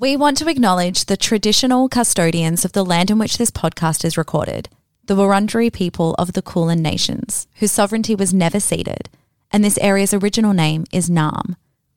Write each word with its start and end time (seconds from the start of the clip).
We 0.00 0.16
want 0.16 0.36
to 0.36 0.48
acknowledge 0.48 1.06
the 1.06 1.16
traditional 1.16 1.88
custodians 1.88 2.64
of 2.64 2.70
the 2.70 2.84
land 2.84 3.10
in 3.10 3.18
which 3.18 3.36
this 3.36 3.50
podcast 3.50 4.04
is 4.04 4.16
recorded, 4.16 4.68
the 5.04 5.16
Wurundjeri 5.16 5.72
people 5.72 6.14
of 6.20 6.34
the 6.34 6.42
Kulin 6.42 6.80
Nations, 6.80 7.48
whose 7.56 7.72
sovereignty 7.72 8.14
was 8.14 8.32
never 8.32 8.60
ceded, 8.60 9.08
and 9.50 9.64
this 9.64 9.76
area's 9.78 10.14
original 10.14 10.52
name 10.52 10.84
is 10.92 11.10
Naarm. 11.10 11.56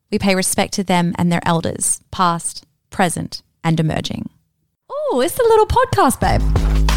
We 0.10 0.18
pay 0.18 0.34
respect 0.34 0.74
to 0.74 0.84
them 0.84 1.14
and 1.20 1.32
their 1.32 1.46
elders, 1.46 2.02
past, 2.10 2.66
present, 2.90 3.44
and 3.64 3.80
emerging. 3.80 4.31
Oh, 5.14 5.20
it's 5.20 5.38
a 5.38 5.44
little 5.44 5.66
podcast, 5.66 6.20
babe. 6.22 6.42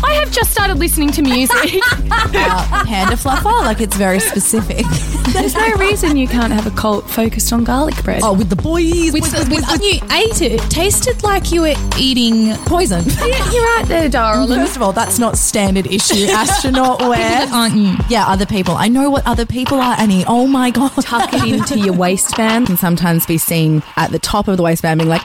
I 0.04 0.14
have 0.14 0.30
just 0.30 0.52
started 0.52 0.78
listening 0.78 1.10
to 1.12 1.22
music. 1.22 1.80
Uh, 2.36 2.84
panda 2.84 3.14
fluffer, 3.16 3.64
like 3.64 3.80
it's 3.80 3.96
very 3.96 4.18
specific. 4.18 4.84
There's 5.32 5.54
no 5.54 5.68
reason 5.76 6.16
you 6.16 6.26
can't 6.26 6.52
have 6.52 6.66
a 6.66 6.70
cult 6.72 7.08
focused 7.08 7.52
on 7.52 7.62
garlic 7.64 7.94
bread. 8.02 8.22
oh, 8.24 8.32
with 8.32 8.50
the 8.50 8.56
boys, 8.56 9.12
With, 9.12 9.22
with, 9.32 9.48
with 9.50 9.82
you 9.82 10.00
ate 10.10 10.42
it. 10.42 10.52
It 10.52 10.60
tasted 10.70 11.22
like 11.22 11.52
you 11.52 11.62
were 11.62 11.74
eating. 11.98 12.54
poison. 12.66 13.04
Yeah, 13.24 13.50
you're 13.52 13.64
right 13.76 13.84
there, 13.86 14.08
darling. 14.08 14.58
First 14.58 14.76
of 14.76 14.82
all, 14.82 14.92
that's 14.92 15.18
not 15.20 15.38
standard 15.38 15.86
issue 15.86 16.26
astronaut 16.30 17.00
wear. 17.00 17.46
Aren't 17.52 17.76
you? 17.76 17.94
Yeah, 18.08 18.26
other 18.26 18.46
people. 18.46 18.74
I 18.74 18.88
know 18.88 19.10
what 19.10 19.24
other 19.26 19.46
people 19.46 19.78
are, 19.80 19.94
Annie. 19.98 20.24
Oh 20.26 20.46
my 20.48 20.70
god. 20.70 20.90
Tuck 21.02 21.32
it 21.32 21.44
into 21.44 21.78
your 21.78 21.94
waistband. 21.94 22.66
Can 22.66 22.76
sometimes 22.76 23.26
be 23.26 23.38
seen 23.38 23.82
at 23.96 24.10
the 24.10 24.18
top 24.18 24.48
of 24.48 24.56
the 24.56 24.62
waistband, 24.62 24.98
being 25.00 25.08
like, 25.08 25.22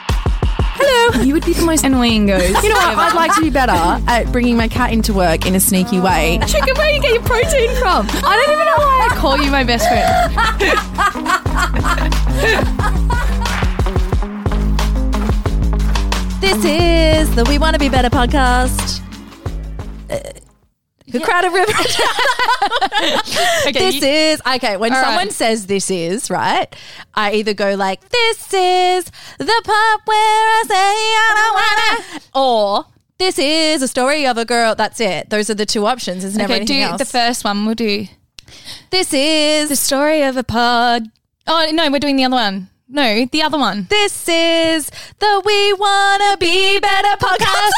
"Hello." 0.80 1.24
You 1.30 1.34
would 1.34 1.44
be 1.44 1.52
the 1.52 1.64
most 1.64 1.84
annoying 1.84 2.26
ghost. 2.26 2.62
You 2.62 2.70
know 2.70 2.76
what? 2.76 2.96
I'd 2.98 3.14
like 3.14 3.34
to 3.34 3.40
be 3.40 3.50
better 3.50 3.72
at 3.72 4.30
bringing 4.32 4.56
my 4.56 4.68
cat 4.68 4.92
into 4.92 5.12
work 5.12 5.44
in 5.46 5.54
a 5.54 5.60
sneaky 5.60 6.00
way. 6.00 6.38
Chicken, 6.46 6.74
where 6.76 6.90
you 6.94 7.00
get 7.00 7.12
your 7.12 7.22
protein 7.22 7.70
from? 7.76 8.06
I 8.24 8.36
don't 8.36 8.52
even 8.52 8.64
know 8.66 8.76
why 8.78 9.08
I 9.10 9.16
call 9.16 9.36
you 9.38 9.50
my 9.50 9.64
best 9.64 9.86
friend. 9.88 11.30
This 16.40 16.64
is 16.64 17.34
the 17.36 17.44
We 17.44 17.58
Want 17.58 17.74
to 17.74 17.78
Be 17.78 17.88
Better 17.90 18.08
podcast. 18.08 19.00
Uh, 20.10 20.18
the 21.12 21.20
Crowded 21.20 21.52
River. 21.52 21.72
Okay, 23.66 23.72
this 23.72 24.02
is 24.02 24.42
okay. 24.46 24.76
When 24.76 24.92
All 24.92 25.02
someone 25.02 25.26
right. 25.26 25.32
says 25.32 25.66
this 25.66 25.90
is 25.90 26.30
right, 26.30 26.74
I 27.14 27.32
either 27.34 27.54
go 27.54 27.74
like, 27.74 28.06
"This 28.08 28.52
is 28.52 29.04
the 29.38 29.62
part 29.64 30.00
where 30.04 30.16
I 30.16 30.64
say 30.66 30.74
I 30.76 31.32
don't 31.36 32.14
wanna," 32.14 32.22
or 32.34 32.86
"This 33.18 33.38
is 33.38 33.82
a 33.82 33.88
story 33.88 34.26
of 34.26 34.38
a 34.38 34.44
girl." 34.44 34.74
That's 34.74 35.00
it. 35.00 35.30
Those 35.30 35.50
are 35.50 35.54
the 35.54 35.66
two 35.66 35.86
options. 35.86 36.22
There's 36.22 36.36
never 36.36 36.54
okay, 36.54 36.64
do 36.64 36.80
else. 36.80 36.98
the 36.98 37.04
first 37.04 37.44
one. 37.44 37.66
We'll 37.66 37.74
do 37.74 38.06
this 38.90 39.12
is 39.12 39.68
the 39.68 39.76
story 39.76 40.22
of 40.22 40.36
a 40.36 40.42
pod. 40.44 41.04
Oh 41.46 41.70
no, 41.72 41.90
we're 41.90 41.98
doing 42.00 42.16
the 42.16 42.24
other 42.24 42.34
one. 42.36 42.69
No, 42.92 43.24
the 43.30 43.42
other 43.42 43.56
one. 43.56 43.86
This 43.88 44.28
is 44.28 44.90
the 45.20 45.42
We 45.46 45.72
Wanna 45.74 46.36
Be 46.38 46.80
Better 46.80 47.16
podcast. 47.18 47.70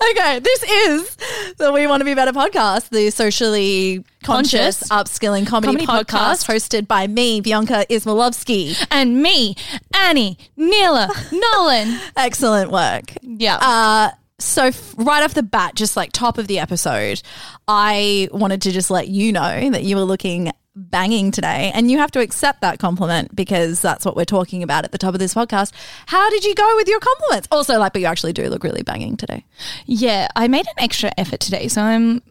okay, 0.12 0.38
this 0.38 0.62
is 0.62 1.16
the 1.58 1.72
We 1.72 1.86
Wanna 1.86 2.06
Be 2.06 2.14
Better 2.14 2.32
podcast, 2.32 2.88
the 2.88 3.10
socially 3.10 4.02
conscious, 4.24 4.88
Conscious. 4.88 4.88
upskilling 4.88 5.46
comedy, 5.46 5.84
Comedy 5.84 5.86
podcast, 5.86 6.46
podcast. 6.46 6.54
hosted 6.54 6.88
by 6.88 7.06
me, 7.06 7.42
Bianca 7.42 7.84
Ismailovsky. 7.90 8.86
And 8.90 9.22
me, 9.22 9.56
Annie, 9.94 10.38
Neela, 10.56 11.10
Nolan. 11.32 12.00
Excellent 12.16 12.70
work. 12.70 13.12
Yeah. 13.20 13.56
Uh, 13.60 14.10
so 14.38 14.70
right 14.96 15.22
off 15.22 15.34
the 15.34 15.42
bat, 15.42 15.74
just 15.74 15.98
like 15.98 16.12
top 16.12 16.38
of 16.38 16.46
the 16.46 16.58
episode, 16.60 17.20
I 17.68 18.28
wanted 18.32 18.62
to 18.62 18.72
just 18.72 18.90
let 18.90 19.08
you 19.08 19.32
know 19.32 19.68
that 19.70 19.82
you 19.82 19.96
were 19.96 20.02
looking 20.04 20.50
banging 20.76 21.30
today 21.30 21.72
and 21.74 21.90
you 21.90 21.98
have 21.98 22.10
to 22.12 22.20
accept 22.20 22.60
that 22.60 22.78
compliment 22.78 23.34
because 23.34 23.80
that's 23.80 24.04
what 24.04 24.14
we're 24.14 24.24
talking 24.26 24.62
about 24.62 24.84
at 24.84 24.92
the 24.92 24.98
top 24.98 25.14
of 25.14 25.18
this 25.18 25.32
podcast. 25.34 25.72
How 26.06 26.28
did 26.30 26.44
you 26.44 26.54
go 26.54 26.76
with 26.76 26.86
your 26.86 27.00
compliments? 27.00 27.48
Also 27.50 27.78
like 27.78 27.94
but 27.94 28.00
you 28.02 28.06
actually 28.06 28.34
do 28.34 28.46
look 28.48 28.62
really 28.62 28.82
banging 28.82 29.16
today. 29.16 29.44
yeah, 29.86 30.28
I 30.36 30.48
made 30.48 30.66
an 30.66 30.74
extra 30.84 31.10
effort 31.16 31.40
today, 31.40 31.68
so 31.68 31.80
I'm 31.80 32.22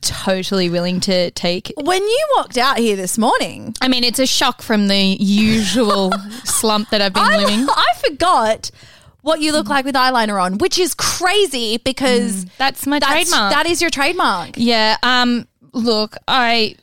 totally 0.00 0.70
willing 0.70 1.00
to 1.00 1.30
take. 1.32 1.72
When 1.76 2.02
you 2.02 2.26
walked 2.36 2.56
out 2.56 2.78
here 2.78 2.96
this 2.96 3.18
morning, 3.18 3.74
I 3.80 3.88
mean, 3.88 4.04
it's 4.04 4.18
a 4.18 4.26
shock 4.26 4.62
from 4.62 4.88
the 4.88 4.96
usual 4.96 6.12
slump 6.44 6.90
that 6.90 7.00
I've 7.00 7.14
been 7.14 7.22
I, 7.22 7.36
living. 7.38 7.66
I 7.68 7.86
forgot 8.08 8.70
what 9.22 9.40
you 9.40 9.52
look 9.52 9.68
like 9.68 9.84
with 9.84 9.94
eyeliner 9.94 10.42
on, 10.42 10.58
which 10.58 10.78
is 10.78 10.94
crazy 10.94 11.78
because 11.78 12.44
That's 12.56 12.86
my 12.86 12.98
that's, 12.98 13.12
trademark. 13.30 13.52
that 13.52 13.66
is 13.66 13.80
your 13.80 13.90
trademark. 13.90 14.50
Yeah. 14.56 14.96
Um. 15.02 15.46
Look, 15.72 16.16
I 16.26 16.76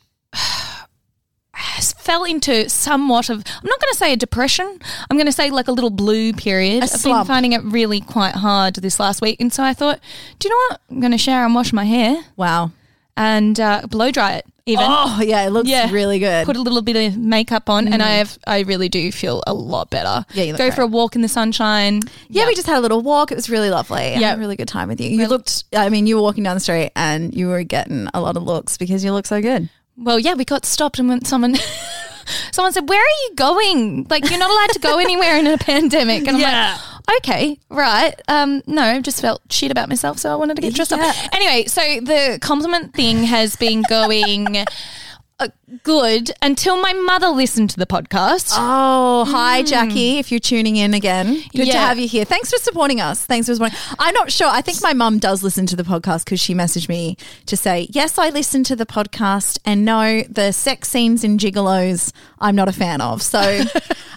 fell 1.57 2.23
into 2.23 2.69
somewhat 2.69 3.29
of. 3.29 3.37
I'm 3.47 3.67
not 3.69 3.79
going 3.81 3.91
to 3.91 3.97
say 3.97 4.13
a 4.13 4.17
depression. 4.17 4.79
I'm 5.09 5.17
going 5.17 5.25
to 5.27 5.31
say 5.31 5.49
like 5.51 5.67
a 5.67 5.71
little 5.71 5.89
blue 5.89 6.33
period. 6.33 6.83
I've 6.83 6.89
slump. 6.89 7.27
been 7.27 7.33
finding 7.33 7.53
it 7.53 7.63
really 7.63 8.01
quite 8.01 8.35
hard 8.35 8.75
this 8.75 8.99
last 8.99 9.21
week, 9.21 9.39
and 9.39 9.51
so 9.53 9.63
I 9.63 9.73
thought, 9.73 9.99
do 10.39 10.47
you 10.47 10.53
know 10.53 10.59
what? 10.69 10.81
I'm 10.91 10.99
going 10.99 11.11
to 11.11 11.17
shower 11.17 11.45
and 11.45 11.55
wash 11.55 11.71
my 11.73 11.85
hair 11.85 12.17
Wow. 12.35 12.71
and 13.17 13.59
uh, 13.59 13.83
blow 13.89 14.11
dry 14.11 14.33
it. 14.33 14.45
Even 14.67 14.85
Oh, 14.87 15.21
yeah, 15.23 15.45
it 15.45 15.51
looks 15.51 15.69
Yeah. 15.69 15.91
really 15.91 16.17
good. 16.17 16.43
put 16.47 16.55
a 16.57 16.61
little 16.61 16.81
bit 16.81 16.95
of 16.95 17.15
makeup 17.17 17.69
on, 17.69 17.87
and 17.87 18.01
I 18.01 18.13
have. 18.15 18.37
I 18.47 18.61
really 18.61 18.89
do 18.89 19.11
feel 19.11 19.43
a 19.45 19.53
lot 19.53 19.91
better. 19.91 20.25
Yeah, 20.33 20.43
you 20.43 20.53
look 20.53 20.57
go 20.57 20.65
great. 20.65 20.73
for 20.73 20.81
a 20.81 20.87
walk 20.87 21.15
in 21.15 21.21
the 21.21 21.27
sunshine. 21.27 22.01
Yeah, 22.29 22.47
we 22.47 22.55
just 22.55 22.65
had 22.65 22.77
a 22.77 22.81
little 22.81 23.01
walk. 23.01 23.31
It 23.31 23.35
was 23.35 23.47
really 23.47 23.69
lovely. 23.69 23.99
I 24.01 24.09
had 24.13 24.21
Yeah. 24.21 24.33
a 24.33 24.37
really 24.39 24.55
good 24.55 24.67
time 24.67 24.87
with 24.87 24.99
you. 24.99 25.09
You 25.11 25.27
looked, 25.27 25.65
I 25.75 25.89
mean, 25.89 26.07
you 26.07 26.15
were 26.15 26.21
walking 26.23 26.43
down 26.43 26.55
the 26.55 26.59
street 26.61 26.91
and 26.95 27.31
you 27.35 27.47
were 27.47 27.61
getting 27.63 28.07
a 28.15 28.19
lot 28.21 28.37
of 28.37 28.43
looks 28.43 28.75
because 28.77 29.05
you 29.05 29.13
look 29.13 29.27
so 29.27 29.39
good. 29.39 29.69
Well, 29.97 30.19
yeah, 30.19 30.33
we 30.33 30.45
got 30.45 30.65
stopped 30.65 30.99
and 30.99 31.07
when 31.09 31.23
someone 31.25 31.55
someone 32.51 32.73
said, 32.73 32.89
"Where 32.89 32.99
are 32.99 33.17
you 33.29 33.35
going? 33.35 34.07
Like 34.09 34.29
you're 34.29 34.39
not 34.39 34.49
allowed 34.51 34.71
to 34.73 34.79
go 34.79 34.97
anywhere 34.99 35.37
in 35.37 35.47
a 35.47 35.57
pandemic." 35.57 36.27
And 36.27 36.37
I'm 36.37 36.41
like, 36.41 37.17
"Okay, 37.17 37.59
right. 37.69 38.13
Um, 38.27 38.61
no, 38.67 38.81
I 38.83 38.99
just 39.01 39.21
felt 39.21 39.41
shit 39.49 39.71
about 39.71 39.89
myself, 39.89 40.17
so 40.19 40.31
I 40.31 40.35
wanted 40.35 40.55
to 40.55 40.61
get 40.61 40.73
dressed 40.73 40.91
Yeah. 40.91 41.05
up." 41.07 41.15
Anyway, 41.33 41.65
so 41.67 41.81
the 41.81 42.39
compliment 42.41 42.93
thing 42.93 43.23
has 43.23 43.55
been 43.55 43.83
going 43.89 44.65
uh, 45.39 45.47
good 45.83 46.31
until 46.41 46.79
my 46.81 46.93
mother 46.93 47.27
listened 47.29 47.69
to 47.71 47.77
the 47.77 47.85
podcast. 47.85 48.53
Oh, 48.53 49.25
hi, 49.25 49.63
mm. 49.63 49.67
Jackie. 49.67 50.17
If 50.19 50.31
you're 50.31 50.39
tuning 50.39 50.75
in 50.75 50.93
again, 50.93 51.41
good 51.55 51.71
to 51.71 51.77
have 51.77 51.97
you 51.97 52.07
here. 52.07 52.25
Thanks 52.25 52.51
for 52.51 52.57
supporting 52.57 53.01
us. 53.01 53.25
Thanks 53.25 53.47
for 53.47 53.55
supporting. 53.55 53.77
I'm 53.99 54.13
not 54.13 54.31
sure. 54.31 54.47
I 54.47 54.61
think 54.61 54.81
my 54.81 54.93
mum 54.93 55.19
does 55.19 55.43
listen 55.43 55.65
to 55.67 55.75
the 55.75 55.83
podcast 55.83 56.25
because 56.25 56.39
she 56.39 56.53
messaged 56.53 56.89
me 56.89 57.17
to 57.47 57.57
say, 57.57 57.87
yes, 57.89 58.17
I 58.17 58.29
listened 58.29 58.65
to 58.67 58.75
the 58.75 58.85
podcast 58.85 59.59
and 59.65 59.85
no, 59.85 60.21
the 60.23 60.51
sex 60.51 60.89
scenes 60.89 61.23
in 61.23 61.37
Gigolos, 61.37 62.11
I'm 62.39 62.55
not 62.55 62.69
a 62.69 62.73
fan 62.73 63.01
of. 63.01 63.21
So 63.21 63.39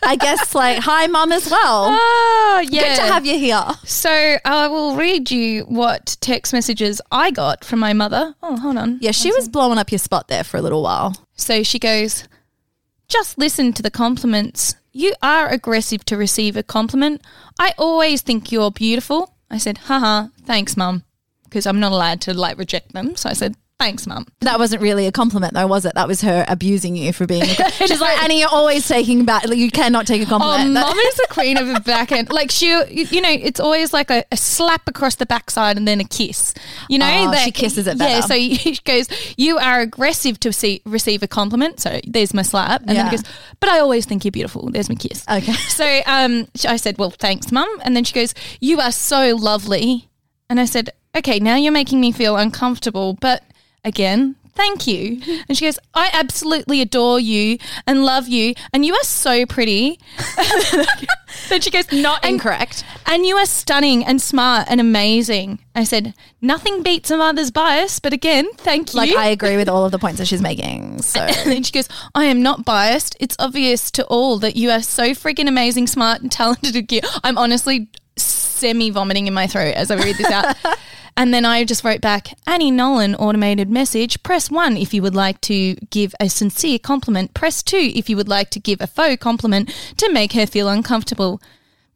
I 0.02 0.16
guess, 0.20 0.54
like, 0.54 0.78
hi, 0.78 1.06
mum, 1.06 1.32
as 1.32 1.50
well. 1.50 1.86
Oh, 1.90 2.64
yeah. 2.68 2.80
Good 2.80 2.96
to 2.96 3.12
have 3.12 3.26
you 3.26 3.38
here. 3.38 3.64
So 3.84 4.36
I 4.44 4.68
will 4.68 4.96
read 4.96 5.30
you 5.30 5.62
what 5.62 6.16
text 6.20 6.52
messages 6.52 7.00
I 7.10 7.30
got 7.30 7.64
from 7.64 7.78
my 7.78 7.92
mother. 7.92 8.34
Oh, 8.42 8.56
hold 8.58 8.76
on. 8.76 8.98
Yeah, 9.00 9.12
she 9.12 9.32
was 9.32 9.48
blowing 9.48 9.78
up 9.78 9.90
your 9.90 9.98
spot 9.98 10.28
there 10.28 10.44
for 10.44 10.56
a 10.56 10.62
little 10.62 10.82
while. 10.82 11.14
So 11.38 11.62
she 11.62 11.78
goes, 11.78 12.24
Just 13.08 13.38
listen 13.38 13.72
to 13.72 13.82
the 13.82 13.90
compliments. 13.90 14.74
You 14.92 15.14
are 15.22 15.48
aggressive 15.48 16.04
to 16.06 16.16
receive 16.16 16.56
a 16.56 16.62
compliment. 16.62 17.22
I 17.58 17.72
always 17.78 18.20
think 18.20 18.52
you're 18.52 18.70
beautiful. 18.70 19.34
I 19.50 19.58
said, 19.58 19.78
haha, 19.78 20.28
thanks, 20.44 20.76
mum. 20.76 21.04
Because 21.44 21.66
I'm 21.66 21.80
not 21.80 21.92
allowed 21.92 22.20
to 22.22 22.34
like 22.34 22.58
reject 22.58 22.92
them. 22.92 23.16
So 23.16 23.30
I 23.30 23.32
said, 23.32 23.54
thanks, 23.78 24.06
mum. 24.06 24.26
That 24.40 24.58
wasn't 24.58 24.82
really 24.82 25.06
a 25.06 25.12
compliment, 25.12 25.54
though, 25.54 25.66
was 25.66 25.84
it? 25.84 25.94
That 25.94 26.08
was 26.08 26.20
her 26.22 26.44
abusing 26.48 26.96
you 26.96 27.12
for 27.12 27.26
being. 27.26 27.42
A, 27.42 27.70
She's 27.72 28.00
like, 28.00 28.22
Annie, 28.22 28.40
you're 28.40 28.48
always 28.48 28.86
taking 28.86 29.24
back. 29.24 29.46
Like, 29.46 29.58
you 29.58 29.70
cannot 29.70 30.06
take 30.06 30.22
a 30.22 30.24
Oh, 30.26 30.38
compliment. 30.38 30.74
That- 30.74 30.86
mum 30.86 30.98
is 31.06 31.14
the 31.14 31.26
queen 31.30 31.56
of 31.56 31.66
the 31.68 31.80
back 31.80 32.10
end. 32.12 32.30
Like 32.32 32.50
she, 32.50 32.66
you 32.68 33.20
know, 33.20 33.30
it's 33.30 33.60
always 33.60 33.92
like 33.92 34.10
a, 34.10 34.24
a 34.32 34.36
slap 34.36 34.88
across 34.88 35.14
the 35.14 35.26
backside 35.26 35.76
and 35.76 35.86
then 35.86 36.00
a 36.00 36.04
kiss. 36.04 36.54
You 36.88 36.98
know, 36.98 37.06
Oh, 37.08 37.34
she 37.36 37.50
kisses 37.52 37.86
it 37.86 37.96
Yeah, 37.98 38.20
so 38.20 38.34
she 38.38 38.78
goes, 38.84 39.08
"You 39.36 39.58
are 39.58 39.80
aggressive 39.80 40.38
to 40.40 40.52
see, 40.52 40.82
receive 40.84 41.22
a 41.22 41.28
compliment." 41.28 41.80
So 41.80 42.00
there's 42.06 42.34
my 42.34 42.42
slap, 42.42 42.80
and 42.80 42.90
then 42.90 42.96
Yeah. 42.96 43.10
he 43.10 43.16
goes, 43.16 43.24
"But 43.60 43.70
I 43.70 43.78
always 43.78 44.04
think 44.06 44.24
you're 44.24 44.32
beautiful." 44.32 44.70
There's 44.70 44.88
my 44.88 44.94
kiss. 44.96 45.24
Okay. 45.30 45.52
So 45.52 46.00
um, 46.06 46.48
I 46.66 46.76
said, 46.76 46.98
"Well, 46.98 47.10
thanks, 47.10 47.52
mum," 47.52 47.68
and 47.82 47.94
then 47.96 48.04
she 48.04 48.12
goes, 48.14 48.34
"You 48.60 48.80
are 48.80 48.92
so 48.92 49.36
lovely," 49.36 50.08
and 50.50 50.58
I 50.60 50.64
said, 50.64 50.90
"Okay, 51.16 51.38
now 51.38 51.56
you're 51.56 51.72
making 51.72 52.00
me 52.00 52.12
feel 52.12 52.36
uncomfortable, 52.36 53.14
but 53.20 53.42
again." 53.88 54.36
Thank 54.54 54.88
you. 54.88 55.22
And 55.48 55.56
she 55.56 55.66
goes, 55.66 55.78
I 55.94 56.10
absolutely 56.12 56.80
adore 56.80 57.20
you 57.20 57.58
and 57.86 58.04
love 58.04 58.26
you, 58.26 58.54
and 58.72 58.84
you 58.84 58.92
are 58.92 59.04
so 59.04 59.46
pretty. 59.46 60.00
then 61.48 61.60
she 61.60 61.70
goes, 61.70 61.90
Not 61.92 62.24
and- 62.24 62.34
incorrect. 62.34 62.84
and 63.06 63.24
you 63.24 63.36
are 63.36 63.46
stunning 63.46 64.04
and 64.04 64.20
smart 64.20 64.66
and 64.68 64.80
amazing. 64.80 65.60
I 65.76 65.84
said, 65.84 66.12
nothing 66.40 66.82
beats 66.82 67.08
a 67.12 67.16
mother's 67.16 67.52
bias, 67.52 68.00
but 68.00 68.12
again, 68.12 68.48
thank 68.56 68.94
you. 68.94 68.98
Like, 68.98 69.14
I 69.14 69.28
agree 69.28 69.56
with 69.56 69.68
all 69.68 69.84
of 69.84 69.92
the 69.92 69.98
points 70.00 70.18
that 70.18 70.26
she's 70.26 70.42
making. 70.42 71.02
So. 71.02 71.20
and 71.20 71.52
then 71.52 71.62
she 71.62 71.70
goes, 71.70 71.88
I 72.16 72.24
am 72.24 72.42
not 72.42 72.64
biased. 72.64 73.16
It's 73.20 73.36
obvious 73.38 73.92
to 73.92 74.04
all 74.06 74.40
that 74.40 74.56
you 74.56 74.70
are 74.70 74.82
so 74.82 75.10
freaking 75.10 75.46
amazing, 75.46 75.86
smart, 75.86 76.20
and 76.20 76.32
talented. 76.32 76.74
and 76.74 76.88
cute." 76.88 77.06
I'm 77.22 77.38
honestly 77.38 77.88
semi 78.16 78.90
vomiting 78.90 79.28
in 79.28 79.34
my 79.34 79.46
throat 79.46 79.74
as 79.76 79.92
I 79.92 79.94
read 79.96 80.16
this 80.16 80.26
out. 80.32 80.56
and 81.18 81.34
then 81.34 81.44
I 81.44 81.64
just 81.64 81.82
wrote 81.82 82.00
back, 82.00 82.28
Annie 82.46 82.70
Nolan 82.70 83.16
automated 83.16 83.68
message. 83.68 84.22
Press 84.22 84.52
one 84.52 84.76
if 84.76 84.94
you 84.94 85.02
would 85.02 85.16
like 85.16 85.40
to 85.42 85.74
give 85.90 86.14
a 86.20 86.28
sincere 86.28 86.78
compliment. 86.78 87.34
Press 87.34 87.60
two 87.60 87.90
if 87.92 88.08
you 88.08 88.16
would 88.16 88.28
like 88.28 88.50
to 88.50 88.60
give 88.60 88.80
a 88.80 88.86
faux 88.86 89.20
compliment 89.20 89.74
to 89.96 90.12
make 90.12 90.34
her 90.34 90.46
feel 90.46 90.68
uncomfortable. 90.68 91.42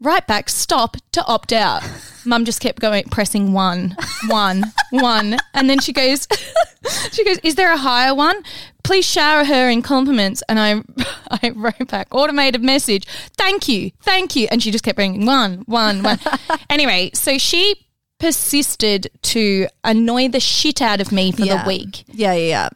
Right 0.00 0.26
back, 0.26 0.48
stop 0.48 0.96
to 1.12 1.24
opt 1.24 1.52
out. 1.52 1.84
Mum 2.26 2.44
just 2.44 2.60
kept 2.60 2.80
going, 2.80 3.04
pressing 3.04 3.52
one, 3.52 3.96
one, 4.26 4.64
one. 4.90 5.36
And 5.54 5.70
then 5.70 5.78
she 5.78 5.92
goes, 5.92 6.26
she 7.12 7.24
goes, 7.24 7.38
is 7.44 7.54
there 7.54 7.72
a 7.72 7.76
higher 7.76 8.16
one? 8.16 8.42
Please 8.82 9.04
shower 9.04 9.44
her 9.44 9.70
in 9.70 9.82
compliments. 9.82 10.42
And 10.48 10.58
I, 10.58 10.82
I 11.30 11.50
wrote 11.50 11.86
back, 11.86 12.08
automated 12.10 12.64
message, 12.64 13.06
thank 13.36 13.68
you, 13.68 13.92
thank 14.00 14.34
you. 14.34 14.48
And 14.50 14.60
she 14.60 14.72
just 14.72 14.82
kept 14.82 14.98
ringing 14.98 15.26
one, 15.26 15.62
one, 15.66 16.02
one. 16.02 16.18
anyway, 16.68 17.12
so 17.14 17.38
she 17.38 17.86
persisted 18.22 19.10
to 19.20 19.66
annoy 19.82 20.28
the 20.28 20.38
shit 20.38 20.80
out 20.80 21.00
of 21.00 21.10
me 21.10 21.32
for 21.32 21.42
Yeah. 21.42 21.62
the 21.62 21.68
week. 21.68 22.04
Yeah, 22.06 22.32
yeah, 22.34 22.68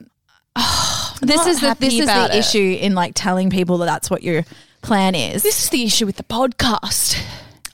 yeah. 0.57 0.57
this 1.23 1.47
is 1.47 1.61
the, 1.61 1.77
this 1.79 1.95
is 1.95 2.07
the 2.07 2.25
it. 2.33 2.35
issue 2.35 2.77
in 2.81 2.97
like 2.97 3.13
telling 3.15 3.49
people 3.49 3.79
that 3.79 3.87
that's 3.87 4.11
what 4.11 4.25
your 4.25 4.45
plan 4.83 5.15
is. 5.15 5.45
This 5.45 5.63
is 5.63 5.71
the 5.71 5.85
issue 5.85 6.05
with 6.05 6.17
the 6.17 6.25
podcast. 6.25 7.23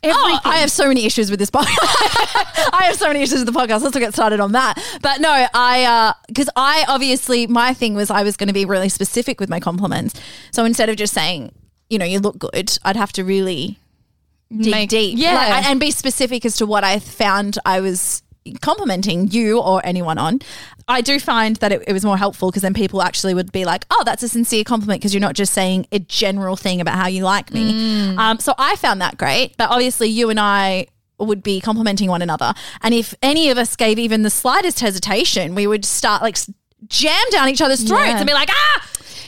Oh, 0.05 0.41
I 0.45 0.59
have 0.59 0.71
so 0.71 0.87
many 0.89 1.07
issues 1.07 1.31
with 1.31 1.39
this 1.39 1.51
podcast. 1.51 1.79
I 2.75 2.83
have 2.87 2.97
so 2.97 3.07
many 3.07 3.23
issues 3.23 3.45
with 3.45 3.55
the 3.55 3.59
podcast. 3.59 3.83
Let's 3.83 3.97
get 3.97 4.13
started 4.13 4.41
on 4.41 4.53
that. 4.53 4.75
But 5.01 5.21
no, 5.21 5.31
I 5.55 5.85
uh, 5.85 6.13
because 6.27 6.51
I 6.57 6.85
obviously 6.89 7.47
my 7.47 7.73
thing 7.73 7.95
was 7.95 8.11
I 8.11 8.23
was 8.23 8.37
going 8.37 8.49
to 8.49 8.53
be 8.53 8.65
really 8.67 8.89
specific 8.91 9.41
with 9.41 9.49
my 9.49 9.61
compliments. 9.61 10.21
So 10.51 10.65
instead 10.65 10.89
of 10.91 10.97
just 10.97 11.15
saying, 11.15 11.53
you 11.89 11.99
know, 11.99 12.05
you 12.05 12.19
look 12.19 12.39
good, 12.39 12.77
I'd 12.85 12.97
have 12.97 13.13
to 13.13 13.25
really 13.25 13.79
dig 14.61 14.71
Make- 14.71 14.89
deep, 14.91 15.19
yeah. 15.19 15.35
Like, 15.35 15.65
and 15.67 15.81
be 15.81 15.91
specific 15.91 16.45
as 16.45 16.57
to 16.57 16.67
what 16.67 16.85
I 16.85 16.99
found 16.99 17.59
I 17.65 17.81
was 17.81 18.23
complimenting 18.61 19.29
you 19.31 19.61
or 19.61 19.81
anyone 19.85 20.19
on. 20.19 20.41
I 20.89 21.01
do 21.01 21.21
find 21.21 21.57
that 21.57 21.71
it, 21.73 21.85
it 21.87 21.93
was 21.93 22.05
more 22.05 22.17
helpful 22.19 22.51
because 22.51 22.63
then 22.63 22.75
people 22.75 23.01
actually 23.03 23.35
would 23.35 23.53
be 23.53 23.65
like, 23.65 23.85
"Oh, 23.91 24.03
that's 24.05 24.23
a 24.25 24.29
sincere 24.29 24.65
compliment," 24.65 25.01
because 25.01 25.15
you're 25.15 25.21
not 25.21 25.35
just 25.37 25.53
saying 25.53 25.87
a 25.93 25.99
general 26.01 26.57
thing 26.57 26.81
about 26.81 26.97
how 26.97 27.07
you 27.07 27.23
like 27.25 27.53
me. 27.53 27.73
Mm. 27.73 28.19
Um, 28.19 28.39
so 28.41 28.53
I 28.59 28.75
found 28.77 29.01
that 29.01 29.17
great, 29.17 29.57
but 29.57 29.71
obviously 29.71 30.09
you 30.09 30.29
and 30.29 30.41
I 30.41 30.89
would 31.19 31.43
be 31.43 31.61
complimenting 31.61 32.09
one 32.09 32.21
another, 32.21 32.53
and 32.83 32.93
if 32.95 33.15
any 33.23 33.49
of 33.51 33.59
us 33.59 33.77
gave 33.77 33.99
even 33.99 34.23
the 34.23 34.31
slightest 34.31 34.81
hesitation, 34.81 35.55
we 35.55 35.69
would 35.69 35.85
start 35.85 36.21
like 36.21 36.37
jam 36.89 37.25
down 37.31 37.49
each 37.49 37.63
other's 37.63 37.83
throats 37.85 38.09
Yeah. 38.09 38.19
and 38.19 38.27
be 38.27 38.35
like, 38.35 38.49
"Ah, 38.51 38.87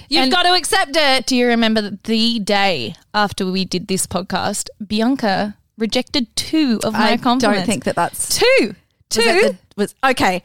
you've 0.09 0.25
And- 0.25 0.33
got 0.33 0.43
to 0.45 0.55
accept 0.55 0.93
it." 0.95 1.27
Do 1.27 1.37
you 1.37 1.47
remember 1.47 1.81
that 1.83 2.05
the 2.05 2.39
day 2.39 2.95
after 3.13 3.51
we 3.51 3.65
did 3.65 3.89
this 3.89 4.07
podcast, 4.07 4.69
Bianca 4.85 5.57
rejected 5.79 6.35
two 6.37 6.81
of 6.85 6.93
my 6.93 7.13
I 7.13 7.17
compliments? 7.17 7.45
I 7.45 7.55
don't 7.55 7.67
think 7.67 7.85
that 7.85 7.97
that's 7.97 8.39
two. 8.39 8.75
Two. 9.11 9.21
Was, 9.21 9.43
the, 9.43 9.59
was 9.77 9.95
okay. 10.05 10.43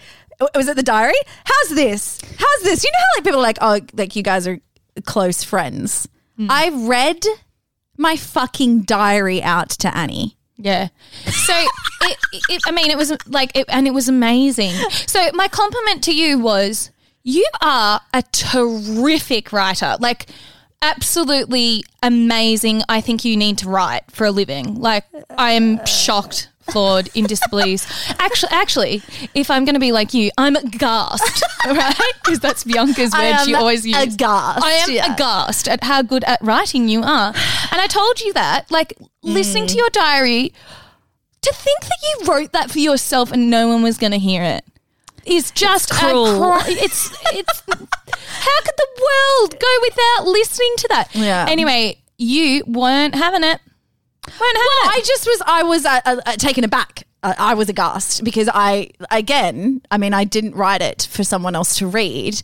Was 0.56 0.68
it 0.68 0.76
the 0.76 0.84
diary? 0.84 1.20
How's 1.44 1.76
this? 1.76 2.20
How's 2.38 2.64
this? 2.64 2.84
You 2.84 2.92
know 2.92 3.00
how 3.00 3.18
like 3.18 3.24
people 3.26 3.40
are 3.40 3.44
like, 3.44 3.58
oh, 3.62 3.80
like 3.94 4.16
you 4.16 4.24
guys 4.24 4.48
are 4.48 4.60
close 5.06 5.44
friends. 5.44 6.08
Hmm. 6.38 6.48
I 6.50 6.70
read 6.70 7.26
my 7.98 8.16
fucking 8.16 8.84
diary 8.84 9.44
out 9.44 9.70
to 9.72 9.96
Annie. 9.96 10.38
Yeah. 10.56 10.90
So, 11.26 11.54
it, 12.02 12.18
it, 12.50 12.62
I 12.66 12.72
mean, 12.72 12.92
it 12.92 12.98
was 12.98 13.14
like, 13.28 13.56
it, 13.56 13.66
and 13.70 13.88
it 13.88 13.94
was 13.94 14.10
amazing. 14.10 14.74
So, 15.08 15.30
my 15.34 15.48
compliment 15.48 16.04
to 16.06 16.16
you 16.16 16.38
was 16.40 16.92
you 17.24 17.46
are 17.62 18.02
a 18.14 18.24
terrific 18.32 19.52
writer. 19.52 19.96
Like, 20.00 20.28
absolutely 20.82 21.84
amazing. 22.02 22.82
I 22.90 23.02
think 23.02 23.26
you 23.26 23.36
need 23.38 23.58
to 23.60 23.70
write 23.70 24.10
for 24.12 24.26
a 24.26 24.32
living. 24.32 24.76
Like, 24.76 25.06
I 25.38 25.52
am 25.52 25.86
shocked. 25.86 26.50
Flawed 26.72 27.10
in 27.16 27.26
disbelief. 27.26 27.88
Actually, 28.20 28.52
actually, 28.52 29.02
if 29.34 29.50
I'm 29.50 29.66
going 29.66 29.74
to 29.74 29.80
be 29.80 29.92
like 29.92 30.14
you, 30.14 30.30
I'm 30.38 30.56
aghast, 30.56 31.44
right? 31.66 32.12
Because 32.24 32.40
that's 32.40 32.64
Bianca's 32.64 33.12
word 33.12 33.44
she 33.44 33.56
always 33.56 33.88
uses. 33.88 34.14
aghast, 34.14 34.64
I 34.64 34.72
am 34.74 34.92
yeah. 34.92 35.12
aghast 35.16 35.68
at 35.68 35.84
how 35.84 36.04
good 36.04 36.24
at 36.26 36.40
writing 36.44 36.88
you 36.88 37.02
are, 37.02 37.30
and 37.30 37.82
I 37.82 37.88
told 37.88 38.22
you 38.22 38.34
that. 38.34 38.70
Like 38.70 38.94
listening 39.24 39.64
Mm. 39.64 39.70
to 39.70 39.78
your 39.78 39.90
diary, 39.90 40.54
to 41.42 41.52
think 41.56 41.82
that 41.82 41.98
you 42.04 42.28
wrote 42.32 42.52
that 42.52 42.70
for 42.70 42.78
yourself 42.78 43.32
and 43.32 43.50
no 43.50 43.68
one 43.68 43.82
was 43.82 43.98
going 43.98 44.12
to 44.12 44.20
hear 44.20 44.44
it 44.44 44.64
is 45.26 45.52
just 45.52 45.90
It's 45.92 46.00
a 46.00 46.04
cruel. 46.06 46.54
it's 46.68 47.12
it's. 47.34 47.64
how 47.68 48.62
could 48.62 48.76
the 48.78 48.88
world 49.02 49.60
go 49.60 49.78
without 49.84 50.28
listening 50.28 50.74
to 50.78 50.88
that? 50.90 51.08
Yeah. 51.14 51.46
Anyway, 51.50 51.98
you 52.18 52.64
weren't 52.68 53.16
having 53.16 53.44
it. 53.44 53.60
Weren't 54.28 54.40
having 54.40 54.54
Well, 54.56 54.86
it. 54.86 54.98
I 54.98 55.02
just 55.06 55.26
was, 55.26 55.42
I 55.46 55.64
was 55.64 55.86
uh, 55.86 56.00
uh, 56.06 56.22
uh, 56.26 56.36
taken 56.36 56.64
aback. 56.64 57.04
Uh, 57.24 57.34
I 57.38 57.54
was 57.56 57.68
aghast 57.70 58.24
because 58.24 58.50
I, 58.54 58.92
again, 59.12 59.82
I 59.92 59.98
mean, 59.98 60.14
I 60.14 60.24
didn't 60.24 60.56
write 60.56 60.82
it 60.82 61.08
for 61.12 61.24
someone 61.24 61.56
else 61.56 61.78
to 61.80 61.88
read. 61.88 62.42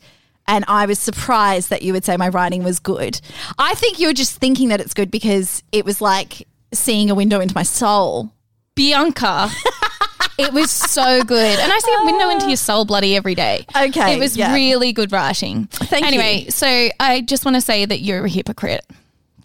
And 0.48 0.64
I 0.68 0.86
was 0.86 1.00
surprised 1.00 1.70
that 1.70 1.82
you 1.82 1.94
would 1.94 2.06
say 2.06 2.18
my 2.18 2.30
writing 2.30 2.64
was 2.64 2.80
good. 2.80 3.20
I 3.58 3.74
think 3.76 4.00
you 4.00 4.08
were 4.08 4.14
just 4.14 4.38
thinking 4.38 4.70
that 4.70 4.80
it's 4.82 4.94
good 4.94 5.10
because 5.12 5.64
it 5.72 5.86
was 5.86 6.02
like 6.02 6.48
seeing 6.74 7.10
a 7.10 7.16
window 7.16 7.40
into 7.40 7.56
my 7.56 7.64
soul. 7.64 8.32
Bianca. 8.76 9.50
it 10.38 10.52
was 10.54 10.72
so 10.72 11.24
good. 11.24 11.60
And 11.60 11.72
I 11.72 11.80
see 11.80 11.94
a 12.02 12.06
window 12.06 12.30
into 12.30 12.48
your 12.48 12.58
soul 12.58 12.86
bloody 12.86 13.16
every 13.16 13.36
day. 13.36 13.66
Okay, 13.76 14.16
It 14.16 14.20
was 14.20 14.36
yeah. 14.38 14.54
really 14.54 14.94
good 14.94 15.12
writing. 15.12 15.66
Thank 15.68 16.02
you. 16.04 16.08
anyway, 16.08 16.48
so 16.50 16.90
I 17.00 17.22
just 17.22 17.46
want 17.46 17.56
to 17.56 17.62
say 17.62 17.86
that 17.86 18.02
you're 18.02 18.26
a 18.26 18.30
hypocrite. 18.30 18.86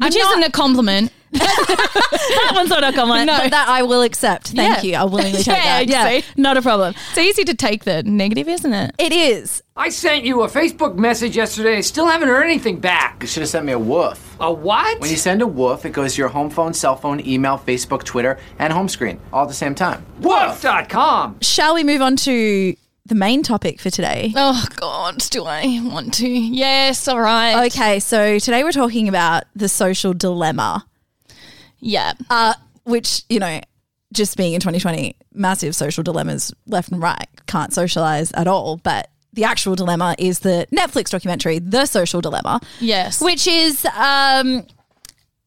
Which 0.00 0.14
I'm 0.14 0.18
not- 0.18 0.30
isn't 0.38 0.42
a 0.44 0.50
compliment. 0.52 1.12
that 1.32 2.50
one's 2.54 2.70
not 2.70 2.82
a 2.82 2.92
compliment. 2.92 3.26
No. 3.28 3.38
but 3.38 3.52
that 3.52 3.68
I 3.68 3.82
will 3.82 4.02
accept. 4.02 4.48
Thank 4.48 4.82
Yeah. 4.82 4.90
you. 4.90 4.96
I'll 4.96 5.08
willingly 5.08 5.38
take 5.44 5.46
Yeah, 5.56 5.84
that. 5.84 5.88
Yeah, 5.88 6.20
see? 6.20 6.24
not 6.36 6.56
a 6.56 6.62
problem. 6.62 6.92
It's 7.10 7.18
easy 7.18 7.44
to 7.44 7.54
take 7.54 7.84
the 7.84 8.02
negative, 8.02 8.48
isn't 8.48 8.72
it? 8.72 8.94
It 8.98 9.12
is. 9.12 9.62
I 9.76 9.90
sent 9.90 10.24
you 10.24 10.42
a 10.42 10.48
Facebook 10.48 10.96
message 10.96 11.36
yesterday. 11.36 11.76
I 11.76 11.80
still 11.82 12.06
haven't 12.08 12.28
heard 12.28 12.42
anything 12.42 12.80
back. 12.80 13.18
You 13.22 13.28
should 13.28 13.42
have 13.42 13.48
sent 13.50 13.64
me 13.64 13.72
a 13.72 13.78
woof. 13.78 14.36
A 14.40 14.52
what? 14.52 14.98
When 15.00 15.08
you 15.08 15.16
send 15.16 15.40
a 15.40 15.46
woof, 15.46 15.84
it 15.86 15.90
goes 15.90 16.14
to 16.14 16.18
your 16.22 16.30
home 16.30 16.50
phone, 16.50 16.74
cell 16.74 16.96
phone, 16.96 17.24
email, 17.24 17.58
Facebook, 17.58 18.02
Twitter, 18.02 18.36
and 18.58 18.72
home 18.72 18.88
screen 18.88 19.20
all 19.32 19.42
at 19.44 19.48
the 19.48 19.54
same 19.54 19.76
time. 19.76 20.04
Woof.com. 20.20 21.38
Shall 21.42 21.74
we 21.74 21.84
move 21.84 22.02
on 22.02 22.16
to 22.16 22.74
the 23.10 23.14
main 23.16 23.42
topic 23.42 23.80
for 23.80 23.90
today? 23.90 24.32
Oh, 24.36 24.64
God, 24.76 25.18
do 25.30 25.44
I 25.44 25.80
want 25.82 26.14
to? 26.14 26.28
Yes, 26.28 27.06
all 27.08 27.20
right. 27.20 27.66
Okay, 27.66 27.98
so 28.00 28.38
today 28.38 28.62
we're 28.64 28.70
talking 28.72 29.08
about 29.08 29.42
the 29.54 29.68
social 29.68 30.14
dilemma. 30.14 30.86
Yeah. 31.80 32.12
uh, 32.30 32.54
which 32.84 33.22
you 33.28 33.38
know, 33.40 33.60
just 34.12 34.36
being 34.36 34.52
in 34.54 34.60
2020, 34.60 35.16
massive 35.34 35.74
social 35.74 36.02
dilemmas 36.02 36.52
left 36.66 36.90
and 36.92 37.02
right. 37.02 37.26
Can't 37.46 37.72
socialize 37.74 38.30
at 38.32 38.46
all. 38.46 38.76
But 38.78 39.10
the 39.32 39.44
actual 39.44 39.74
dilemma 39.74 40.14
is 40.18 40.38
the 40.40 40.66
Netflix 40.72 41.10
documentary, 41.10 41.58
The 41.58 41.86
Social 41.86 42.20
Dilemma, 42.20 42.60
Yes. 42.80 43.20
which 43.20 43.46
is 43.46 43.84
um, 43.86 44.66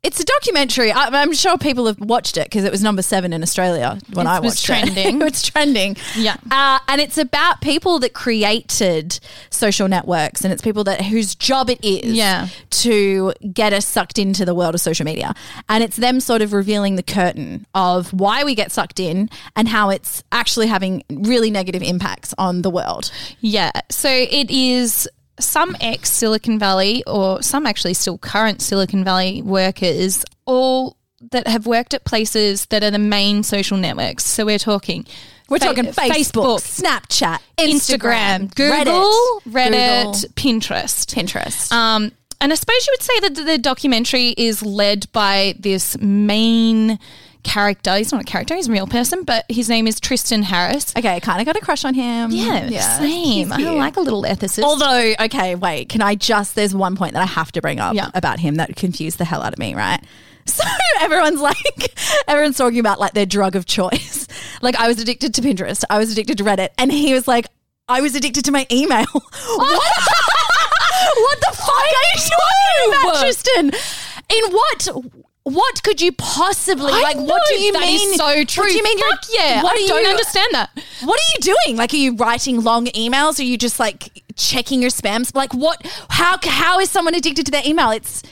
it's 0.03 0.19
a 0.19 0.25
documentary. 0.25 0.91
I, 0.91 1.07
I'm 1.07 1.33
sure 1.33 1.57
people 1.57 1.85
have 1.87 1.97
watched 1.99 2.35
it 2.37 2.43
because 2.45 2.65
it 2.65 2.71
was 2.71 2.83
number 2.83 3.01
seven 3.01 3.31
in 3.31 3.41
Australia 3.41 3.97
when 4.13 4.27
I 4.27 4.39
watched 4.39 4.67
It 4.69 4.71
I 4.73 4.81
was 4.81 4.85
watched 4.89 4.95
trending. 4.95 5.21
it. 5.21 5.25
it's 5.27 5.47
trending. 5.49 5.97
Yeah. 6.15 6.35
uh, 6.51 6.79
and 6.89 6.99
it's 6.99 7.17
about 7.17 7.61
people 7.61 7.99
that 7.99 8.13
created 8.13 9.19
social 9.49 9.87
networks, 9.87 10.43
and 10.43 10.51
it's 10.51 10.61
people 10.61 10.83
that 10.85 11.01
whose 11.01 11.35
job 11.35 11.69
it 11.69 11.83
is 11.83 12.13
Yeah. 12.15 12.47
to 12.71 13.33
get 13.53 13.71
us 13.73 13.87
sucked 13.87 14.19
into 14.19 14.43
the 14.45 14.53
world 14.53 14.75
of 14.75 14.81
social 14.81 15.05
media. 15.05 15.33
And 15.69 15.83
it's 15.83 15.95
them 15.95 16.19
sort 16.19 16.41
of 16.41 16.51
revealing 16.53 16.95
the 16.97 17.03
curtain 17.03 17.65
of 17.73 18.11
why 18.11 18.43
we 18.43 18.55
get 18.55 18.71
sucked 18.71 18.99
in 18.99 19.29
and 19.55 19.67
how 19.69 19.89
it's 19.89 20.21
actually 20.31 20.67
having 20.67 21.03
really 21.09 21.49
negative 21.49 21.81
impacts 21.81 22.33
on 22.37 22.61
the 22.61 22.69
world. 22.69 23.09
Yeah. 23.39 23.71
So 23.89 24.09
it 24.09 24.51
is 24.51 25.07
some 25.39 25.75
ex 25.81 26.09
Silicon 26.11 26.59
Valley 26.59 27.03
or 27.07 27.41
some 27.41 27.65
actually 27.65 27.93
still 27.93 28.17
current 28.17 28.61
Silicon 28.61 29.03
Valley 29.03 29.41
workers, 29.41 30.23
all 30.45 30.97
that 31.31 31.47
have 31.47 31.65
worked 31.65 31.93
at 31.93 32.03
places 32.05 32.65
that 32.67 32.83
are 32.83 32.91
the 32.91 32.99
main 32.99 33.43
social 33.43 33.77
networks. 33.77 34.25
So 34.25 34.45
we're 34.45 34.59
talking. 34.59 35.05
We're 35.49 35.59
Fa- 35.59 35.65
talking 35.65 35.85
Facebook, 35.85 36.61
Snapchat, 36.61 37.39
Instagram, 37.57 38.49
Instagram, 38.49 38.55
Google, 38.55 39.41
Reddit, 39.47 39.71
Reddit, 39.71 40.03
Google, 40.03 40.29
Pinterest. 40.35 41.05
Pinterest. 41.13 41.71
Um, 41.71 42.11
and 42.39 42.51
I 42.51 42.55
suppose 42.55 42.87
you 42.87 42.93
would 42.93 43.03
say 43.03 43.19
that 43.21 43.45
the 43.45 43.57
documentary 43.57 44.29
is 44.29 44.63
led 44.63 45.11
by 45.11 45.55
this 45.59 45.97
main 45.99 46.99
character. 47.43 47.95
He's 47.95 48.11
not 48.11 48.21
a 48.21 48.25
character; 48.25 48.55
he's 48.55 48.67
a 48.67 48.71
real 48.71 48.87
person, 48.87 49.23
but 49.23 49.45
his 49.49 49.69
name 49.69 49.87
is 49.87 49.99
Tristan 49.99 50.43
Harris. 50.43 50.93
okay, 50.97 51.19
kind 51.19 51.39
of 51.39 51.45
got 51.45 51.55
a 51.55 51.61
crush 51.61 51.85
on 51.85 51.93
him. 51.93 52.31
Yeah, 52.31 52.69
same. 52.99 53.51
I 53.51 53.57
like 53.73 53.97
a 53.97 54.01
little 54.01 54.23
ethicist. 54.23 54.63
Although, 54.63 55.13
okay, 55.19 55.55
wait, 55.55 55.89
can 55.89 56.01
I 56.01 56.15
just, 56.15 56.55
there's 56.55 56.73
one 56.73 56.95
point 56.95 57.13
that 57.13 57.21
I 57.21 57.27
have 57.27 57.51
to 57.53 57.61
bring 57.61 57.79
up 57.79 57.95
Yeah. 57.95 58.09
about 58.13 58.39
him 58.39 58.55
that 58.55 58.75
confused 58.75 59.17
the 59.17 59.25
hell 59.25 59.41
out 59.41 59.53
of 59.53 59.59
me, 59.59 59.75
right? 59.75 59.99
So 60.45 60.61
everyone's 60.99 61.39
like, 61.39 61.55
everyone's 62.27 62.57
talking 62.57 62.79
about 62.79 62.99
like 62.99 63.13
their 63.13 63.25
drug 63.25 63.55
of 63.55 63.65
choice. 63.65 64.27
Like 64.61 64.75
I 64.75 64.87
was 64.89 64.99
addicted 64.99 65.33
to 65.35 65.41
Pinterest, 65.41 65.83
I 65.89 65.97
was 65.99 66.11
addicted 66.11 66.37
to 66.39 66.43
Reddit, 66.43 66.69
and 66.77 66.91
he 66.91 67.13
was 67.13 67.27
like, 67.29 67.47
I 67.87 68.01
was 68.01 68.13
addicted 68.15 68.43
to 68.45 68.51
my 68.51 68.65
email. 68.71 69.05
what? 69.13 69.93
what 71.15 71.39
the 71.39 71.51
fuck 71.53 71.69
are 71.69 72.07
you 72.13 72.29
talking 72.29 73.03
about, 73.09 73.21
Tristan? 73.21 73.71
In 74.29 74.51
what? 74.51 74.87
What 75.43 75.83
could 75.83 75.99
you 76.01 76.13
possibly 76.13 76.91
I 76.93 77.01
like? 77.01 77.17
what 77.17 77.41
do 77.49 77.55
you 77.55 77.73
that 77.73 77.81
mean? 77.81 78.11
is 78.11 78.15
so 78.15 78.43
true. 78.45 78.63
What 78.63 78.71
do 78.71 78.77
you 78.77 78.83
mean? 78.83 78.97
Fuck 78.99 79.19
you're, 79.33 79.41
yeah, 79.41 79.63
What 79.63 79.73
I 79.77 79.83
are 79.83 79.87
don't 79.87 80.03
you, 80.03 80.09
understand 80.09 80.47
that. 80.53 80.69
What 81.03 81.19
are 81.19 81.29
you 81.35 81.55
doing? 81.65 81.77
Like, 81.77 81.93
are 81.93 81.97
you 81.97 82.15
writing 82.15 82.61
long 82.63 82.85
emails? 82.87 83.39
Are 83.39 83.43
you 83.43 83.57
just 83.57 83.77
like 83.79 84.23
checking 84.37 84.81
your 84.81 84.89
spams? 84.89 85.35
Like, 85.35 85.53
what? 85.53 85.85
How? 86.09 86.37
How 86.41 86.79
is 86.79 86.89
someone 86.89 87.13
addicted 87.13 87.45
to 87.47 87.51
their 87.51 87.63
email? 87.65 87.91
It's 87.91 88.23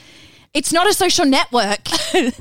it's 0.53 0.72
not 0.72 0.88
a 0.89 0.94
social 0.94 1.25
network. 1.25 1.80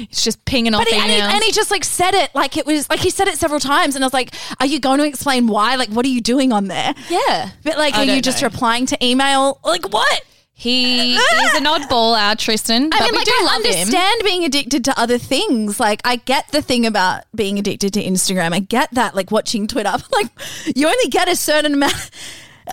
It's 0.00 0.22
just 0.22 0.44
pinging 0.44 0.74
off 0.74 0.82
But 0.84 0.88
he, 0.92 1.00
and, 1.00 1.10
he, 1.10 1.18
and 1.18 1.42
he 1.42 1.50
just 1.50 1.70
like 1.70 1.82
said 1.82 2.14
it 2.14 2.32
like 2.34 2.56
it 2.56 2.66
was 2.66 2.88
like 2.88 3.00
he 3.00 3.10
said 3.10 3.26
it 3.26 3.36
several 3.36 3.58
times, 3.58 3.94
and 3.96 4.04
I 4.04 4.06
was 4.06 4.12
like, 4.12 4.32
"Are 4.60 4.66
you 4.66 4.78
going 4.78 4.98
to 4.98 5.06
explain 5.06 5.48
why? 5.48 5.74
Like, 5.76 5.88
what 5.88 6.04
are 6.06 6.10
you 6.10 6.20
doing 6.20 6.52
on 6.52 6.68
there? 6.68 6.94
yeah. 7.10 7.50
But 7.64 7.78
like, 7.78 7.94
I 7.94 8.02
are 8.02 8.14
you 8.14 8.22
just 8.22 8.42
know. 8.42 8.48
replying 8.48 8.86
to 8.86 9.04
email? 9.04 9.58
Like, 9.64 9.88
what? 9.92 10.22
He 10.60 11.14
is 11.14 11.54
an 11.54 11.66
oddball, 11.66 12.20
our 12.20 12.34
Tristan, 12.34 12.90
but 12.90 12.98
mean, 13.00 13.12
we 13.12 13.18
like, 13.18 13.26
do 13.26 13.32
I 13.32 13.42
love 13.44 13.64
him. 13.64 13.70
understand 13.70 14.22
being 14.24 14.44
addicted 14.44 14.84
to 14.86 15.00
other 15.00 15.16
things. 15.16 15.78
Like, 15.78 16.00
I 16.04 16.16
get 16.16 16.48
the 16.48 16.60
thing 16.60 16.84
about 16.84 17.22
being 17.32 17.60
addicted 17.60 17.92
to 17.92 18.02
Instagram. 18.02 18.52
I 18.52 18.58
get 18.58 18.90
that, 18.94 19.14
like 19.14 19.30
watching 19.30 19.68
Twitter. 19.68 19.94
Like, 20.10 20.26
you 20.74 20.88
only 20.88 21.08
get 21.10 21.28
a 21.28 21.36
certain 21.36 21.74
amount. 21.74 22.10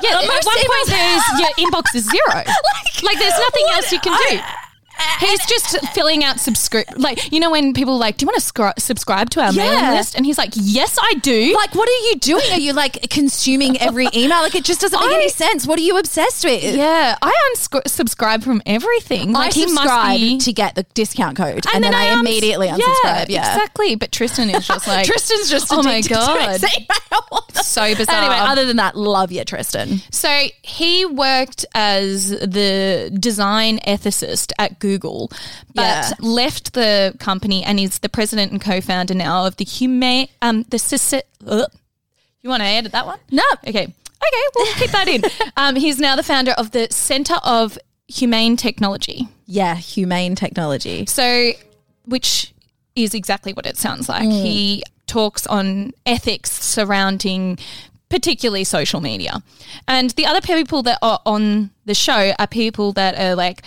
Yeah, 0.01 0.09
at 0.19 0.25
most 0.25 0.47
one 0.47 0.55
point 0.55 0.87
there's 0.87 1.39
your 1.39 1.49
inbox 1.59 1.93
is 1.93 2.09
zero. 2.09 2.25
like, 3.03 3.19
there's 3.19 3.37
nothing 3.37 3.65
what? 3.65 3.75
else 3.75 3.91
you 3.91 3.99
can 3.99 4.17
do. 4.29 4.39
He's 5.19 5.45
just 5.45 5.77
filling 5.93 6.23
out 6.23 6.39
subscribe. 6.39 6.85
Like 6.97 7.31
you 7.31 7.39
know 7.39 7.49
when 7.51 7.73
people 7.73 7.93
are 7.95 7.99
like, 7.99 8.17
"Do 8.17 8.23
you 8.23 8.27
want 8.27 8.41
to 8.41 8.53
scri- 8.53 8.79
subscribe 8.79 9.29
to 9.31 9.41
our 9.41 9.51
Yeah. 9.51 9.63
mailing 9.71 9.95
list?" 9.97 10.15
And 10.15 10.25
he's 10.25 10.37
like, 10.37 10.51
"Yes, 10.55 10.97
I 11.01 11.13
do." 11.15 11.53
Like, 11.55 11.73
what 11.75 11.87
are 11.87 12.07
you 12.09 12.15
doing? 12.19 12.51
Are 12.51 12.59
you 12.59 12.73
like 12.73 13.09
consuming 13.09 13.79
every 13.79 14.07
email? 14.13 14.39
Like, 14.41 14.55
it 14.55 14.63
just 14.63 14.81
doesn't 14.81 14.99
make 14.99 15.09
I- 15.11 15.15
any 15.15 15.29
sense. 15.29 15.65
What 15.67 15.79
are 15.79 15.83
you 15.83 15.97
obsessed 15.97 16.43
with? 16.45 16.63
yeah, 16.75 17.17
I 17.21 17.31
unsubscribe 17.55 18.43
from 18.43 18.61
everything. 18.65 19.35
I 19.35 19.39
Like 19.39 19.53
he 19.53 19.61
must 19.65 19.75
subscribe 19.77 20.19
be. 20.19 20.37
to 20.39 20.53
get 20.53 20.75
the 20.75 20.83
discount 20.93 21.37
code, 21.37 21.65
and, 21.73 21.83
then, 21.83 21.93
I, 21.95 22.11
uns- 22.11 22.21
immediately 22.21 22.67
unsubscribe. 22.67 23.29
Yeah, 23.29 23.53
exactly. 23.53 23.95
But 23.95 24.11
Tristan 24.11 24.49
is 24.49 24.67
just 24.67 24.87
like 24.87 25.05
Tristan's 25.05 25.49
just 25.49 25.67
Oh 25.71 25.81
my 25.83 26.01
god, 26.01 26.61
so 27.55 27.95
bizarre. 27.95 28.15
Anyway, 28.15 28.35
other 28.37 28.65
than 28.65 28.77
that, 28.77 28.95
love 28.97 29.31
you, 29.31 29.43
Tristan. 29.45 30.01
So 30.11 30.47
he 30.61 31.05
worked 31.05 31.65
as 31.73 32.29
the 32.29 33.15
design 33.19 33.79
ethicist 33.87 34.51
at 34.59 34.79
Google, 34.79 34.84
but 35.73 35.81
Yeah. 35.83 36.11
left 36.19 36.73
the 36.73 37.15
company 37.19 37.63
and 37.63 37.79
is 37.79 37.99
the 37.99 38.09
president 38.09 38.51
and 38.51 38.61
co-founder 38.61 39.13
now 39.13 39.45
of 39.45 39.57
the 39.57 39.65
Humane. 39.65 40.27
Um, 40.41 40.63
the 40.69 40.77
Soci- 40.77 41.21
uh, 41.47 41.65
You 42.41 42.49
want 42.49 42.61
to 42.61 42.67
edit 42.67 42.91
that 42.91 43.05
one? 43.05 43.19
No. 43.31 43.43
Okay. 43.67 43.83
Okay, 44.27 44.43
we'll 44.55 44.73
keep 44.75 44.91
that 44.91 45.07
in. 45.07 45.21
Um, 45.57 45.75
he's 45.75 45.99
now 45.99 46.15
the 46.15 46.23
founder 46.23 46.51
of 46.51 46.71
the 46.71 46.87
Center 46.91 47.35
of 47.43 47.77
Humane 48.07 48.55
Technology. 48.57 49.27
Yeah, 49.47 49.75
humane 49.75 50.35
technology. 50.35 51.05
So, 51.07 51.51
which 52.05 52.53
is 52.95 53.13
exactly 53.13 53.53
what 53.53 53.65
it 53.65 53.77
sounds 53.77 54.07
like. 54.09 54.29
He 54.29 54.83
talks 55.07 55.45
on 55.47 55.91
ethics 56.05 56.51
surrounding 56.51 57.57
particularly 58.09 58.63
social 58.63 59.01
media. 59.01 59.41
And 59.87 60.11
the 60.11 60.25
other 60.25 60.41
people 60.41 60.81
that 60.83 60.99
are 61.01 61.19
on 61.25 61.71
the 61.85 61.93
show 61.93 62.33
are 62.39 62.47
people 62.47 62.93
that 62.93 63.17
are 63.19 63.35
like 63.35 63.63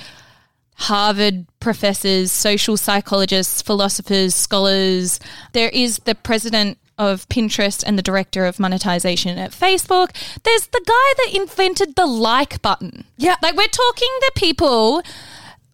Harvard 0.78 1.46
professors, 1.58 2.30
social 2.30 2.76
psychologists, 2.76 3.62
philosophers, 3.62 4.34
scholars. 4.34 5.18
There 5.52 5.70
is 5.70 5.98
the 6.04 6.14
president 6.14 6.78
of 6.96 7.28
Pinterest 7.28 7.82
and 7.84 7.98
the 7.98 8.02
director 8.02 8.46
of 8.46 8.60
monetization 8.60 9.38
at 9.38 9.50
Facebook. 9.50 10.10
There's 10.44 10.66
the 10.68 10.82
guy 10.86 11.24
that 11.24 11.30
invented 11.34 11.96
the 11.96 12.06
like 12.06 12.62
button. 12.62 13.04
Yeah. 13.16 13.34
Like 13.42 13.56
we're 13.56 13.66
talking 13.66 14.08
the 14.20 14.32
people 14.36 15.02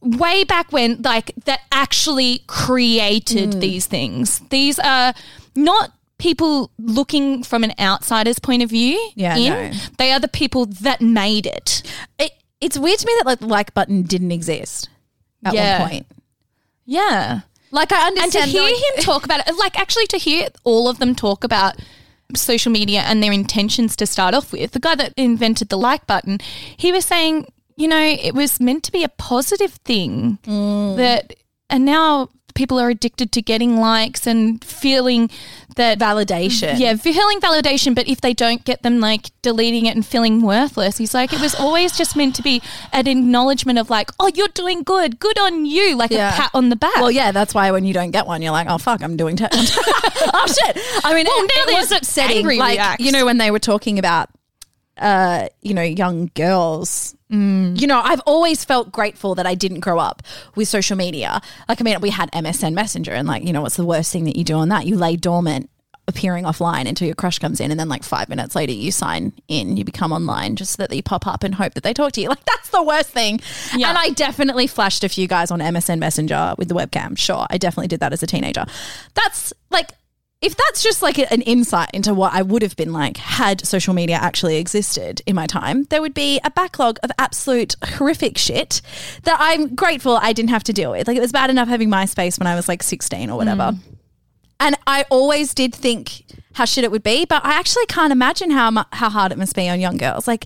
way 0.00 0.44
back 0.44 0.72
when 0.72 1.02
like 1.02 1.32
that 1.44 1.60
actually 1.70 2.42
created 2.46 3.50
mm. 3.50 3.60
these 3.60 3.86
things. 3.86 4.40
These 4.50 4.78
are 4.78 5.12
not 5.54 5.92
people 6.18 6.70
looking 6.78 7.42
from 7.42 7.62
an 7.62 7.72
outsider's 7.78 8.38
point 8.38 8.62
of 8.62 8.70
view. 8.70 9.10
Yeah, 9.14 9.36
in. 9.36 9.52
no. 9.52 9.78
They 9.98 10.12
are 10.12 10.20
the 10.20 10.28
people 10.28 10.64
that 10.66 11.02
made 11.02 11.46
it. 11.46 11.82
It, 12.18 12.32
it's 12.60 12.78
weird 12.78 12.98
to 12.98 13.06
me 13.06 13.12
that 13.18 13.26
like 13.26 13.40
the 13.40 13.46
like 13.46 13.74
button 13.74 14.02
didn't 14.02 14.32
exist 14.32 14.88
at 15.44 15.54
Yeah. 15.54 15.80
one 15.80 15.90
point. 15.90 16.06
Yeah. 16.86 17.40
Like 17.70 17.92
I 17.92 18.06
understand. 18.06 18.34
and 18.34 18.52
to 18.52 18.58
hear 18.58 18.62
like- 18.62 18.96
him 18.98 19.04
talk 19.04 19.24
about 19.24 19.46
it, 19.46 19.54
like 19.56 19.78
actually 19.78 20.06
to 20.08 20.18
hear 20.18 20.48
all 20.64 20.88
of 20.88 20.98
them 20.98 21.14
talk 21.14 21.44
about 21.44 21.76
social 22.36 22.72
media 22.72 23.00
and 23.00 23.22
their 23.22 23.32
intentions 23.32 23.96
to 23.96 24.06
start 24.06 24.34
off 24.34 24.52
with, 24.52 24.72
the 24.72 24.80
guy 24.80 24.94
that 24.94 25.12
invented 25.16 25.68
the 25.68 25.78
like 25.78 26.06
button, 26.06 26.38
he 26.76 26.92
was 26.92 27.04
saying, 27.04 27.46
you 27.76 27.88
know, 27.88 28.00
it 28.00 28.34
was 28.34 28.60
meant 28.60 28.84
to 28.84 28.92
be 28.92 29.04
a 29.04 29.08
positive 29.08 29.72
thing 29.84 30.38
mm. 30.44 30.96
that, 30.96 31.34
and 31.68 31.84
now 31.84 32.28
people 32.54 32.78
are 32.78 32.88
addicted 32.88 33.32
to 33.32 33.42
getting 33.42 33.76
likes 33.78 34.26
and 34.26 34.62
feeling 34.64 35.28
that 35.76 35.98
validation. 35.98 36.78
yeah, 36.78 36.94
feeling 36.94 37.40
validation, 37.40 37.94
but 37.94 38.06
if 38.08 38.20
they 38.20 38.32
don't 38.32 38.64
get 38.64 38.82
them, 38.82 39.00
like 39.00 39.30
deleting 39.42 39.86
it 39.86 39.94
and 39.96 40.06
feeling 40.06 40.40
worthless. 40.40 40.98
He's 40.98 41.12
like, 41.14 41.32
it 41.32 41.40
was 41.40 41.54
always 41.58 41.96
just 41.96 42.14
meant 42.16 42.34
to 42.36 42.42
be 42.42 42.62
an 42.92 43.06
acknowledgement 43.08 43.78
of 43.78 43.90
like, 43.90 44.10
oh, 44.20 44.30
you're 44.34 44.48
doing 44.54 44.82
good, 44.84 45.18
good 45.18 45.38
on 45.38 45.66
you, 45.66 45.96
like 45.96 46.10
Yeah. 46.12 46.32
a 46.32 46.36
pat 46.36 46.50
on 46.54 46.68
the 46.68 46.76
back. 46.76 46.94
Well, 46.96 47.10
yeah, 47.10 47.32
that's 47.32 47.54
why 47.54 47.70
when 47.72 47.84
you 47.84 47.92
don't 47.92 48.12
get 48.12 48.26
one, 48.26 48.40
you're 48.40 48.52
like, 48.52 48.68
oh 48.70 48.78
fuck, 48.78 49.02
I'm 49.02 49.16
doing. 49.16 49.34
T- 49.36 49.46
oh 49.52 50.46
shit! 50.46 50.78
I 51.04 51.12
mean, 51.14 51.26
Well, 51.26 51.44
it, 51.44 51.50
now 51.56 51.72
it 51.72 51.80
was 51.80 51.90
upsetting. 51.92 52.38
angry 52.38 52.58
Like 52.58 52.78
reacts. 52.78 53.04
you 53.04 53.10
know 53.12 53.24
when 53.24 53.38
they 53.38 53.50
were 53.50 53.58
talking 53.58 53.98
about, 53.98 54.30
uh, 54.98 55.48
you 55.62 55.74
know, 55.74 55.82
young 55.82 56.30
girls. 56.34 57.14
Mm. 57.30 57.80
You 57.80 57.86
know, 57.86 58.00
I've 58.00 58.20
always 58.26 58.64
felt 58.64 58.92
grateful 58.92 59.34
that 59.34 59.46
I 59.46 59.54
didn't 59.54 59.80
grow 59.80 59.98
up 59.98 60.22
with 60.54 60.68
social 60.68 60.96
media. 60.96 61.40
Like, 61.68 61.80
I 61.80 61.84
mean, 61.84 62.00
we 62.00 62.10
had 62.10 62.30
MSN 62.32 62.74
Messenger, 62.74 63.12
and 63.12 63.26
like, 63.26 63.42
you 63.44 63.52
know, 63.52 63.62
what's 63.62 63.76
the 63.76 63.84
worst 63.84 64.12
thing 64.12 64.24
that 64.24 64.36
you 64.36 64.44
do 64.44 64.54
on 64.54 64.68
that? 64.68 64.86
You 64.86 64.96
lay 64.96 65.16
dormant 65.16 65.68
appearing 66.06 66.44
offline 66.44 66.86
until 66.86 67.06
your 67.06 67.14
crush 67.14 67.38
comes 67.38 67.60
in 67.60 67.70
and 67.70 67.80
then 67.80 67.88
like 67.88 68.02
five 68.04 68.28
minutes 68.28 68.54
later 68.54 68.72
you 68.74 68.92
sign 68.92 69.32
in 69.48 69.78
you 69.78 69.84
become 69.86 70.12
online 70.12 70.54
just 70.54 70.72
so 70.76 70.82
that 70.86 70.94
you 70.94 71.02
pop 71.02 71.26
up 71.26 71.42
and 71.42 71.54
hope 71.54 71.72
that 71.72 71.82
they 71.82 71.94
talk 71.94 72.12
to 72.12 72.20
you 72.20 72.28
like 72.28 72.44
that's 72.44 72.68
the 72.68 72.82
worst 72.82 73.08
thing 73.08 73.40
Yeah. 73.74 73.88
and 73.88 73.96
i 73.96 74.10
definitely 74.10 74.66
flashed 74.66 75.02
a 75.02 75.08
few 75.08 75.26
guys 75.26 75.50
on 75.50 75.60
msn 75.60 75.98
messenger 75.98 76.54
with 76.58 76.68
the 76.68 76.74
webcam 76.74 77.16
sure 77.16 77.46
i 77.48 77.56
definitely 77.56 77.88
did 77.88 78.00
that 78.00 78.12
as 78.12 78.22
a 78.22 78.26
teenager 78.26 78.66
that's 79.14 79.54
like 79.70 79.92
if 80.44 80.54
that's 80.56 80.82
just 80.82 81.00
like 81.00 81.18
an 81.18 81.40
insight 81.40 81.88
into 81.94 82.12
what 82.12 82.34
I 82.34 82.42
would 82.42 82.60
have 82.60 82.76
been 82.76 82.92
like 82.92 83.16
had 83.16 83.66
social 83.66 83.94
media 83.94 84.16
actually 84.16 84.58
existed 84.58 85.22
in 85.24 85.34
my 85.34 85.46
time, 85.46 85.84
there 85.84 86.02
would 86.02 86.12
be 86.12 86.38
a 86.44 86.50
backlog 86.50 86.98
of 87.02 87.10
absolute 87.18 87.76
horrific 87.82 88.36
shit 88.36 88.82
that 89.22 89.38
I'm 89.40 89.74
grateful 89.74 90.18
I 90.20 90.34
didn't 90.34 90.50
have 90.50 90.64
to 90.64 90.74
deal 90.74 90.90
with. 90.90 91.08
Like 91.08 91.16
it 91.16 91.20
was 91.20 91.32
bad 91.32 91.48
enough 91.48 91.68
having 91.68 91.88
MySpace 91.88 92.38
when 92.38 92.46
I 92.46 92.54
was 92.56 92.68
like 92.68 92.82
16 92.82 93.30
or 93.30 93.38
whatever. 93.38 93.72
Mm. 93.72 93.78
And 94.60 94.76
I 94.86 95.06
always 95.08 95.54
did 95.54 95.74
think 95.74 96.24
how 96.52 96.66
shit 96.66 96.84
it 96.84 96.90
would 96.90 97.02
be, 97.02 97.24
but 97.24 97.42
I 97.42 97.54
actually 97.54 97.86
can't 97.86 98.12
imagine 98.12 98.50
how 98.50 98.84
how 98.92 99.08
hard 99.08 99.32
it 99.32 99.38
must 99.38 99.56
be 99.56 99.70
on 99.70 99.80
young 99.80 99.96
girls. 99.96 100.28
Like 100.28 100.44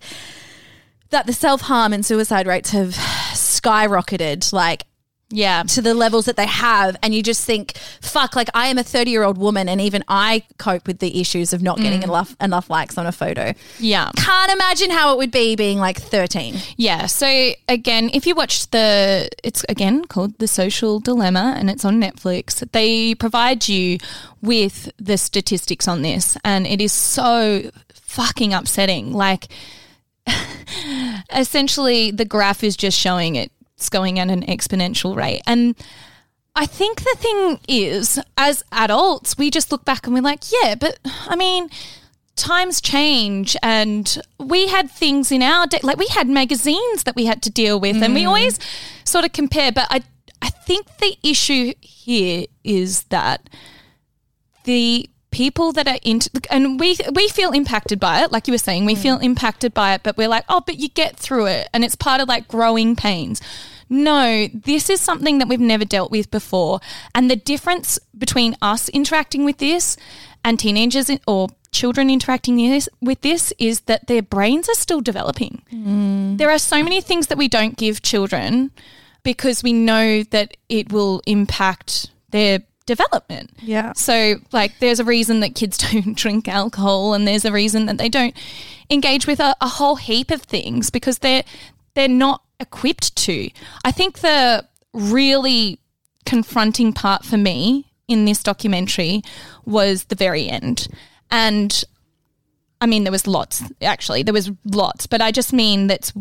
that 1.11 1.27
the 1.27 1.33
self 1.33 1.63
harm 1.63 1.93
and 1.93 2.07
suicide 2.07 2.47
rates 2.47 2.71
have 2.71 2.91
skyrocketed. 3.33 4.53
Like 4.53 4.85
yeah. 5.31 5.63
to 5.65 5.83
the 5.83 5.95
levels 5.95 6.27
that 6.27 6.37
they 6.37 6.47
have 6.47 6.97
and 7.03 7.15
you 7.15 7.23
just 7.23 7.45
think 7.45 7.77
fuck 8.01 8.35
like 8.35 8.49
i 8.55 8.69
am 8.69 8.79
a 8.79 8.83
30 8.83 9.11
year 9.11 9.25
old 9.25 9.39
woman 9.39 9.69
and 9.69 9.81
even 9.81 10.03
i 10.09 10.43
cope 10.59 10.87
with 10.87 10.99
the 10.99 11.21
issues 11.21 11.53
of 11.53 11.63
not 11.63 11.79
getting 11.79 12.01
mm. 12.01 12.05
enough 12.05 12.37
enough 12.41 12.71
likes 12.71 12.97
on 12.97 13.07
a 13.07 13.13
photo 13.13 13.53
Yeah. 13.79 14.11
can't 14.17 14.53
imagine 14.53 14.91
how 14.91 15.13
it 15.13 15.19
would 15.19 15.31
be 15.31 15.57
being 15.57 15.79
like 15.79 16.01
13 16.01 16.55
Yeah. 16.77 17.07
So 17.07 17.53
again, 17.69 18.11
if 18.13 18.27
you 18.27 18.35
watched 18.35 18.73
the, 18.73 19.29
it's 19.43 19.65
again 19.69 20.05
called 20.05 20.39
The 20.39 20.47
Social 20.49 21.01
Dilemma 21.01 21.55
and 21.59 21.69
it's 21.69 21.85
on 21.85 22.01
Netflix, 22.01 22.69
they 22.73 23.15
provide 23.15 23.69
you 23.69 23.99
with 24.41 24.91
the 24.99 25.19
statistics 25.19 25.89
on 25.89 26.03
this 26.03 26.37
and 26.45 26.67
it 26.67 26.81
is 26.81 26.93
so 26.93 27.71
fucking 27.93 28.55
upsetting. 28.55 29.13
Like, 29.13 29.49
essentially, 31.35 32.11
the 32.11 32.25
graph 32.25 32.63
is 32.63 32.77
just 32.77 32.99
showing 32.99 33.37
it's 33.79 33.89
going 33.89 34.19
at 34.19 34.29
an 34.29 34.43
exponential 34.43 35.15
rate. 35.15 35.41
And 35.47 35.77
I 36.57 36.67
think 36.67 36.99
the 37.03 37.15
thing 37.17 37.61
is, 37.69 38.19
as 38.37 38.65
adults, 38.73 39.39
we 39.39 39.53
just 39.53 39.71
look 39.71 39.85
back 39.85 40.05
and 40.05 40.15
we're 40.15 40.21
like, 40.21 40.51
yeah, 40.51 40.75
but 40.75 40.99
I 41.05 41.37
mean, 41.37 41.71
times 42.35 42.81
change 42.81 43.57
and 43.63 44.21
we 44.41 44.67
had 44.67 44.91
things 44.91 45.31
in 45.31 45.43
our 45.43 45.69
day, 45.69 45.79
like 45.85 45.97
we 45.97 46.09
had 46.09 46.29
magazines 46.29 47.05
that 47.05 47.15
we 47.15 47.27
had 47.27 47.41
to 47.43 47.51
deal 47.51 47.79
with 47.79 48.03
and 48.03 48.15
we 48.15 48.25
mm. 48.25 48.27
always 48.27 48.59
sort 49.05 49.25
of 49.25 49.33
compare. 49.33 49.71
But 49.71 49.87
I, 49.91 50.03
I 50.43 50.51
think 50.51 50.97
the 50.97 51.17
issue 51.23 51.73
here 51.81 52.47
is 52.65 53.05
that 53.05 53.49
the 54.65 55.09
people 55.31 55.73
that 55.73 55.87
are 55.87 55.99
into 56.03 56.31
and 56.51 56.81
we 56.81 56.97
we 57.13 57.29
feel 57.29 57.53
impacted 57.53 58.01
by 58.01 58.23
it 58.23 58.33
like 58.33 58.49
you 58.49 58.53
were 58.53 58.59
saying 58.59 58.87
we 58.87 58.95
mm. 58.95 59.03
feel 59.03 59.19
impacted 59.19 59.75
by 59.75 59.93
it 59.93 60.03
but 60.03 60.17
we're 60.17 60.29
like 60.29 60.45
oh 60.49 60.63
but 60.65 60.79
you 60.79 60.89
get 60.89 61.17
through 61.17 61.45
it 61.45 61.69
and 61.75 61.85
it's 61.85 61.95
part 61.95 62.21
of 62.21 62.29
like 62.29 62.49
growing 62.49 62.97
pains. 62.97 63.41
No 63.91 64.49
this 64.53 64.89
is 64.89 65.01
something 65.01 65.39
that 65.39 65.49
we've 65.49 65.61
never 65.61 65.85
dealt 65.85 66.11
with 66.11 66.31
before 66.31 66.81
and 67.15 67.31
the 67.31 67.37
difference 67.37 67.99
between 68.17 68.57
us 68.63 68.89
interacting 68.89 69.45
with 69.45 69.59
this 69.59 69.97
and 70.45 70.59
teenagers 70.59 71.11
or 71.27 71.49
children 71.73 72.11
interacting 72.11 72.57
this, 72.57 72.89
with 73.01 73.21
this 73.21 73.53
is 73.59 73.81
that 73.83 74.07
their 74.07 74.23
brains 74.23 74.69
are 74.69 74.75
still 74.75 75.01
developing. 75.01 75.63
Mm. 75.73 76.39
There 76.39 76.51
are 76.51 76.59
so 76.59 76.83
many 76.83 77.01
things 77.01 77.27
that 77.29 77.39
we 77.39 77.49
don't 77.49 77.77
give 77.77 78.03
children 78.03 78.71
because 79.23 79.63
we 79.63 79.73
know 79.73 80.23
that 80.25 80.57
it 80.69 80.93
will 80.93 81.21
impact 81.27 82.11
their 82.31 82.61
development. 82.89 83.51
Yeah. 83.63 83.93
So, 83.93 84.37
like, 84.51 84.81
there's 84.81 84.99
a 84.99 85.05
reason 85.05 85.41
that 85.41 85.55
kids 85.55 85.79
don't 85.93 86.17
drink 86.17 86.49
alcohol, 86.49 87.15
and 87.15 87.29
there's 87.29 87.45
a 87.45 87.53
reason 87.53 87.87
that 87.87 87.99
they 87.99 88.09
don't 88.09 88.35
engage 88.91 89.27
with 89.27 89.39
a, 89.39 89.55
a 89.61 89.69
whole 89.69 89.97
heap 89.97 90.33
of 90.33 90.43
things 90.43 90.91
because 90.91 91.19
they're 91.19 91.45
they're 91.95 92.09
not 92.09 92.43
equipped 92.59 93.15
to. 93.17 93.51
I 93.85 93.93
think 93.93 94.21
the 94.21 94.67
really 94.93 95.79
confronting 96.27 96.93
part 96.93 97.25
for 97.25 97.37
me 97.37 97.93
in 98.09 98.25
this 98.25 98.43
documentary 98.43 99.23
was 99.65 100.05
the 100.05 100.15
very 100.15 100.49
end. 100.49 100.89
And 101.31 101.85
I 102.81 102.87
mean, 102.87 103.05
there 103.05 103.13
was 103.13 103.27
lots, 103.27 103.63
actually, 103.83 104.23
there 104.23 104.35
was 104.35 104.51
lots, 104.65 105.07
but 105.07 105.21
I 105.21 105.31
just 105.31 105.53
mean 105.53 105.89
that's 105.89 106.13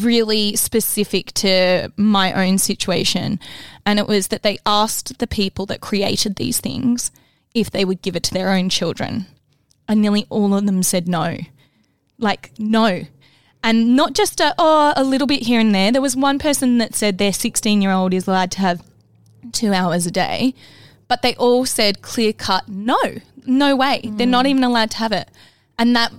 really 0.00 0.56
specific 0.56 1.32
to 1.34 1.92
my 1.96 2.32
own 2.32 2.58
situation. 2.58 3.38
And 3.86 4.00
it 4.00 4.08
was 4.08 4.28
that 4.28 4.42
they 4.42 4.58
asked 4.66 5.18
the 5.18 5.28
people 5.28 5.64
that 5.66 5.80
created 5.80 6.36
these 6.36 6.60
things 6.60 7.12
if 7.54 7.70
they 7.70 7.84
would 7.84 8.02
give 8.02 8.16
it 8.16 8.24
to 8.24 8.34
their 8.34 8.50
own 8.50 8.68
children. 8.68 9.26
And 9.88 10.02
nearly 10.02 10.26
all 10.28 10.52
of 10.54 10.66
them 10.66 10.82
said 10.82 11.06
no. 11.06 11.38
Like, 12.18 12.50
no. 12.58 13.02
And 13.62 13.94
not 13.94 14.12
just 14.12 14.40
a, 14.40 14.54
oh, 14.58 14.92
a 14.96 15.04
little 15.04 15.28
bit 15.28 15.44
here 15.44 15.60
and 15.60 15.72
there. 15.72 15.92
There 15.92 16.02
was 16.02 16.16
one 16.16 16.40
person 16.40 16.78
that 16.78 16.96
said 16.96 17.18
their 17.18 17.32
16 17.32 17.80
year 17.80 17.92
old 17.92 18.12
is 18.12 18.26
allowed 18.26 18.50
to 18.52 18.60
have 18.60 18.82
two 19.52 19.72
hours 19.72 20.04
a 20.04 20.10
day, 20.10 20.54
but 21.06 21.22
they 21.22 21.36
all 21.36 21.64
said 21.64 22.02
clear 22.02 22.32
cut, 22.32 22.68
no, 22.68 22.98
no 23.46 23.76
way. 23.76 24.02
They're 24.04 24.26
not 24.26 24.46
mm. 24.46 24.50
even 24.50 24.64
allowed 24.64 24.90
to 24.92 24.96
have 24.98 25.12
it. 25.12 25.30
And 25.78 25.94
that 25.94 26.12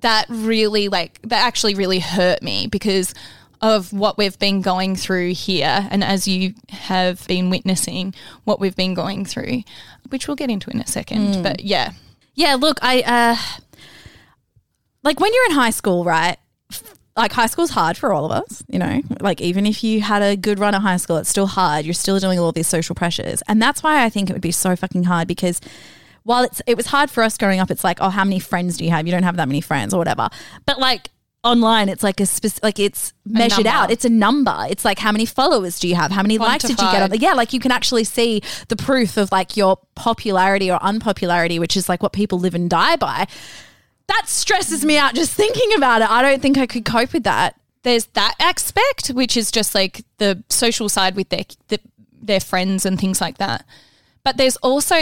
that 0.00 0.26
really 0.28 0.88
like 0.88 1.20
that 1.22 1.44
actually 1.44 1.74
really 1.74 1.98
hurt 1.98 2.42
me 2.42 2.68
because 2.68 3.14
of 3.60 3.92
what 3.92 4.16
we've 4.18 4.38
been 4.38 4.60
going 4.62 4.94
through 4.96 5.34
here 5.34 5.88
and 5.90 6.04
as 6.04 6.28
you 6.28 6.54
have 6.68 7.26
been 7.26 7.50
witnessing 7.50 8.14
what 8.44 8.60
we've 8.60 8.76
been 8.76 8.94
going 8.94 9.24
through 9.24 9.62
which 10.10 10.28
we'll 10.28 10.36
get 10.36 10.48
into 10.50 10.70
in 10.70 10.80
a 10.80 10.86
second 10.86 11.42
but 11.42 11.60
yeah 11.64 11.92
Yeah, 12.34 12.54
look, 12.54 12.78
I 12.82 13.02
uh 13.02 13.36
like 15.02 15.20
when 15.20 15.32
you're 15.34 15.46
in 15.46 15.52
high 15.52 15.70
school, 15.70 16.04
right? 16.04 16.36
Like 17.16 17.32
high 17.32 17.46
school's 17.46 17.70
hard 17.70 17.96
for 17.96 18.12
all 18.12 18.26
of 18.26 18.30
us, 18.30 18.62
you 18.68 18.78
know. 18.78 19.02
Like 19.20 19.40
even 19.40 19.66
if 19.66 19.82
you 19.82 20.00
had 20.02 20.22
a 20.22 20.36
good 20.36 20.58
run 20.60 20.74
at 20.74 20.82
high 20.82 20.98
school, 20.98 21.16
it's 21.16 21.28
still 21.28 21.48
hard. 21.48 21.84
You're 21.84 21.94
still 21.94 22.20
doing 22.20 22.38
all 22.38 22.52
these 22.52 22.68
social 22.68 22.94
pressures. 22.94 23.42
And 23.48 23.60
that's 23.60 23.82
why 23.82 24.04
I 24.04 24.08
think 24.08 24.30
it 24.30 24.34
would 24.34 24.42
be 24.42 24.52
so 24.52 24.76
fucking 24.76 25.04
hard 25.04 25.26
because 25.26 25.60
while 26.22 26.44
it's 26.44 26.62
it 26.66 26.76
was 26.76 26.86
hard 26.86 27.10
for 27.10 27.24
us 27.24 27.36
growing 27.36 27.58
up, 27.58 27.70
it's 27.72 27.82
like, 27.82 27.98
oh, 28.00 28.10
how 28.10 28.22
many 28.22 28.38
friends 28.38 28.76
do 28.76 28.84
you 28.84 28.90
have? 28.90 29.06
You 29.06 29.12
don't 29.12 29.24
have 29.24 29.36
that 29.36 29.48
many 29.48 29.60
friends 29.60 29.92
or 29.92 29.98
whatever. 29.98 30.28
But 30.64 30.78
like 30.78 31.10
online 31.48 31.88
it's 31.88 32.02
like 32.02 32.20
a 32.20 32.26
specific 32.26 32.62
like 32.62 32.78
it's 32.78 33.12
measured 33.24 33.66
out. 33.66 33.90
it's 33.90 34.04
a 34.04 34.08
number. 34.10 34.66
It's 34.68 34.84
like 34.84 34.98
how 34.98 35.12
many 35.12 35.26
followers 35.26 35.78
do 35.78 35.88
you 35.88 35.94
have? 35.94 36.10
How 36.10 36.22
many 36.22 36.38
likes 36.38 36.64
did 36.64 36.80
you 36.80 36.90
get 36.90 37.02
on 37.02 37.10
Quantified. 37.10 37.22
yeah 37.22 37.32
like 37.32 37.52
you 37.52 37.60
can 37.60 37.72
actually 37.72 38.04
see 38.04 38.42
the 38.68 38.76
proof 38.76 39.16
of 39.16 39.32
like 39.32 39.56
your 39.56 39.78
popularity 39.94 40.70
or 40.70 40.78
unpopularity 40.82 41.58
which 41.58 41.76
is 41.76 41.88
like 41.88 42.02
what 42.02 42.12
people 42.12 42.38
live 42.38 42.54
and 42.54 42.68
die 42.70 42.96
by. 42.96 43.26
That 44.08 44.22
stresses 44.26 44.84
me 44.84 44.96
out 44.98 45.14
just 45.14 45.32
thinking 45.32 45.74
about 45.74 46.02
it. 46.02 46.10
I 46.10 46.22
don't 46.22 46.40
think 46.40 46.56
i 46.58 46.66
could 46.66 46.84
cope 46.84 47.12
with 47.12 47.24
that. 47.24 47.58
There's 47.82 48.06
that 48.08 48.34
aspect 48.40 49.08
which 49.08 49.36
is 49.36 49.50
just 49.50 49.74
like 49.74 50.04
the 50.18 50.42
social 50.48 50.88
side 50.88 51.16
with 51.16 51.28
their 51.30 51.44
the, 51.68 51.80
their 52.20 52.40
friends 52.40 52.86
and 52.86 52.98
things 52.98 53.20
like 53.20 53.38
that. 53.38 53.64
But 54.22 54.36
there's 54.36 54.56
also 54.56 54.96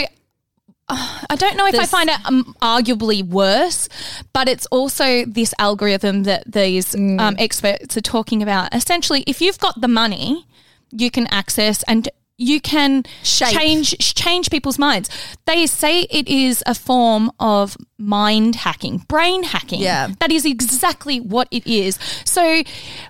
I 0.88 1.34
don't 1.36 1.56
know 1.56 1.66
if 1.66 1.74
I 1.74 1.84
find 1.86 2.08
it 2.08 2.18
um, 2.24 2.54
arguably 2.62 3.26
worse, 3.26 3.88
but 4.32 4.48
it's 4.48 4.66
also 4.66 5.24
this 5.24 5.52
algorithm 5.58 6.22
that 6.24 6.44
these 6.50 6.94
Mm. 6.94 7.20
um, 7.20 7.36
experts 7.38 7.96
are 7.96 8.00
talking 8.00 8.42
about. 8.42 8.72
Essentially, 8.74 9.24
if 9.26 9.40
you've 9.40 9.58
got 9.58 9.80
the 9.80 9.88
money, 9.88 10.46
you 10.92 11.10
can 11.10 11.26
access 11.28 11.82
and 11.84 12.08
you 12.38 12.60
can 12.60 13.02
Shape. 13.22 13.48
change 13.58 13.96
change 14.14 14.50
people's 14.50 14.78
minds. 14.78 15.08
They 15.46 15.66
say 15.66 16.02
it 16.02 16.28
is 16.28 16.62
a 16.66 16.74
form 16.74 17.32
of 17.40 17.76
mind 17.98 18.56
hacking, 18.56 18.98
brain 19.08 19.42
hacking. 19.42 19.80
Yeah. 19.80 20.08
That 20.20 20.30
is 20.30 20.44
exactly 20.44 21.18
what 21.18 21.48
it 21.50 21.66
is. 21.66 21.98
So 22.26 22.62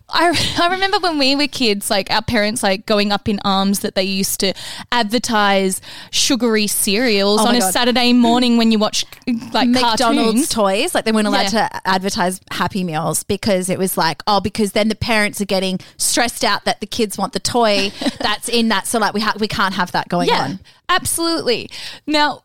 I, 0.09 0.57
I 0.63 0.69
remember 0.69 0.99
when 1.01 1.19
we 1.19 1.35
were 1.37 1.49
kids, 1.49 1.91
like 1.91 2.11
our 2.11 2.23
parents 2.23 2.63
like 2.63 2.87
going 2.87 3.11
up 3.13 3.29
in 3.29 3.41
arms 3.45 3.81
that 3.81 3.95
they 3.95 4.05
used 4.05 4.41
to 4.41 4.55
advertise 4.93 5.81
sugary 6.11 6.67
cereals 6.67 7.41
Oh 7.41 7.49
on 7.49 7.57
a 7.57 7.61
God. 7.61 7.73
Saturday 7.73 8.13
morning 8.13 8.57
when 8.57 8.71
you 8.73 8.79
watch 8.79 9.05
like 9.53 9.69
McDonald's 9.69 9.99
cartoons. 10.01 10.49
toys, 10.49 10.95
like 10.95 11.05
they 11.05 11.13
weren't 11.13 11.27
allowed 11.27 11.53
Yeah. 11.53 11.69
to 11.69 11.89
advertise 11.89 12.41
Happy 12.51 12.85
Meals 12.85 13.25
because 13.25 13.69
it 13.69 13.79
was 13.79 13.97
like, 13.97 14.23
oh, 14.27 14.41
because 14.41 14.73
then 14.73 14.89
the 14.89 14.95
parents 14.95 15.41
are 15.41 15.45
getting 15.47 15.81
stressed 15.97 16.45
out 16.45 16.65
that 16.65 16.81
the 16.81 16.87
kids 16.87 17.19
want 17.19 17.33
the 17.33 17.41
toy 17.41 17.91
that's 18.21 18.49
in 18.49 18.69
that. 18.69 18.87
So 18.87 18.99
like 18.99 19.13
we 19.15 19.21
ha- 19.21 19.35
we 19.39 19.49
can't 19.49 19.75
have 19.75 19.93
that 19.93 20.09
going 20.09 20.29
Yeah, 20.29 20.43
on. 20.45 20.61
absolutely. 20.89 21.71
Now, 22.07 22.43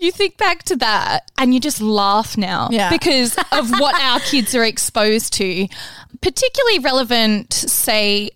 you 0.00 0.10
think 0.10 0.36
back 0.38 0.62
to 0.64 0.76
that 0.76 1.30
and 1.38 1.52
you 1.54 1.60
just 1.60 1.80
laugh 1.80 2.36
now 2.36 2.68
Yeah. 2.70 2.90
because 2.90 3.36
of 3.52 3.70
what 3.78 3.94
our 4.02 4.18
kids 4.20 4.54
are 4.54 4.64
exposed 4.64 5.32
to. 5.34 5.68
Particularly 6.20 6.78
relevant, 6.80 7.52
say, 7.52 8.30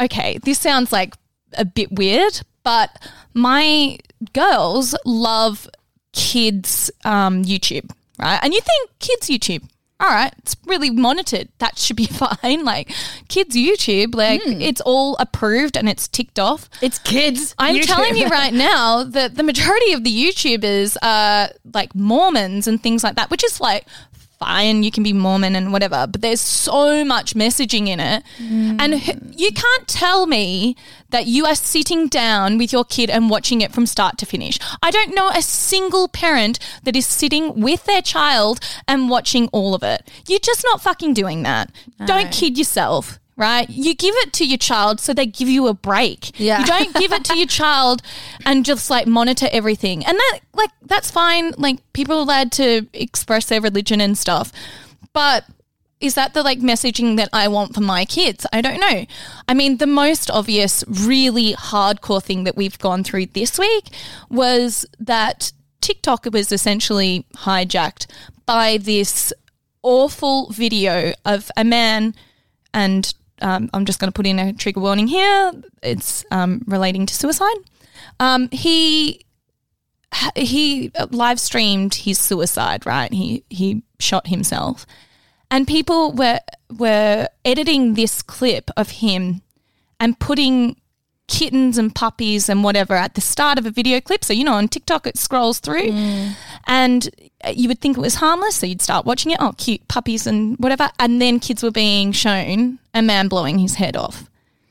okay, 0.00 0.38
this 0.44 0.58
sounds 0.58 0.92
like 0.92 1.14
a 1.54 1.64
bit 1.64 1.90
weird, 1.92 2.40
but 2.62 2.90
my 3.34 3.98
girls 4.32 4.94
love 5.04 5.68
kids' 6.12 6.90
um, 7.04 7.42
YouTube, 7.44 7.90
right? 8.18 8.38
And 8.42 8.52
you 8.52 8.60
think 8.60 8.90
kids' 8.98 9.28
YouTube, 9.28 9.68
all 10.00 10.08
right, 10.08 10.32
it's 10.38 10.56
really 10.64 10.90
monitored. 10.90 11.48
That 11.58 11.76
should 11.76 11.96
be 11.96 12.06
fine. 12.42 12.64
Like 12.64 12.92
kids' 13.28 13.56
YouTube, 13.56 14.14
like 14.14 14.42
hmm. 14.42 14.60
it's 14.60 14.80
all 14.82 15.16
approved 15.18 15.76
and 15.76 15.88
it's 15.88 16.06
ticked 16.06 16.38
off. 16.38 16.68
It's 16.80 16.98
kids. 17.00 17.54
I'm 17.58 17.74
YouTube. 17.74 17.86
telling 17.86 18.16
you 18.16 18.28
right 18.28 18.52
now 18.72 19.02
that 19.02 19.34
the 19.34 19.42
majority 19.42 19.92
of 19.92 20.04
the 20.04 20.10
YouTubers 20.10 20.96
are 21.02 21.50
like 21.74 21.94
Mormons 21.94 22.68
and 22.68 22.80
things 22.80 23.02
like 23.02 23.16
that, 23.16 23.30
which 23.30 23.44
is 23.44 23.60
like 23.60 23.86
fine, 24.38 24.82
you 24.82 24.90
can 24.90 25.02
be 25.02 25.12
Mormon 25.12 25.56
and 25.56 25.72
whatever, 25.72 26.06
but 26.06 26.20
there's 26.20 26.40
so 26.40 27.04
much 27.04 27.34
messaging 27.34 27.88
in 27.88 28.00
it. 28.00 28.22
Mm. 28.38 28.76
And 28.80 29.38
you 29.38 29.50
can't 29.52 29.88
tell 29.88 30.26
me 30.26 30.76
that 31.10 31.26
you 31.26 31.44
are 31.46 31.54
sitting 31.54 32.08
down 32.08 32.58
with 32.58 32.72
your 32.72 32.84
kid 32.84 33.10
and 33.10 33.30
watching 33.30 33.60
it 33.60 33.72
from 33.72 33.86
start 33.86 34.18
to 34.18 34.26
finish. 34.26 34.58
I 34.82 34.90
don't 34.90 35.14
know 35.14 35.28
a 35.30 35.42
single 35.42 36.08
parent 36.08 36.58
that 36.84 36.96
is 36.96 37.06
sitting 37.06 37.60
with 37.60 37.84
their 37.84 38.02
child 38.02 38.60
and 38.86 39.10
watching 39.10 39.48
all 39.48 39.74
of 39.74 39.82
it. 39.82 40.08
You're 40.26 40.38
just 40.38 40.64
not 40.64 40.80
fucking 40.80 41.14
doing 41.14 41.42
that. 41.42 41.70
Don't 42.06 42.30
kid 42.30 42.56
yourself. 42.58 43.18
Right? 43.38 43.70
You 43.70 43.94
give 43.94 44.14
it 44.16 44.32
to 44.34 44.46
your 44.46 44.58
child 44.58 45.00
so 45.00 45.14
they 45.14 45.24
give 45.24 45.48
you 45.48 45.68
a 45.68 45.74
break. 45.74 46.38
Yeah. 46.38 46.58
You 46.58 46.66
don't 46.66 46.94
give 46.96 47.12
it 47.12 47.24
to 47.26 47.38
your 47.38 47.46
child 47.60 48.02
and 48.44 48.64
just 48.64 48.90
like 48.90 49.06
monitor 49.06 49.46
everything. 49.52 50.04
And 50.04 50.18
that 50.18 50.40
like 50.52 50.70
that's 50.82 51.10
fine. 51.10 51.52
Like 51.56 51.78
people 51.92 52.16
are 52.16 52.22
allowed 52.22 52.52
to 52.52 52.88
express 52.92 53.46
their 53.46 53.60
religion 53.60 54.00
and 54.00 54.18
stuff. 54.18 54.52
But 55.12 55.44
is 56.00 56.14
that 56.14 56.34
the 56.34 56.42
like 56.42 56.60
messaging 56.60 57.16
that 57.16 57.28
I 57.32 57.48
want 57.48 57.74
for 57.74 57.80
my 57.80 58.04
kids? 58.04 58.46
I 58.52 58.60
don't 58.60 58.80
know. 58.80 59.06
I 59.48 59.54
mean, 59.54 59.78
the 59.78 59.86
most 59.86 60.30
obvious, 60.30 60.84
really 60.86 61.54
hardcore 61.54 62.22
thing 62.22 62.44
that 62.44 62.56
we've 62.56 62.78
gone 62.78 63.02
through 63.04 63.26
this 63.26 63.58
week 63.58 63.88
was 64.28 64.86
that 64.98 65.52
TikTok 65.80 66.26
was 66.32 66.52
essentially 66.52 67.24
hijacked 67.36 68.06
by 68.46 68.78
this 68.78 69.32
awful 69.82 70.50
video 70.50 71.12
of 71.24 71.50
a 71.56 71.64
man 71.64 72.14
and 72.74 73.14
um, 73.40 73.70
I'm 73.72 73.84
just 73.84 74.00
going 74.00 74.08
to 74.08 74.16
put 74.16 74.26
in 74.26 74.38
a 74.38 74.52
trigger 74.52 74.80
warning 74.80 75.06
here. 75.06 75.52
It's 75.82 76.24
um, 76.30 76.62
relating 76.66 77.06
to 77.06 77.14
suicide. 77.14 77.56
Um, 78.20 78.48
he 78.50 79.24
he 80.34 80.90
live 81.10 81.38
streamed 81.38 81.94
his 81.94 82.18
suicide. 82.18 82.86
Right, 82.86 83.12
he 83.12 83.44
he 83.50 83.82
shot 83.98 84.26
himself, 84.26 84.86
and 85.50 85.66
people 85.66 86.12
were 86.12 86.40
were 86.76 87.28
editing 87.44 87.94
this 87.94 88.22
clip 88.22 88.70
of 88.76 88.90
him 88.90 89.42
and 90.00 90.18
putting 90.18 90.76
kittens 91.28 91.78
and 91.78 91.94
puppies 91.94 92.48
and 92.48 92.64
whatever 92.64 92.94
at 92.94 93.14
the 93.14 93.20
start 93.20 93.58
of 93.58 93.66
a 93.66 93.70
video 93.70 94.00
clip. 94.00 94.24
So 94.24 94.32
you 94.32 94.44
know 94.44 94.54
on 94.54 94.66
TikTok 94.68 95.06
it 95.06 95.16
scrolls 95.16 95.60
through, 95.60 95.92
and 96.66 97.08
you 97.54 97.68
would 97.68 97.80
think 97.80 97.96
it 97.96 98.00
was 98.00 98.16
harmless, 98.16 98.56
so 98.56 98.66
you'd 98.66 98.82
start 98.82 99.06
watching 99.06 99.32
it. 99.32 99.38
Oh, 99.40 99.54
cute 99.56 99.86
puppies 99.88 100.26
and 100.26 100.56
whatever, 100.58 100.90
and 100.98 101.20
then 101.22 101.38
kids 101.38 101.62
were 101.62 101.70
being 101.70 102.12
shown 102.12 102.78
a 102.94 103.02
man 103.02 103.28
blowing 103.28 103.58
his 103.58 103.74
head 103.76 103.96
off. 103.96 104.28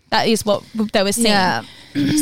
That 0.10 0.28
is 0.28 0.46
what 0.46 0.64
they 0.94 1.04
were 1.04 1.12
seeing. 1.12 1.28
Yeah. 1.28 1.64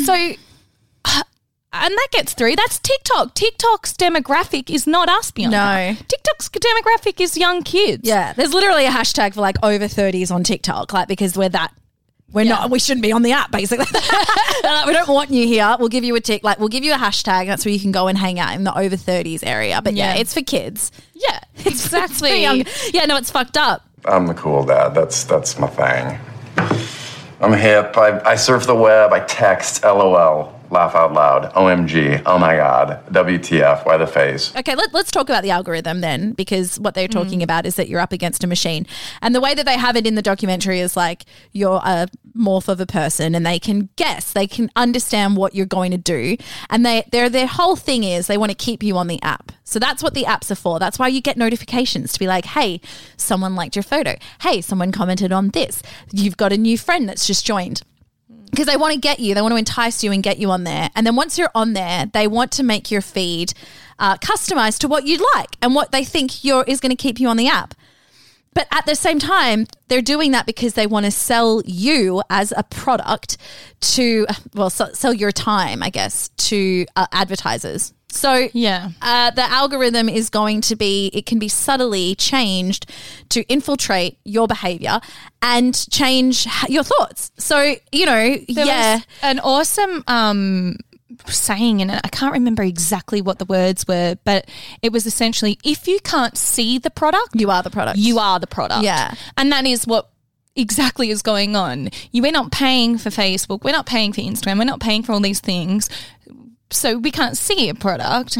So, 0.04 0.14
uh, 0.14 1.22
and 1.72 1.94
that 1.94 2.08
gets 2.12 2.32
through. 2.32 2.56
That's 2.56 2.78
TikTok. 2.78 3.34
TikTok's 3.34 3.92
demographic 3.92 4.70
is 4.70 4.86
not 4.86 5.08
us, 5.08 5.30
Bianca. 5.30 5.56
No. 5.56 5.96
TikTok's 6.08 6.48
demographic 6.48 7.20
is 7.20 7.36
young 7.36 7.62
kids. 7.62 8.08
Yeah, 8.08 8.32
there's 8.32 8.54
literally 8.54 8.86
a 8.86 8.90
hashtag 8.90 9.34
for 9.34 9.40
like 9.42 9.56
over 9.62 9.84
30s 9.84 10.30
on 10.30 10.44
TikTok, 10.44 10.92
like 10.92 11.08
because 11.08 11.36
we're 11.36 11.50
that. 11.50 11.74
We're 12.32 12.44
not. 12.44 12.70
We 12.70 12.78
shouldn't 12.78 13.02
be 13.02 13.12
on 13.12 13.22
the 13.22 13.32
app, 13.32 13.50
basically. 13.50 13.86
Like, 14.62 14.86
we 14.86 14.92
don't 14.92 15.08
want 15.08 15.30
you 15.30 15.46
here. 15.46 15.76
We'll 15.78 15.88
give 15.88 16.02
you 16.04 16.16
a 16.16 16.20
tick. 16.20 16.42
Like, 16.42 16.58
we'll 16.58 16.68
give 16.68 16.82
you 16.84 16.92
a 16.92 16.96
hashtag. 16.96 17.46
That's 17.46 17.64
where 17.64 17.72
you 17.72 17.78
can 17.80 17.92
go 17.92 18.08
and 18.08 18.18
hang 18.18 18.40
out 18.40 18.54
in 18.54 18.64
the 18.64 18.76
over 18.76 18.96
30s 18.96 19.40
area. 19.46 19.80
But 19.82 19.94
yeah, 19.94 20.14
Yeah. 20.14 20.20
it's 20.20 20.34
for 20.34 20.42
kids. 20.42 20.90
Yeah, 21.14 21.38
exactly. 21.64 22.42
Young. 22.42 22.64
Yeah, 22.92 23.04
no, 23.06 23.16
it's 23.16 23.30
fucked 23.30 23.56
up. 23.56 23.86
I'm 24.04 24.26
the 24.26 24.34
cool 24.34 24.64
dad. 24.64 24.90
That's 24.90 25.24
that's 25.24 25.58
my 25.58 25.66
thing. 25.68 26.18
I'm 27.40 27.52
hip. 27.52 27.96
I, 27.96 28.20
I 28.24 28.34
surf 28.36 28.66
the 28.66 28.74
web. 28.74 29.12
I 29.12 29.20
text. 29.20 29.84
LOL. 29.84 30.55
Laugh 30.70 30.94
out 30.94 31.12
loud, 31.12 31.52
OMG, 31.54 32.22
oh 32.26 32.38
my 32.38 32.56
god, 32.56 33.04
WTF, 33.10 33.84
why 33.84 33.96
the 33.96 34.06
face? 34.06 34.54
Okay, 34.56 34.74
let, 34.74 34.92
let's 34.92 35.10
talk 35.10 35.28
about 35.28 35.42
the 35.42 35.50
algorithm 35.50 36.00
then, 36.00 36.32
because 36.32 36.78
what 36.80 36.94
they're 36.94 37.08
talking 37.08 37.40
mm. 37.40 37.44
about 37.44 37.66
is 37.66 37.76
that 37.76 37.88
you're 37.88 38.00
up 38.00 38.12
against 38.12 38.44
a 38.44 38.46
machine. 38.46 38.86
And 39.22 39.34
the 39.34 39.40
way 39.40 39.54
that 39.54 39.66
they 39.66 39.76
have 39.76 39.96
it 39.96 40.06
in 40.06 40.14
the 40.14 40.22
documentary 40.22 40.80
is 40.80 40.96
like 40.96 41.24
you're 41.52 41.80
a 41.84 42.08
morph 42.36 42.68
of 42.68 42.80
a 42.80 42.86
person 42.86 43.34
and 43.34 43.46
they 43.46 43.58
can 43.58 43.88
guess, 43.96 44.32
they 44.32 44.46
can 44.46 44.70
understand 44.76 45.36
what 45.36 45.54
you're 45.54 45.66
going 45.66 45.90
to 45.90 45.98
do. 45.98 46.36
And 46.70 46.84
they 46.84 47.04
their 47.10 47.28
their 47.28 47.46
whole 47.46 47.76
thing 47.76 48.04
is 48.04 48.26
they 48.26 48.38
want 48.38 48.50
to 48.50 48.56
keep 48.56 48.82
you 48.82 48.96
on 48.96 49.06
the 49.06 49.20
app. 49.22 49.52
So 49.64 49.78
that's 49.78 50.02
what 50.02 50.14
the 50.14 50.24
apps 50.24 50.50
are 50.50 50.56
for. 50.56 50.78
That's 50.78 50.98
why 50.98 51.08
you 51.08 51.20
get 51.20 51.36
notifications 51.36 52.12
to 52.12 52.18
be 52.18 52.26
like, 52.26 52.44
hey, 52.44 52.80
someone 53.16 53.56
liked 53.56 53.74
your 53.74 53.82
photo. 53.82 54.14
Hey, 54.42 54.60
someone 54.60 54.92
commented 54.92 55.32
on 55.32 55.48
this. 55.48 55.82
You've 56.12 56.36
got 56.36 56.52
a 56.52 56.56
new 56.56 56.78
friend 56.78 57.08
that's 57.08 57.26
just 57.26 57.44
joined 57.44 57.82
because 58.50 58.66
they 58.66 58.76
want 58.76 58.94
to 58.94 59.00
get 59.00 59.20
you, 59.20 59.34
they 59.34 59.42
want 59.42 59.52
to 59.52 59.58
entice 59.58 60.02
you 60.02 60.12
and 60.12 60.22
get 60.22 60.38
you 60.38 60.50
on 60.50 60.64
there. 60.64 60.90
And 60.94 61.06
then 61.06 61.16
once 61.16 61.38
you're 61.38 61.50
on 61.54 61.72
there, 61.72 62.06
they 62.06 62.26
want 62.26 62.52
to 62.52 62.62
make 62.62 62.90
your 62.90 63.00
feed 63.00 63.52
uh, 63.98 64.16
customized 64.16 64.78
to 64.78 64.88
what 64.88 65.06
you'd 65.06 65.22
like 65.34 65.56
and 65.62 65.74
what 65.74 65.92
they 65.92 66.04
think 66.04 66.44
you're, 66.44 66.64
is 66.66 66.80
going 66.80 66.90
to 66.90 66.96
keep 66.96 67.20
you 67.20 67.28
on 67.28 67.36
the 67.36 67.48
app. 67.48 67.74
But 68.54 68.68
at 68.70 68.86
the 68.86 68.94
same 68.94 69.18
time, 69.18 69.66
they're 69.88 70.00
doing 70.00 70.30
that 70.30 70.46
because 70.46 70.74
they 70.74 70.86
want 70.86 71.04
to 71.04 71.10
sell 71.10 71.60
you 71.66 72.22
as 72.30 72.54
a 72.56 72.62
product 72.62 73.36
to, 73.80 74.26
well, 74.54 74.70
so, 74.70 74.92
sell 74.94 75.12
your 75.12 75.30
time, 75.30 75.82
I 75.82 75.90
guess, 75.90 76.30
to 76.30 76.86
uh, 76.96 77.06
advertisers. 77.12 77.92
So 78.16 78.48
Yeah. 78.52 78.90
uh, 79.02 79.30
the 79.30 79.42
algorithm 79.42 80.08
is 80.08 80.30
going 80.30 80.60
to 80.62 80.76
be 80.76 81.10
it 81.12 81.26
can 81.26 81.38
be 81.38 81.48
subtly 81.48 82.14
changed 82.14 82.90
to 83.28 83.42
infiltrate 83.48 84.18
your 84.24 84.46
behavior 84.48 85.00
and 85.42 85.74
change 85.90 86.46
your 86.68 86.82
thoughts. 86.82 87.30
So 87.38 87.76
you 87.92 88.06
know, 88.06 88.36
There 88.48 88.66
yeah, 88.66 89.00
an 89.22 89.38
awesome 89.40 90.02
um, 90.08 90.76
saying, 91.26 91.80
and 91.82 91.90
I 91.92 92.08
can't 92.08 92.32
remember 92.32 92.62
exactly 92.62 93.22
what 93.22 93.38
the 93.38 93.44
words 93.44 93.86
were, 93.86 94.16
but 94.24 94.48
it 94.82 94.92
was 94.92 95.06
essentially 95.06 95.58
if 95.64 95.86
you 95.88 95.98
can't 96.00 96.36
see 96.36 96.78
the 96.78 96.90
product, 96.90 97.34
you 97.34 97.50
are 97.50 97.62
the 97.62 97.70
product. 97.70 97.98
you 97.98 98.18
are 98.18 98.38
the 98.40 98.46
product. 98.46 98.82
Yeah. 98.82 99.14
And 99.36 99.52
that 99.52 99.66
is 99.66 99.86
what 99.86 100.10
exactly 100.56 101.10
is 101.10 101.22
going 101.22 101.54
on. 101.54 101.90
You 102.12 102.22
we're 102.22 102.32
not 102.32 102.50
paying 102.50 102.98
for 102.98 103.10
Facebook, 103.10 103.62
we're 103.62 103.72
not 103.72 103.86
paying 103.86 104.12
for 104.12 104.20
Instagram, 104.22 104.58
we're 104.58 104.64
not 104.64 104.80
paying 104.80 105.02
for 105.02 105.12
all 105.12 105.20
these 105.20 105.40
things. 105.40 105.88
So 106.70 106.98
we 106.98 107.10
can't 107.10 107.36
see 107.36 107.68
a 107.68 107.74
product. 107.74 108.36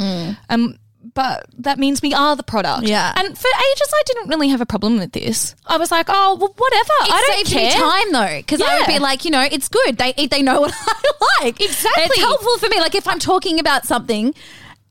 Um 0.49 0.79
but 1.15 1.47
that 1.59 1.79
means 1.79 2.03
we 2.03 2.13
are 2.13 2.37
the 2.37 2.43
product. 2.43 2.87
Yeah. 2.87 3.13
And 3.17 3.27
for 3.39 3.49
ages 3.49 3.93
I 3.95 4.03
didn't 4.07 4.29
really 4.29 4.49
have 4.49 4.61
a 4.61 4.67
problem 4.67 4.99
with 4.99 5.13
this. 5.13 5.55
I 5.67 5.79
was 5.79 5.91
like, 5.91 6.07
oh 6.09 6.37
well 6.41 6.55
whatever. 6.57 6.93
It 7.03 7.13
I 7.13 7.33
don't 7.35 7.47
care. 7.47 7.65
me 7.65 7.73
time 7.73 8.13
though, 8.13 8.39
because 8.39 8.61
I 8.61 8.79
would 8.79 8.87
be 8.87 8.99
like, 8.99 9.25
you 9.25 9.31
know, 9.31 9.43
it's 9.51 9.69
good. 9.69 9.99
They 9.99 10.13
they 10.13 10.43
know 10.43 10.61
what 10.61 10.73
I 10.87 11.13
like. 11.41 11.61
Exactly. 11.61 12.03
It's 12.05 12.19
helpful 12.19 12.59
for 12.59 12.69
me. 12.69 12.79
Like 12.81 12.95
if 12.95 13.09
I'm 13.09 13.19
talking 13.19 13.59
about 13.59 13.87
something, 13.87 14.35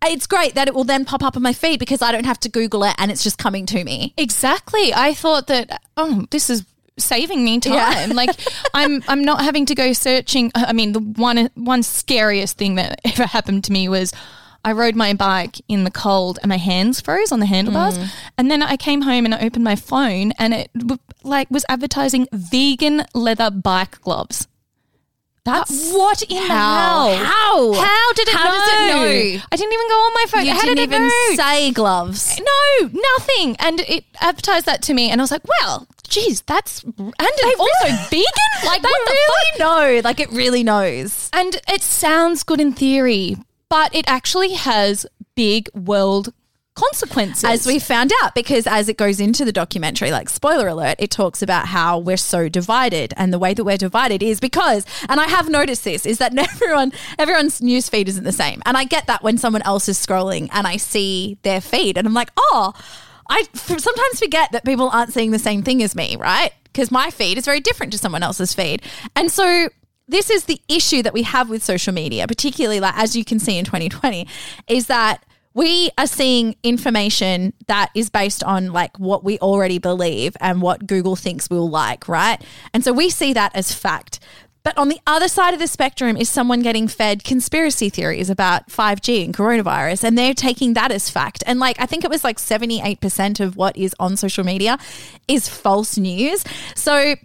it's 0.03 0.27
great 0.27 0.55
that 0.55 0.67
it 0.67 0.73
will 0.73 0.83
then 0.83 1.05
pop 1.05 1.23
up 1.23 1.35
on 1.35 1.43
my 1.43 1.53
feed 1.53 1.79
because 1.79 2.01
I 2.01 2.11
don't 2.11 2.25
have 2.25 2.39
to 2.41 2.49
Google 2.49 2.83
it 2.83 2.95
and 2.97 3.11
it's 3.11 3.23
just 3.23 3.37
coming 3.37 3.65
to 3.67 3.83
me. 3.83 4.13
Exactly. 4.17 4.93
I 4.93 5.13
thought 5.13 5.47
that 5.47 5.81
oh, 5.97 6.25
this 6.31 6.49
is 6.49 6.65
saving 6.97 7.43
me 7.43 7.59
time. 7.59 8.09
Yeah. 8.09 8.13
like 8.13 8.29
I'm 8.73 9.03
I'm 9.07 9.23
not 9.23 9.41
having 9.41 9.65
to 9.67 9.75
go 9.75 9.93
searching. 9.93 10.51
I 10.55 10.73
mean, 10.73 10.93
the 10.93 10.99
one 10.99 11.49
one 11.55 11.83
scariest 11.83 12.57
thing 12.57 12.75
that 12.75 13.01
ever 13.05 13.25
happened 13.25 13.63
to 13.65 13.71
me 13.71 13.89
was 13.89 14.13
I 14.63 14.71
rode 14.71 14.95
my 14.95 15.13
bike 15.13 15.61
in 15.67 15.83
the 15.83 15.91
cold 15.91 16.39
and 16.41 16.49
my 16.49 16.57
hands 16.57 16.99
froze 16.99 17.31
on 17.31 17.39
the 17.39 17.45
handlebars. 17.45 17.99
Mm. 17.99 18.09
And 18.39 18.51
then 18.51 18.63
I 18.63 18.77
came 18.77 19.01
home 19.01 19.25
and 19.25 19.35
I 19.35 19.45
opened 19.45 19.63
my 19.63 19.75
phone 19.75 20.31
and 20.39 20.55
it 20.55 20.71
like 21.23 21.49
was 21.51 21.65
advertising 21.69 22.27
vegan 22.33 23.05
leather 23.13 23.51
bike 23.51 24.01
gloves. 24.01 24.47
That's 25.45 25.91
what 25.93 26.21
in 26.23 26.35
the 26.37 26.47
how 26.47 27.09
hell? 27.13 27.23
how 27.23 27.73
How 27.73 28.13
did 28.13 28.27
it 28.27 28.33
How 28.33 28.43
know? 28.45 28.51
does 28.51 28.67
it 28.67 28.87
know? 29.37 29.41
I 29.51 29.55
didn't 29.55 29.73
even 29.73 29.87
go 29.87 29.93
on 29.95 30.13
my 30.13 30.25
phone. 30.27 30.45
You 30.45 30.53
How 30.53 30.61
didn't 30.61 30.75
did 30.77 30.89
it 30.91 30.95
even 30.95 31.07
know? 31.07 31.35
say 31.35 31.71
gloves. 31.71 32.39
No, 32.39 32.89
nothing. 33.17 33.55
And 33.59 33.79
it 33.81 34.05
advertised 34.19 34.65
that 34.65 34.81
to 34.83 34.93
me, 34.93 35.09
and 35.11 35.21
I 35.21 35.23
was 35.23 35.31
like, 35.31 35.43
"Well, 35.61 35.87
geez, 36.07 36.41
that's 36.41 36.83
and 36.83 37.13
it's 37.17 37.59
also 37.59 37.95
vegan. 38.09 38.23
Like, 38.65 38.81
They 38.81 38.87
what 38.89 39.05
the 39.05 39.11
really 39.11 39.59
know. 39.59 40.01
Like 40.03 40.19
it 40.19 40.31
really 40.31 40.63
knows. 40.63 41.29
And 41.33 41.57
it 41.67 41.83
sounds 41.83 42.41
good 42.43 42.59
in 42.59 42.73
theory, 42.73 43.37
but 43.69 43.93
it 43.93 44.05
actually 44.07 44.53
has 44.53 45.05
big 45.35 45.69
world 45.75 46.33
consequences. 46.75 47.43
As 47.43 47.65
we 47.65 47.79
found 47.79 48.11
out, 48.21 48.35
because 48.35 48.67
as 48.67 48.89
it 48.89 48.97
goes 48.97 49.19
into 49.19 49.45
the 49.45 49.51
documentary, 49.51 50.11
like 50.11 50.29
spoiler 50.29 50.67
alert, 50.67 50.95
it 50.99 51.09
talks 51.09 51.41
about 51.41 51.67
how 51.67 51.97
we're 51.97 52.17
so 52.17 52.49
divided. 52.49 53.13
And 53.17 53.33
the 53.33 53.39
way 53.39 53.53
that 53.53 53.63
we're 53.63 53.77
divided 53.77 54.21
is 54.21 54.39
because, 54.39 54.85
and 55.09 55.19
I 55.19 55.27
have 55.27 55.49
noticed 55.49 55.83
this, 55.83 56.05
is 56.05 56.19
that 56.19 56.37
everyone, 56.37 56.91
everyone's 57.17 57.61
news 57.61 57.89
feed 57.89 58.09
isn't 58.09 58.23
the 58.23 58.31
same. 58.31 58.61
And 58.65 58.77
I 58.77 58.83
get 58.83 59.07
that 59.07 59.23
when 59.23 59.37
someone 59.37 59.61
else 59.63 59.89
is 59.89 59.97
scrolling 59.97 60.49
and 60.51 60.67
I 60.67 60.77
see 60.77 61.37
their 61.41 61.61
feed 61.61 61.97
and 61.97 62.07
I'm 62.07 62.13
like, 62.13 62.29
oh, 62.37 62.73
I 63.29 63.43
sometimes 63.53 64.19
forget 64.19 64.51
that 64.51 64.65
people 64.65 64.89
aren't 64.89 65.13
seeing 65.13 65.31
the 65.31 65.39
same 65.39 65.63
thing 65.63 65.81
as 65.81 65.95
me, 65.95 66.15
right? 66.15 66.51
Because 66.65 66.91
my 66.91 67.09
feed 67.09 67.37
is 67.37 67.45
very 67.45 67.59
different 67.59 67.91
to 67.93 67.97
someone 67.97 68.21
else's 68.21 68.53
feed. 68.53 68.83
And 69.15 69.31
so 69.31 69.69
this 70.07 70.29
is 70.29 70.43
the 70.43 70.61
issue 70.67 71.01
that 71.01 71.13
we 71.13 71.23
have 71.23 71.49
with 71.49 71.63
social 71.63 71.93
media, 71.93 72.27
particularly 72.27 72.79
like 72.79 72.95
as 72.97 73.15
you 73.15 73.25
can 73.25 73.39
see 73.39 73.57
in 73.57 73.65
2020, 73.65 74.27
is 74.67 74.87
that 74.87 75.23
we 75.55 75.89
are 75.97 76.05
seeing 76.05 76.55
information 76.63 77.53
that 77.67 77.89
is 77.95 78.09
based 78.09 78.43
on 78.43 78.73
like 78.73 78.99
what 78.99 79.23
we 79.23 79.39
already 79.39 79.79
believe 79.79 80.35
and 80.41 80.61
what 80.61 80.85
Google 80.85 81.15
thinks 81.15 81.49
we'll 81.49 81.69
like, 81.69 82.07
right? 82.07 82.43
And 82.73 82.83
so 82.83 82.91
we 82.91 83.09
see 83.09 83.33
that 83.33 83.55
as 83.55 83.73
fact. 83.73 84.19
But 84.63 84.77
on 84.77 84.89
the 84.89 84.99
other 85.07 85.27
side 85.27 85.53
of 85.53 85.59
the 85.59 85.67
spectrum 85.67 86.17
is 86.17 86.27
someone 86.27 86.61
getting 86.61 86.87
fed 86.87 87.23
conspiracy 87.23 87.89
theories 87.89 88.29
about 88.29 88.67
5G 88.67 89.23
and 89.23 89.33
coronavirus, 89.33 90.03
and 90.03 90.17
they're 90.17 90.33
taking 90.33 90.73
that 90.73 90.91
as 90.91 91.09
fact. 91.09 91.43
And 91.45 91.59
like, 91.59 91.79
I 91.79 91.85
think 91.85 92.03
it 92.03 92.09
was 92.09 92.23
like 92.23 92.37
78% 92.37 93.39
of 93.39 93.55
what 93.55 93.77
is 93.77 93.95
on 93.99 94.17
social 94.17 94.43
media 94.43 94.77
is 95.27 95.47
false 95.47 95.97
news. 95.97 96.43
So, 96.75 97.15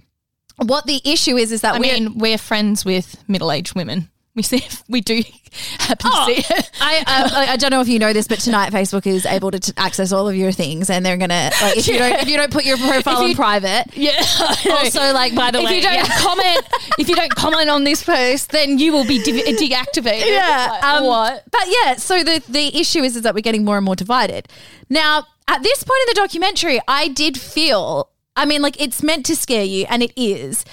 what 0.58 0.84
the 0.84 1.00
issue 1.02 1.38
is, 1.38 1.50
is 1.50 1.62
that 1.62 1.76
I 1.76 1.78
we're, 1.78 1.94
mean, 1.94 2.18
we're 2.18 2.36
friends 2.36 2.84
with 2.84 3.26
middle-aged 3.26 3.74
women. 3.74 4.10
We 4.36 4.42
see, 4.44 4.58
if 4.58 4.84
we 4.88 5.00
do 5.00 5.22
happen 5.80 6.08
to 6.10 6.24
see 6.26 6.54
it. 6.54 6.70
I, 6.80 7.02
I 7.04 7.52
I 7.52 7.56
don't 7.56 7.72
know 7.72 7.80
if 7.80 7.88
you 7.88 7.98
know 7.98 8.12
this, 8.12 8.28
but 8.28 8.38
tonight 8.38 8.72
Facebook 8.72 9.04
is 9.04 9.26
able 9.26 9.50
to 9.50 9.58
t- 9.58 9.72
access 9.76 10.12
all 10.12 10.28
of 10.28 10.36
your 10.36 10.52
things, 10.52 10.88
and 10.88 11.04
they're 11.04 11.16
gonna 11.16 11.50
like 11.60 11.76
if 11.78 11.88
you 11.88 11.98
don't 11.98 12.12
if 12.22 12.28
you 12.28 12.36
don't 12.36 12.52
put 12.52 12.64
your 12.64 12.76
profile 12.78 13.22
If 13.24 13.30
on 13.30 13.34
private. 13.34 13.86
Yeah. 13.96 14.12
Also, 14.70 15.12
like 15.12 15.34
by 15.34 15.50
the 15.50 15.58
if 15.58 15.64
way, 15.64 15.76
you 15.76 15.82
don't 15.82 15.94
yeah. 15.94 16.18
comment, 16.20 16.60
if 16.98 17.08
you 17.08 17.16
don't 17.16 17.34
comment 17.34 17.68
on 17.68 17.82
this 17.84 18.04
post, 18.04 18.50
then 18.52 18.78
you 18.78 18.92
will 18.92 19.04
be 19.04 19.18
de- 19.22 19.32
deactivated. 19.54 20.26
yeah. 20.26 20.68
Like, 20.70 20.84
um, 20.84 21.06
what? 21.06 21.44
But 21.50 21.64
yeah, 21.66 21.96
so 21.96 22.22
the 22.22 22.40
the 22.48 22.78
issue 22.78 23.02
is 23.02 23.16
is 23.16 23.22
that 23.22 23.34
we're 23.34 23.40
getting 23.40 23.64
more 23.64 23.76
and 23.76 23.84
more 23.84 23.96
divided. 23.96 24.46
Now, 24.88 25.26
at 25.48 25.62
this 25.64 25.82
point 25.82 25.98
in 26.02 26.14
the 26.14 26.20
documentary, 26.20 26.80
I 26.86 27.08
did 27.08 27.36
feel. 27.36 28.10
I 28.36 28.44
mean, 28.44 28.62
like 28.62 28.80
it's 28.80 29.02
meant 29.02 29.26
to 29.26 29.34
scare 29.36 29.64
you, 29.64 29.86
and 29.90 30.02
it 30.04 30.12
is. 30.16 30.64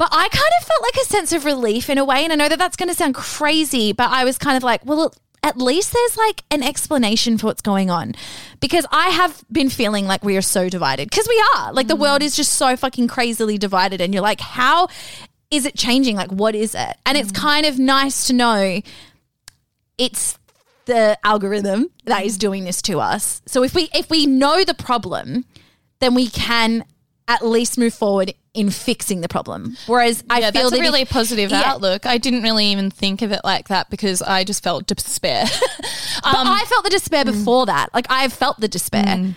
But 0.00 0.08
I 0.12 0.28
kind 0.30 0.52
of 0.60 0.66
felt 0.66 0.82
like 0.82 0.96
a 0.96 1.04
sense 1.04 1.32
of 1.34 1.44
relief 1.44 1.90
in 1.90 1.98
a 1.98 2.06
way, 2.06 2.24
and 2.24 2.32
I 2.32 2.36
know 2.36 2.48
that 2.48 2.58
that's 2.58 2.74
going 2.74 2.88
to 2.88 2.94
sound 2.94 3.14
crazy, 3.14 3.92
but 3.92 4.08
I 4.08 4.24
was 4.24 4.38
kind 4.38 4.56
of 4.56 4.62
like, 4.62 4.84
well. 4.86 5.12
At 5.42 5.56
least 5.56 5.94
there's 5.94 6.18
like 6.18 6.44
an 6.50 6.62
explanation 6.62 7.38
for 7.38 7.46
what's 7.46 7.62
going 7.62 7.88
on 7.88 8.14
because 8.60 8.84
I 8.90 9.08
have 9.08 9.42
been 9.50 9.70
feeling 9.70 10.06
like 10.06 10.22
we 10.22 10.36
are 10.36 10.42
so 10.42 10.68
divided 10.68 11.08
because 11.08 11.26
we 11.26 11.42
are. 11.56 11.72
Like 11.72 11.88
the 11.88 11.96
world 11.96 12.22
is 12.22 12.36
just 12.36 12.52
so 12.52 12.76
fucking 12.76 13.08
crazily 13.08 13.56
divided, 13.56 14.02
and 14.02 14.12
you're 14.12 14.22
like, 14.22 14.42
how 14.42 14.88
is 15.50 15.64
it 15.64 15.74
changing? 15.76 16.14
Like, 16.14 16.30
what 16.30 16.54
is 16.54 16.74
it? 16.74 16.94
And 17.06 17.16
it's 17.16 17.32
kind 17.32 17.64
of 17.64 17.78
nice 17.78 18.26
to 18.26 18.34
know 18.34 18.82
it's 19.96 20.38
the 20.84 21.16
algorithm 21.24 21.88
that 22.04 22.26
is 22.26 22.36
doing 22.36 22.64
this 22.64 22.82
to 22.82 23.00
us. 23.00 23.40
So 23.46 23.62
if 23.62 23.74
we 23.74 23.88
if 23.94 24.10
we 24.10 24.26
know 24.26 24.62
the 24.62 24.74
problem, 24.74 25.46
then 26.00 26.14
we 26.14 26.28
can 26.28 26.84
at 27.28 27.46
least 27.46 27.78
move 27.78 27.94
forward 27.94 28.34
in 28.52 28.70
fixing 28.70 29.20
the 29.20 29.28
problem. 29.28 29.76
Whereas 29.86 30.24
I 30.28 30.40
yeah, 30.40 30.50
feel 30.50 30.62
that's 30.62 30.72
that 30.72 30.78
a 30.80 30.82
really 30.82 31.02
if- 31.02 31.10
positive 31.10 31.50
Yeah. 31.50 31.62
outlook. 31.64 32.06
I 32.06 32.18
didn't 32.18 32.42
really 32.42 32.66
even 32.66 32.90
think 32.90 33.22
of 33.22 33.30
it 33.32 33.40
like 33.44 33.68
that 33.68 33.90
because 33.90 34.22
I 34.22 34.44
just 34.44 34.62
felt 34.62 34.86
despair. 34.86 35.46
But 36.22 36.34
um, 36.34 36.48
I 36.48 36.64
felt 36.66 36.84
the 36.84 36.90
despair 36.90 37.24
mm. 37.24 37.32
before 37.32 37.64
that. 37.66 37.94
Like 37.94 38.04
I've 38.10 38.32
felt 38.32 38.60
the 38.60 38.68
despair. 38.68 39.04
Mm. 39.04 39.34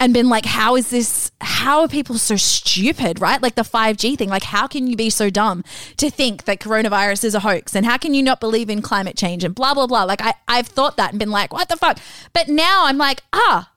And 0.00 0.12
been 0.12 0.28
like, 0.28 0.44
how 0.44 0.74
is 0.74 0.90
this? 0.90 1.30
How 1.40 1.82
are 1.82 1.88
people 1.88 2.18
so 2.18 2.34
stupid, 2.34 3.20
right? 3.20 3.40
Like 3.40 3.54
the 3.54 3.62
5G 3.62 4.18
thing. 4.18 4.28
Like, 4.28 4.42
how 4.42 4.66
can 4.66 4.88
you 4.88 4.96
be 4.96 5.08
so 5.08 5.30
dumb 5.30 5.62
to 5.98 6.10
think 6.10 6.44
that 6.44 6.58
coronavirus 6.58 7.24
is 7.24 7.34
a 7.36 7.40
hoax? 7.40 7.76
And 7.76 7.86
how 7.86 7.96
can 7.96 8.12
you 8.12 8.22
not 8.22 8.40
believe 8.40 8.68
in 8.68 8.82
climate 8.82 9.16
change 9.16 9.44
and 9.44 9.54
blah, 9.54 9.72
blah, 9.72 9.86
blah? 9.86 10.02
Like, 10.02 10.20
I, 10.20 10.34
I've 10.48 10.66
thought 10.66 10.96
that 10.96 11.10
and 11.10 11.20
been 11.20 11.30
like, 11.30 11.52
what 11.52 11.68
the 11.68 11.76
fuck? 11.76 11.98
But 12.32 12.48
now 12.48 12.86
I'm 12.86 12.98
like, 12.98 13.22
ah, 13.32 13.70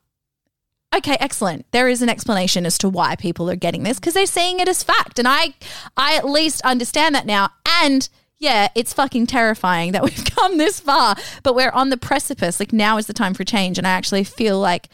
okay, 0.95 1.17
excellent. 1.19 1.65
There 1.71 1.87
is 1.87 2.01
an 2.01 2.09
explanation 2.09 2.65
as 2.65 2.77
to 2.79 2.89
why 2.89 3.15
people 3.15 3.49
are 3.49 3.55
getting 3.55 3.83
this 3.83 3.99
because 3.99 4.13
they're 4.13 4.25
seeing 4.25 4.59
it 4.59 4.67
as 4.67 4.83
fact. 4.83 5.19
And 5.19 5.27
I 5.27 5.53
I 5.95 6.15
at 6.15 6.27
least 6.27 6.61
understand 6.61 7.15
that 7.15 7.25
now. 7.25 7.49
And 7.81 8.07
yeah, 8.39 8.67
it's 8.75 8.93
fucking 8.93 9.27
terrifying 9.27 9.91
that 9.93 10.03
we've 10.03 10.25
come 10.25 10.57
this 10.57 10.79
far, 10.79 11.15
but 11.43 11.55
we're 11.55 11.71
on 11.71 11.89
the 11.89 11.97
precipice. 11.97 12.59
Like 12.59 12.73
now 12.73 12.97
is 12.97 13.07
the 13.07 13.13
time 13.13 13.33
for 13.33 13.43
change. 13.43 13.77
And 13.77 13.87
I 13.87 13.91
actually 13.91 14.23
feel 14.23 14.59
like 14.59 14.89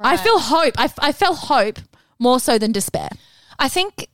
I 0.00 0.16
feel 0.16 0.38
hope. 0.38 0.74
I, 0.78 0.90
I 1.00 1.12
felt 1.12 1.38
hope 1.38 1.80
more 2.18 2.38
so 2.38 2.58
than 2.58 2.72
despair. 2.72 3.08
I 3.58 3.68
think 3.68 4.08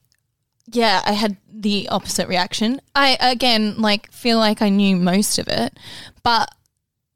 yeah, 0.71 1.01
I 1.05 1.11
had 1.11 1.37
the 1.51 1.87
opposite 1.89 2.27
reaction. 2.27 2.81
I 2.95 3.17
again 3.21 3.81
like 3.81 4.11
feel 4.11 4.39
like 4.39 4.61
I 4.61 4.69
knew 4.69 4.95
most 4.95 5.37
of 5.37 5.47
it, 5.47 5.77
but 6.23 6.49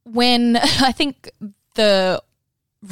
when 0.03 0.55
I 0.57 0.91
think 0.91 1.31
the 1.75 2.21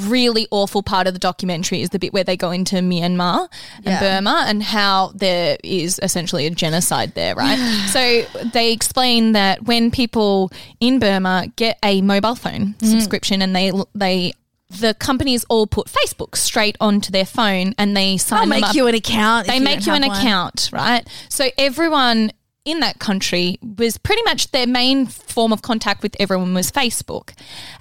really 0.06 0.48
awful 0.52 0.84
part 0.84 1.08
of 1.08 1.14
the 1.14 1.20
documentary 1.20 1.82
is 1.82 1.90
the 1.92 2.00
bit 2.00 2.12
where 2.12 2.24
they 2.24 2.36
go 2.36 2.52
into 2.52 2.76
Myanmar 2.78 3.48
and 3.78 3.86
Yeah. 3.86 4.00
Burma 4.00 4.44
and 4.46 4.62
how 4.62 5.14
there 5.16 5.58
is 5.64 5.98
essentially 6.04 6.46
a 6.46 6.50
genocide 6.50 7.14
there, 7.16 7.36
right? 7.36 7.58
so 7.90 8.24
they 8.52 8.74
explain 8.74 9.32
that 9.32 9.64
when 9.64 9.90
people 9.92 10.52
in 10.82 11.00
Burma 11.00 11.48
get 11.56 11.78
a 11.84 12.02
mobile 12.02 12.36
phone 12.36 12.76
Mm. 12.80 12.92
subscription 12.92 13.42
and 13.42 13.56
they 13.56 13.72
they 13.96 14.34
the 14.70 14.94
companies 14.96 15.46
all 15.48 15.66
put 15.66 15.88
Facebook 15.88 16.36
straight 16.36 16.76
onto 16.82 17.10
their 17.10 17.24
phone 17.26 17.74
and 17.78 17.96
they 17.96 18.18
sign 18.18 18.40
I'll 18.40 18.46
make 18.48 18.66
up 18.66 18.76
you 18.76 18.88
an 18.88 18.96
account. 18.96 19.48
they 19.48 19.62
make 19.62 19.86
you 19.86 19.94
an 19.94 20.02
one. 20.06 20.12
account, 20.18 20.70
right? 20.74 21.08
So 21.30 21.50
everyone 21.58 22.32
in 22.68 22.82
that 22.82 23.00
country 23.00 23.58
was 23.78 23.98
pretty 23.98 24.22
much 24.24 24.52
their 24.52 24.68
main 24.68 25.06
form 25.06 25.54
of 25.54 25.62
contact 25.62 26.04
with 26.04 26.16
everyone 26.20 26.54
was 26.54 26.70
Facebook. 26.70 27.30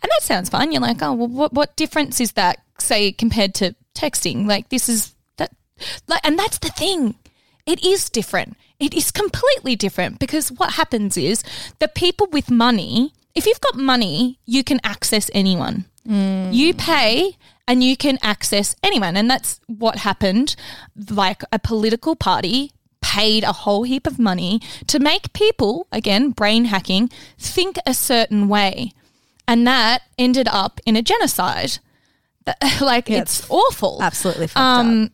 And 0.01 0.11
that 0.11 0.23
sounds 0.23 0.49
fine. 0.49 0.71
You're 0.71 0.81
like, 0.81 1.03
oh, 1.03 1.13
well, 1.13 1.29
what, 1.29 1.53
what 1.53 1.77
difference 1.77 2.21
is 2.21 2.33
that, 2.33 2.61
say, 2.79 3.11
compared 3.11 3.53
to 3.57 3.75
texting? 3.95 4.47
Like, 4.47 4.69
this 4.69 4.89
is 4.89 5.13
that, 5.39 5.51
like, 6.07 6.21
and 6.25 6.39
that's 6.39 6.59
the 6.59 6.69
thing. 6.69 7.17
It 7.67 7.85
is 7.85 8.09
different. 8.09 8.57
It 8.79 8.95
is 8.95 9.11
completely 9.11 9.75
different 9.75 10.21
because 10.21 10.53
what 10.53 10.75
happens 10.75 11.17
is 11.17 11.43
the 11.81 11.89
people 11.89 12.29
with 12.31 12.49
money, 12.49 13.13
if 13.35 13.45
you've 13.45 13.61
got 13.61 13.75
money, 13.75 14.39
you 14.47 14.63
can 14.63 14.79
access 14.85 15.31
anyone. 15.35 15.87
Mm. 16.07 16.55
You 16.55 16.75
pay 16.75 17.37
and 17.67 17.83
you 17.83 17.97
can 17.97 18.21
access 18.23 18.77
anyone. 18.85 19.17
And 19.17 19.29
that's 19.29 19.61
what 19.67 19.99
happened. 19.99 20.55
Like 21.11 21.43
a 21.51 21.59
political 21.59 22.15
party 22.15 22.71
paid 23.17 23.45
a 23.45 23.53
whole 23.53 23.85
heap 23.85 24.07
of 24.07 24.19
money 24.19 24.61
to 24.87 24.99
make 24.99 25.33
people, 25.33 25.87
again, 25.91 26.31
brain 26.31 26.67
hacking, 26.67 27.09
think 27.39 27.77
a 27.87 27.95
certain 27.95 28.47
way. 28.47 28.93
And 29.49 29.67
that 29.67 30.03
ended 30.19 30.49
up 30.49 30.81
in 30.85 30.97
a 30.97 31.03
genocide. 31.03 31.79
like, 32.81 33.09
it's, 33.11 33.49
awful. 33.49 34.03
Absolutely 34.03 34.49
fucked 34.49 34.59
Um, 34.59 35.05
up. 35.05 35.11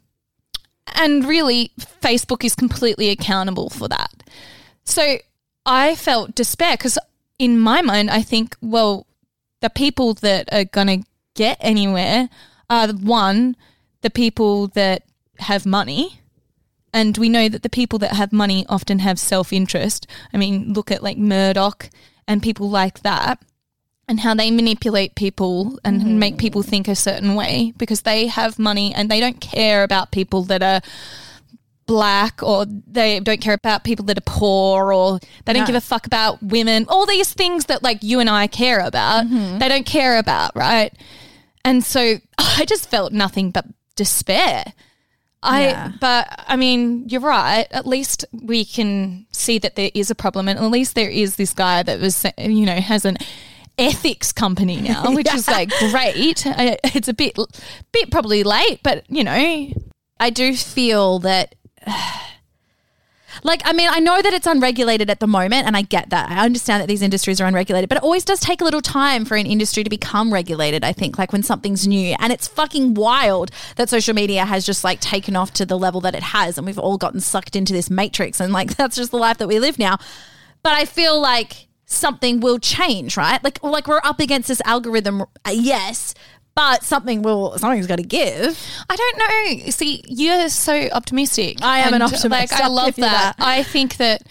And 1.00 1.24
really, 1.24 1.70
Facebook 2.02 2.44
is 2.44 2.54
completely 2.56 3.08
accountable 3.10 3.70
for 3.70 3.88
that. 3.88 4.10
So 4.84 5.18
I 5.64 5.94
felt 5.94 6.34
despair 6.34 6.72
because, 6.76 6.98
in 7.38 7.60
my 7.60 7.82
mind, 7.82 8.10
I 8.10 8.22
think, 8.22 8.56
well, 8.60 9.06
the 9.60 9.70
people 9.70 10.14
that 10.14 10.52
are 10.52 10.64
going 10.64 10.88
to 10.88 11.06
get 11.34 11.56
anywhere 11.60 12.28
are 12.68 12.88
one, 12.88 13.56
the 14.00 14.10
people 14.10 14.66
that 14.68 15.04
have 15.38 15.64
money. 15.64 16.18
And 16.92 17.16
we 17.16 17.28
know 17.28 17.48
that 17.48 17.62
the 17.62 17.70
people 17.70 17.98
that 18.00 18.12
have 18.12 18.32
money 18.32 18.66
often 18.68 18.98
have 18.98 19.18
self 19.18 19.52
interest. 19.52 20.06
I 20.32 20.36
mean, 20.36 20.72
look 20.72 20.90
at 20.90 21.02
like 21.02 21.16
Murdoch 21.16 21.88
and 22.28 22.42
people 22.42 22.68
like 22.68 23.00
that 23.00 23.42
and 24.08 24.20
how 24.20 24.34
they 24.34 24.50
manipulate 24.50 25.14
people 25.14 25.78
and 25.84 26.00
mm-hmm. 26.00 26.18
make 26.18 26.38
people 26.38 26.62
think 26.62 26.88
a 26.88 26.94
certain 26.94 27.34
way 27.34 27.72
because 27.76 28.02
they 28.02 28.26
have 28.26 28.58
money 28.58 28.92
and 28.94 29.10
they 29.10 29.20
don't 29.20 29.40
care 29.40 29.82
about 29.84 30.10
people 30.10 30.42
that 30.42 30.62
are 30.62 30.80
black 31.86 32.42
or 32.42 32.66
they 32.66 33.20
don't 33.20 33.40
care 33.40 33.54
about 33.54 33.84
people 33.84 34.04
that 34.04 34.18
are 34.18 34.22
poor 34.26 34.92
or 34.92 35.18
they 35.44 35.52
don't 35.52 35.62
No. 35.62 35.66
give 35.66 35.74
a 35.76 35.80
fuck 35.80 36.06
about 36.06 36.42
women. 36.42 36.84
All 36.88 37.06
these 37.06 37.32
things 37.32 37.66
that 37.66 37.82
like 37.82 38.02
you 38.02 38.20
and 38.20 38.28
I 38.28 38.46
care 38.46 38.80
about 38.80 39.26
mm-hmm. 39.26 39.58
they 39.58 39.68
don't 39.68 39.86
care 39.86 40.18
about 40.18 40.54
right? 40.54 40.92
And 41.64 41.84
so 41.84 42.16
I 42.38 42.64
just 42.66 42.90
felt 42.90 43.12
nothing 43.12 43.50
but 43.50 43.66
despair 43.96 44.64
I 45.42 45.66
Yeah. 45.68 45.92
but 46.00 46.44
I 46.48 46.56
mean 46.56 47.08
you're 47.08 47.20
right 47.20 47.66
at 47.70 47.86
least 47.86 48.24
we 48.32 48.64
can 48.64 49.26
see 49.32 49.58
that 49.58 49.76
there 49.76 49.90
is 49.94 50.10
a 50.10 50.14
problem 50.14 50.48
and 50.48 50.58
at 50.58 50.70
least 50.70 50.94
there 50.94 51.10
is 51.10 51.36
this 51.36 51.52
guy 51.52 51.82
that 51.82 52.00
was 52.00 52.24
you 52.38 52.64
know 52.66 52.76
has 52.76 53.04
an 53.04 53.16
ethics 53.78 54.32
company 54.32 54.80
now 54.80 55.10
which 55.14 55.32
is 55.34 55.48
like 55.48 55.70
great 55.90 56.14
it's 56.16 57.08
a 57.08 57.14
bit 57.14 57.36
bit 57.92 58.10
probably 58.10 58.42
late 58.44 58.80
but 58.82 59.04
you 59.08 59.24
know 59.24 59.68
I 60.20 60.30
do 60.30 60.54
feel 60.54 61.18
that. 61.20 61.56
Like, 63.42 63.62
I 63.64 63.72
mean, 63.72 63.88
I 63.90 63.98
know 64.00 64.20
that 64.20 64.32
it's 64.32 64.46
unregulated 64.46 65.10
at 65.10 65.20
the 65.20 65.26
moment, 65.26 65.66
and 65.66 65.76
I 65.76 65.82
get 65.82 66.10
that. 66.10 66.30
I 66.30 66.44
understand 66.44 66.80
that 66.80 66.86
these 66.86 67.02
industries 67.02 67.40
are 67.40 67.46
unregulated, 67.46 67.88
but 67.88 67.98
it 67.98 68.04
always 68.04 68.24
does 68.24 68.40
take 68.40 68.60
a 68.60 68.64
little 68.64 68.80
time 68.80 69.24
for 69.24 69.36
an 69.36 69.46
industry 69.46 69.84
to 69.84 69.90
become 69.90 70.32
regulated, 70.32 70.84
I 70.84 70.92
think, 70.92 71.18
like 71.18 71.32
when 71.32 71.42
something's 71.42 71.86
new. 71.86 72.14
And 72.18 72.32
it's 72.32 72.46
fucking 72.46 72.94
wild 72.94 73.50
that 73.76 73.88
social 73.88 74.14
media 74.14 74.44
has 74.44 74.64
just 74.66 74.84
like 74.84 75.00
taken 75.00 75.36
off 75.36 75.52
to 75.54 75.66
the 75.66 75.78
level 75.78 76.00
that 76.02 76.14
it 76.14 76.22
has, 76.22 76.58
and 76.58 76.66
we've 76.66 76.78
all 76.78 76.98
gotten 76.98 77.20
sucked 77.20 77.56
into 77.56 77.72
this 77.72 77.90
matrix, 77.90 78.40
and 78.40 78.52
like 78.52 78.76
that's 78.76 78.96
just 78.96 79.10
the 79.10 79.18
life 79.18 79.38
that 79.38 79.48
we 79.48 79.58
live 79.58 79.78
now. 79.78 79.98
But 80.62 80.72
I 80.72 80.84
feel 80.84 81.20
like 81.20 81.68
something 81.86 82.40
will 82.40 82.58
change, 82.58 83.16
right? 83.16 83.42
Like, 83.42 83.62
like 83.62 83.86
we're 83.86 84.00
up 84.04 84.20
against 84.20 84.48
this 84.48 84.62
algorithm, 84.64 85.22
uh, 85.22 85.26
yes, 85.52 86.14
but 86.54 86.82
something 86.84 87.22
will, 87.22 87.56
something's 87.58 87.86
got 87.86 87.96
to 87.96 88.02
give. 88.02 88.58
I 88.90 88.96
don't 88.96 89.18
know. 89.64 89.70
See, 89.70 90.02
you're 90.06 90.48
so 90.48 90.88
optimistic. 90.92 91.58
I 91.62 91.78
am 91.80 91.94
an 91.94 92.02
optimist. 92.02 92.28
Like 92.28 92.52
I 92.52 92.66
love 92.82 92.96
that. 92.96 93.36
that. 93.36 93.44
I 93.44 93.62
think 93.62 93.96
that. 93.96 94.22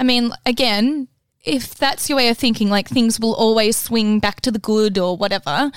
I 0.00 0.04
mean, 0.04 0.32
again, 0.44 1.08
if 1.44 1.74
that's 1.76 2.08
your 2.08 2.16
way 2.16 2.28
of 2.28 2.38
thinking, 2.38 2.68
like 2.70 2.88
things 2.88 3.20
will 3.20 3.34
always 3.34 3.76
swing 3.76 4.18
back 4.18 4.40
to 4.42 4.50
the 4.50 4.58
good 4.58 4.98
or 4.98 5.16
whatever. 5.16 5.70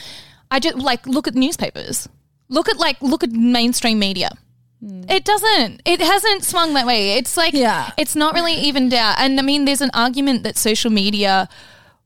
I 0.49 0.59
just 0.59 0.77
like 0.77 1.05
look 1.05 1.27
at 1.27 1.35
newspapers. 1.35 2.07
Look 2.49 2.69
at 2.69 2.77
like 2.77 3.01
look 3.01 3.23
at 3.23 3.31
mainstream 3.31 3.99
media. 3.99 4.29
Hmm. 4.79 5.03
It 5.09 5.25
doesn't. 5.25 5.81
It 5.85 5.99
hasn't 5.99 6.43
swung 6.45 6.73
that 6.73 6.85
way. 6.87 7.13
It's 7.13 7.35
like 7.37 7.53
Yeah. 7.53 7.91
it's 7.97 8.15
not 8.15 8.33
really 8.33 8.53
evened 8.53 8.93
out. 8.93 9.19
And 9.19 9.39
I 9.39 9.43
mean, 9.43 9.65
there's 9.65 9.81
an 9.81 9.91
argument 9.93 10.43
that 10.43 10.57
social 10.57 10.89
media 10.91 11.49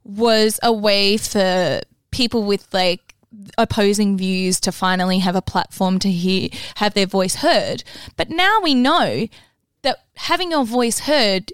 was 0.03 0.60
a 0.63 0.73
way 0.73 1.17
for 1.17 1.81
people 2.12 2.43
with 2.43 2.67
like 2.73 3.11
opposing 3.58 4.17
views 4.17 4.60
to 4.60 4.72
finally 4.72 5.20
have 5.20 5.36
a 5.36 5.41
platform 5.41 6.00
to 6.00 6.12
hear 6.12 6.50
have 6.76 6.94
their 6.94 7.06
voice 7.06 7.36
heard. 7.36 7.84
But 8.17 8.30
now 8.30 8.60
we 8.62 8.74
know 8.74 9.28
that 9.84 10.04
having 10.15 10.52
your 10.52 10.65
voice 10.65 11.00
heard 11.02 11.52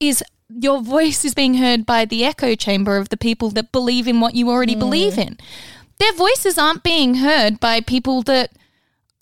is 0.00 0.22
your 0.48 0.80
voice 0.82 1.24
is 1.24 1.34
being 1.34 1.54
heard 1.54 1.86
by 1.86 2.04
the 2.04 2.24
echo 2.24 2.54
chamber 2.54 2.96
of 2.96 3.08
the 3.08 3.16
people 3.16 3.50
that 3.50 3.72
believe 3.72 4.06
in 4.06 4.20
what 4.20 4.34
you 4.34 4.50
already 4.50 4.76
mm. 4.76 4.80
believe 4.80 5.18
in. 5.18 5.38
Their 5.98 6.12
voices 6.12 6.58
aren't 6.58 6.82
being 6.82 7.16
heard 7.16 7.60
by 7.60 7.80
people 7.80 8.22
that 8.22 8.52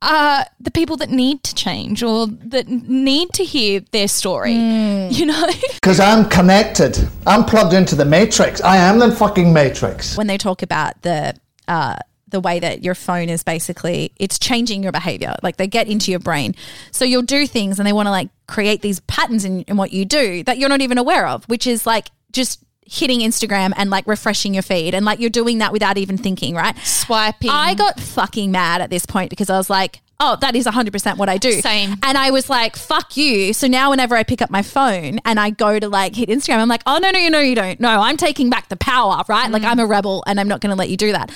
are 0.00 0.44
the 0.58 0.70
people 0.70 0.96
that 0.96 1.10
need 1.10 1.44
to 1.44 1.54
change 1.54 2.02
or 2.02 2.26
that 2.26 2.66
need 2.68 3.30
to 3.34 3.44
hear 3.44 3.80
their 3.92 4.08
story. 4.08 4.54
Mm. 4.54 5.16
You 5.16 5.26
know? 5.26 5.46
Because 5.74 6.00
I'm 6.00 6.28
connected. 6.28 7.08
I'm 7.26 7.44
plugged 7.44 7.72
into 7.72 7.96
the 7.96 8.04
matrix. 8.04 8.60
I 8.60 8.76
am 8.76 8.98
the 8.98 9.10
fucking 9.10 9.52
matrix. 9.52 10.16
when 10.16 10.26
they 10.28 10.38
talk 10.38 10.62
about 10.62 11.02
the 11.02 11.34
uh, 11.68 11.96
the 12.28 12.40
way 12.40 12.58
that 12.58 12.82
your 12.82 12.94
phone 12.94 13.28
is 13.28 13.44
basically 13.44 14.12
it's 14.18 14.38
changing 14.38 14.82
your 14.82 14.92
behavior. 14.92 15.34
Like 15.42 15.56
they 15.56 15.68
get 15.68 15.86
into 15.86 16.10
your 16.10 16.20
brain. 16.20 16.54
So 16.90 17.04
you'll 17.04 17.22
do 17.22 17.46
things 17.46 17.78
and 17.78 17.86
they 17.86 17.92
want 17.92 18.06
to 18.06 18.10
like 18.10 18.30
create 18.52 18.82
these 18.82 19.00
patterns 19.00 19.44
in, 19.44 19.62
in 19.62 19.76
what 19.76 19.92
you 19.92 20.04
do 20.04 20.42
that 20.44 20.58
you're 20.58 20.68
not 20.68 20.82
even 20.82 20.98
aware 20.98 21.26
of 21.26 21.42
which 21.48 21.66
is 21.66 21.86
like 21.86 22.10
just 22.32 22.62
hitting 22.84 23.20
instagram 23.20 23.72
and 23.76 23.88
like 23.88 24.06
refreshing 24.06 24.52
your 24.52 24.62
feed 24.62 24.94
and 24.94 25.06
like 25.06 25.20
you're 25.20 25.30
doing 25.30 25.58
that 25.58 25.72
without 25.72 25.96
even 25.96 26.18
thinking 26.18 26.54
right? 26.54 26.76
Swiping. 26.84 27.48
i 27.48 27.72
got 27.72 27.98
fucking 27.98 28.50
mad 28.50 28.82
at 28.82 28.90
this 28.90 29.06
point 29.06 29.30
because 29.30 29.48
i 29.48 29.56
was 29.56 29.70
like 29.70 30.01
oh 30.20 30.36
that 30.40 30.54
is 30.54 30.66
100% 30.66 31.16
what 31.16 31.28
i 31.28 31.36
do 31.36 31.52
Same. 31.60 31.96
and 32.02 32.16
I 32.16 32.30
was 32.30 32.48
like, 32.48 32.76
fuck 32.76 33.16
you. 33.16 33.52
So 33.52 33.66
now 33.66 33.90
whenever 33.90 34.14
I 34.16 34.22
pick 34.22 34.40
up 34.40 34.50
my 34.50 34.62
phone 34.62 35.18
and 35.24 35.40
I 35.40 35.50
go 35.50 35.78
to 35.80 35.88
like 35.88 36.14
hit 36.14 36.28
Instagram, 36.28 36.58
I'm 36.58 36.68
like, 36.68 36.82
oh, 36.86 36.98
no, 36.98 37.10
no, 37.10 37.28
no, 37.28 37.40
you 37.40 37.54
don't. 37.56 37.80
No, 37.80 37.88
I'm 38.00 38.16
taking 38.16 38.48
back 38.50 38.68
the 38.68 38.76
power, 38.76 39.22
right? 39.28 39.50
Like 39.50 39.64
I'm 39.64 39.78
a 39.80 39.86
rebel 39.86 40.22
and 40.26 40.38
I'm 40.38 40.46
not 40.48 40.60
going 40.60 40.70
to 40.70 40.76
let 40.76 40.90
you 40.90 40.96
do 40.96 41.10
that. 41.12 41.30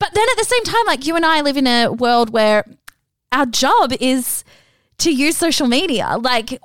But 0.00 0.14
then 0.14 0.24
at 0.30 0.36
the 0.36 0.44
same 0.44 0.64
time, 0.64 0.84
like 0.86 1.06
you 1.06 1.14
and 1.16 1.24
I 1.24 1.40
live 1.42 1.56
in 1.56 1.66
a 1.66 1.88
world 1.92 2.30
where 2.30 2.64
our 3.32 3.46
job 3.46 3.92
is 4.00 4.42
to 4.98 5.12
use 5.12 5.36
social 5.36 5.68
media. 5.68 6.16
Like, 6.20 6.60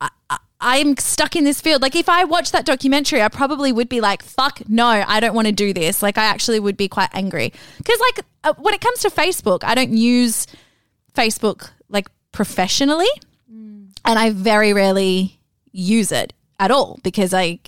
I, 0.00 0.08
I- 0.28 0.38
I'm 0.60 0.96
stuck 0.96 1.36
in 1.36 1.44
this 1.44 1.60
field. 1.60 1.82
Like, 1.82 1.94
if 1.94 2.08
I 2.08 2.24
watched 2.24 2.50
that 2.50 2.66
documentary, 2.66 3.22
I 3.22 3.28
probably 3.28 3.70
would 3.70 3.88
be 3.88 4.00
like, 4.00 4.24
fuck, 4.24 4.60
no, 4.68 4.86
I 4.88 5.20
don't 5.20 5.32
want 5.32 5.46
to 5.46 5.52
do 5.52 5.72
this. 5.72 6.02
Like, 6.02 6.18
I 6.18 6.24
actually 6.24 6.58
would 6.58 6.76
be 6.76 6.88
quite 6.88 7.10
angry. 7.12 7.52
Because, 7.76 8.00
like, 8.00 8.26
uh, 8.42 8.54
when 8.58 8.74
it 8.74 8.80
comes 8.80 8.98
to 9.02 9.08
Facebook, 9.10 9.62
I 9.62 9.76
don't 9.76 9.92
use 9.96 10.48
Facebook 11.18 11.70
like 11.88 12.08
professionally, 12.32 13.12
and 13.48 14.18
I 14.24 14.30
very 14.30 14.72
rarely 14.72 15.38
use 15.72 16.12
it 16.12 16.32
at 16.60 16.70
all 16.72 16.98
because 17.02 17.32
I 17.34 17.58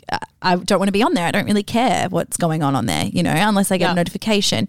I 0.43 0.57
don't 0.57 0.79
want 0.79 0.89
to 0.89 0.93
be 1.01 1.03
on 1.03 1.15
there. 1.15 1.27
I 1.27 1.31
don't 1.31 1.45
really 1.47 1.63
care 1.63 2.09
what's 2.09 2.37
going 2.37 2.63
on 2.63 2.75
on 2.75 2.87
there, 2.87 3.05
you 3.05 3.23
know, 3.23 3.35
unless 3.51 3.71
I 3.71 3.77
get 3.79 3.87
Yeah. 3.87 3.93
a 3.93 3.95
notification, 3.95 4.69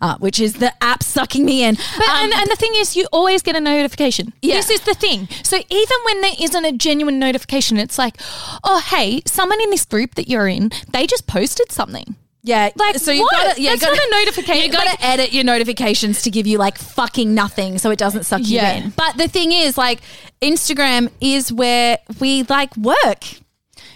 uh, 0.00 0.16
which 0.18 0.40
is 0.40 0.54
the 0.54 0.72
app 0.82 1.02
sucking 1.02 1.44
me 1.44 1.62
in. 1.62 1.74
But 1.98 2.08
Um, 2.08 2.16
and, 2.24 2.32
and 2.40 2.50
the 2.50 2.56
thing 2.56 2.72
is, 2.76 2.96
you 2.96 3.06
always 3.12 3.42
get 3.42 3.54
a 3.56 3.60
notification. 3.60 4.32
Yeah. 4.42 4.56
This 4.56 4.70
is 4.70 4.80
the 4.80 4.94
thing. 4.94 5.28
So 5.44 5.56
even 5.82 5.96
when 6.06 6.20
there 6.22 6.36
isn't 6.40 6.64
a 6.64 6.72
genuine 6.72 7.18
notification, 7.18 7.76
it's 7.78 7.98
like, 7.98 8.16
oh 8.64 8.80
hey, 8.92 9.22
someone 9.26 9.60
in 9.60 9.70
this 9.70 9.84
group 9.84 10.14
that 10.16 10.26
you're 10.28 10.48
in, 10.48 10.70
they 10.92 11.06
just 11.06 11.26
posted 11.26 11.70
something. 11.70 12.16
Yeah, 12.42 12.70
Like, 12.76 12.96
so 12.98 13.10
you 13.12 13.28
gotta, 13.30 13.60
yeah, 13.60 13.70
That's 13.70 13.82
gotta, 13.82 13.96
not 13.96 14.06
a 14.06 14.24
notification. 14.24 14.64
You 14.64 14.70
gotta 14.72 14.90
Like- 14.90 15.04
edit 15.04 15.32
your 15.34 15.44
notifications 15.44 16.22
to 16.22 16.30
give 16.30 16.46
you 16.46 16.56
like 16.56 16.78
fucking 16.78 17.34
nothing, 17.34 17.78
so 17.78 17.90
it 17.90 17.98
doesn't 17.98 18.24
suck 18.24 18.40
Yeah. 18.44 18.76
you 18.78 18.84
in. 18.84 18.90
But 18.96 19.18
the 19.18 19.28
thing 19.28 19.52
is, 19.52 19.76
like, 19.76 20.00
Instagram 20.40 21.10
is 21.20 21.52
where 21.52 21.98
we 22.18 22.44
like 22.44 22.74
work, 22.78 23.24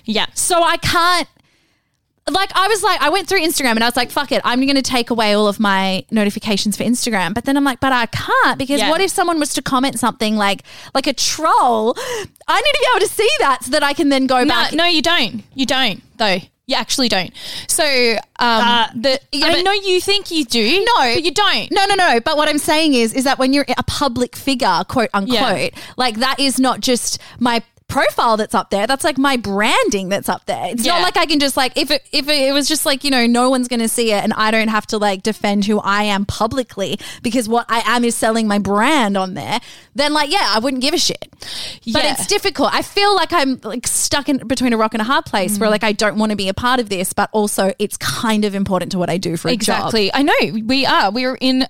Yeah. 0.04 0.26
so 0.34 0.62
I 0.62 0.76
can't. 0.76 1.26
Like 2.30 2.50
I 2.54 2.68
was 2.68 2.82
like, 2.82 3.02
I 3.02 3.10
went 3.10 3.28
through 3.28 3.40
Instagram 3.42 3.72
and 3.72 3.84
I 3.84 3.86
was 3.86 3.96
like, 3.96 4.10
fuck 4.10 4.32
it, 4.32 4.40
I'm 4.44 4.60
going 4.62 4.76
to 4.76 4.82
take 4.82 5.10
away 5.10 5.34
all 5.34 5.46
of 5.46 5.60
my 5.60 6.06
notifications 6.10 6.74
for 6.74 6.82
Instagram. 6.82 7.34
But 7.34 7.44
then 7.44 7.54
I'm 7.54 7.64
like, 7.64 7.80
but 7.80 7.92
I 7.92 8.06
can't 8.06 8.58
because 8.58 8.80
Yeah. 8.80 8.88
what 8.88 9.02
if 9.02 9.10
someone 9.10 9.38
was 9.38 9.52
to 9.54 9.62
comment 9.62 9.98
something 9.98 10.34
like, 10.36 10.62
like 10.94 11.06
a 11.06 11.12
troll? 11.12 11.94
I 12.48 12.60
need 12.62 12.72
to 12.72 12.78
be 12.80 12.86
able 12.96 13.06
to 13.06 13.12
see 13.12 13.28
that 13.40 13.64
so 13.64 13.70
that 13.72 13.82
I 13.82 13.92
can 13.92 14.08
then 14.08 14.26
go 14.26 14.38
No, 14.42 14.46
back. 14.54 14.72
no, 14.72 14.86
you 14.86 15.02
don't. 15.02 15.42
You 15.54 15.66
don't, 15.66 16.02
though. 16.16 16.38
You 16.66 16.76
actually 16.76 17.10
don't. 17.10 17.30
So, 17.68 17.84
um, 17.84 18.18
Uh, 18.40 18.86
the, 18.94 19.20
yeah, 19.32 19.48
I 19.48 19.60
know 19.62 19.72
you 19.72 20.00
think 20.00 20.30
you 20.30 20.46
do. 20.46 20.82
No. 20.96 21.14
but 21.14 21.22
you 21.22 21.30
don't. 21.30 21.70
No, 21.70 21.84
no, 21.84 21.94
no. 21.94 22.20
But 22.20 22.38
what 22.38 22.48
I'm 22.48 22.56
saying 22.58 22.94
is, 22.94 23.12
is 23.12 23.24
that 23.24 23.38
when 23.38 23.52
you're 23.52 23.66
a 23.76 23.82
public 23.82 24.34
figure, 24.34 24.82
quote 24.88 25.10
unquote, 25.12 25.34
Yeah. 25.74 25.80
like 25.98 26.16
that 26.20 26.40
is 26.40 26.58
not 26.58 26.80
just 26.80 27.18
my 27.38 27.62
profile 27.88 28.36
that's 28.36 28.54
up 28.54 28.70
there. 28.70 28.86
That's 28.86 29.04
like 29.04 29.18
my 29.18 29.36
branding 29.36 30.08
that's 30.08 30.28
up 30.28 30.46
there. 30.46 30.70
It's 30.72 30.84
not 30.84 31.02
like 31.02 31.16
I 31.16 31.26
can 31.26 31.38
just 31.38 31.56
like 31.56 31.76
if 31.76 31.90
it 31.90 32.02
if 32.12 32.28
it, 32.28 32.52
was 32.52 32.66
just 32.66 32.86
like 32.86 33.04
you 33.04 33.10
know 33.10 33.26
no 33.26 33.50
one's 33.50 33.68
going 33.68 33.80
to 33.80 33.88
see 33.88 34.12
it 34.12 34.22
and 34.22 34.32
I 34.32 34.50
don't 34.50 34.68
have 34.68 34.86
to 34.88 34.98
like 34.98 35.22
defend 35.22 35.64
who 35.64 35.78
I 35.80 36.04
am 36.04 36.24
publicly 36.26 36.98
because 37.22 37.48
what 37.48 37.66
I 37.68 37.82
am 37.86 38.04
is 38.04 38.14
selling 38.14 38.48
my 38.48 38.58
brand 38.58 39.16
on 39.16 39.34
there. 39.34 39.60
Then 39.94 40.12
like 40.12 40.32
yeah, 40.32 40.52
I 40.54 40.58
wouldn't 40.58 40.82
give 40.82 40.94
a 40.94 40.98
shit. 40.98 41.28
But 41.92 42.04
it's 42.04 42.26
difficult. 42.26 42.74
I 42.74 42.82
feel 42.82 43.14
like 43.14 43.32
I'm 43.32 43.60
like 43.62 43.86
stuck 43.86 44.28
in 44.28 44.38
between 44.38 44.72
a 44.72 44.76
rock 44.76 44.94
and 44.94 45.00
a 45.00 45.04
hard 45.04 45.24
place 45.26 45.56
Mm. 45.56 45.60
where 45.60 45.70
like 45.70 45.84
I 45.84 45.92
don't 45.92 46.16
want 46.16 46.30
to 46.30 46.36
be 46.36 46.48
a 46.48 46.54
part 46.54 46.80
of 46.80 46.88
this, 46.88 47.12
but 47.12 47.28
also 47.32 47.72
it's 47.78 47.96
kind 47.98 48.44
of 48.44 48.54
important 48.54 48.92
to 48.92 48.98
what 48.98 49.10
I 49.10 49.18
do 49.18 49.36
for 49.36 49.48
a 49.48 49.52
job. 49.52 49.58
Exactly. 49.60 50.12
I 50.12 50.22
know 50.22 50.32
we 50.64 50.86
are. 50.86 51.10
We're 51.10 51.36
in 51.40 51.66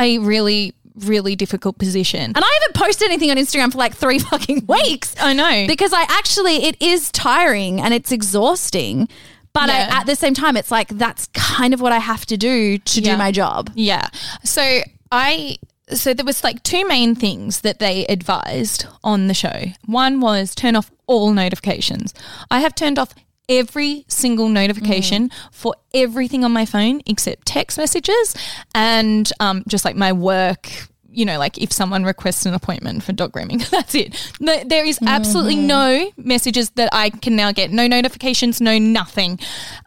a 0.00 0.18
really, 0.18 0.74
really 0.94 1.36
difficult 1.36 1.78
position. 1.78 2.20
And 2.34 2.38
I 2.38 2.58
haven't 2.60 2.74
posted 2.74 3.08
anything 3.08 3.30
on 3.30 3.36
Instagram 3.36 3.72
for 3.72 3.78
like 3.78 3.94
three 3.94 4.18
fucking 4.30 4.66
weeks. 4.66 5.14
I 5.20 5.32
know. 5.32 5.66
Because 5.66 5.92
I 5.92 6.02
actually, 6.08 6.64
it 6.64 6.80
is 6.82 7.10
tiring 7.12 7.80
and 7.80 7.92
it's 7.94 8.12
exhausting. 8.12 9.08
But 9.52 9.68
Yeah. 9.68 9.88
I, 9.92 10.00
at 10.00 10.06
the 10.06 10.16
same 10.16 10.34
time, 10.34 10.56
it's 10.56 10.70
like 10.70 10.88
that's 10.88 11.26
kind 11.34 11.74
of 11.74 11.80
what 11.80 11.92
I 11.92 11.98
have 11.98 12.24
to 12.26 12.36
do 12.36 12.78
to 12.78 13.00
Yeah. 13.00 13.12
do 13.12 13.18
my 13.18 13.30
job. 13.32 13.70
Yeah. 13.74 14.08
So 14.44 14.80
I 15.10 15.56
so 15.92 16.14
there 16.14 16.24
was 16.24 16.42
like 16.42 16.62
two 16.62 16.86
main 16.88 17.14
things 17.14 17.60
that 17.60 17.78
they 17.78 18.06
advised 18.06 18.86
on 19.04 19.26
the 19.26 19.34
show. 19.34 19.64
One 19.84 20.20
was 20.20 20.54
turn 20.54 20.74
off 20.74 20.90
all 21.06 21.32
notifications. 21.34 22.14
I 22.50 22.60
have 22.60 22.74
turned 22.74 22.98
off 22.98 23.14
every 23.48 24.04
single 24.08 24.48
notification 24.48 25.30
for 25.50 25.74
everything 25.92 26.44
on 26.44 26.52
my 26.52 26.64
phone 26.64 27.00
except 27.06 27.46
text 27.46 27.76
messages 27.76 28.34
and 28.74 29.30
um, 29.40 29.62
just 29.66 29.84
like 29.84 29.96
my 29.96 30.12
work 30.12 30.68
you 31.14 31.24
know, 31.24 31.38
like 31.38 31.58
if 31.58 31.72
someone 31.72 32.04
requests 32.04 32.46
an 32.46 32.54
appointment 32.54 33.02
for 33.02 33.12
dog 33.12 33.32
grooming, 33.32 33.58
that's 33.70 33.94
it. 33.94 34.32
No, 34.40 34.62
there 34.64 34.84
is 34.84 34.98
absolutely 35.06 35.56
no 35.56 36.10
messages 36.16 36.70
that 36.70 36.88
I 36.92 37.10
can 37.10 37.36
now 37.36 37.52
get. 37.52 37.70
No 37.70 37.86
notifications, 37.86 38.60
no 38.60 38.78
nothing. 38.78 39.38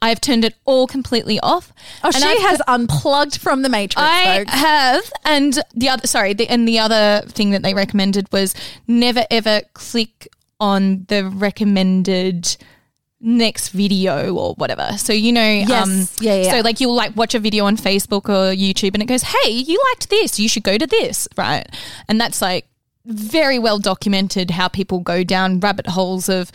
I've 0.01 0.21
turned 0.21 0.45
it 0.45 0.55
all 0.65 0.87
completely 0.87 1.39
off. 1.39 1.73
Oh, 2.03 2.07
And 2.13 2.15
she 2.15 2.23
I've 2.23 2.41
has 2.41 2.61
unplugged 2.67 3.37
from 3.41 3.63
the 3.63 3.69
Matrix, 3.69 4.01
I 4.07 4.37
folks. 4.37 4.53
have, 4.53 5.11
and 5.25 5.59
the 5.73 5.89
other 5.89 6.07
sorry, 6.07 6.33
the, 6.33 6.47
and 6.47 6.67
the 6.67 6.79
other 6.79 7.23
thing 7.27 7.49
that 7.51 7.63
they 7.63 7.73
recommended 7.73 8.31
was 8.31 8.53
never 8.87 9.25
ever 9.31 9.61
click 9.73 10.27
on 10.59 11.05
the 11.09 11.25
recommended 11.27 12.55
next 13.21 13.69
video 13.69 14.35
or 14.35 14.53
whatever. 14.55 14.91
So 14.97 15.13
you 15.13 15.31
know, 15.31 15.41
um, 15.41 15.67
Yes. 15.67 16.15
Yeah, 16.19 16.35
yeah. 16.35 16.51
So 16.51 16.59
like 16.61 16.79
you'll 16.79 16.95
like 16.95 17.15
watch 17.15 17.33
a 17.35 17.39
video 17.39 17.65
on 17.65 17.77
Facebook 17.77 18.29
or 18.29 18.53
YouTube, 18.55 18.93
and 18.93 19.01
it 19.01 19.07
goes, 19.07 19.23
"Hey, 19.23 19.49
you 19.49 19.79
liked 19.91 20.09
this. 20.09 20.39
You 20.39 20.47
should 20.49 20.63
go 20.63 20.77
to 20.77 20.87
this," 20.87 21.27
right? 21.37 21.65
And 22.07 22.19
that's 22.19 22.41
like 22.41 22.65
very 23.05 23.59
well 23.59 23.79
documented 23.79 24.51
how 24.51 24.67
people 24.67 24.99
go 24.99 25.23
down 25.23 25.59
rabbit 25.59 25.87
holes 25.87 26.29
of. 26.29 26.51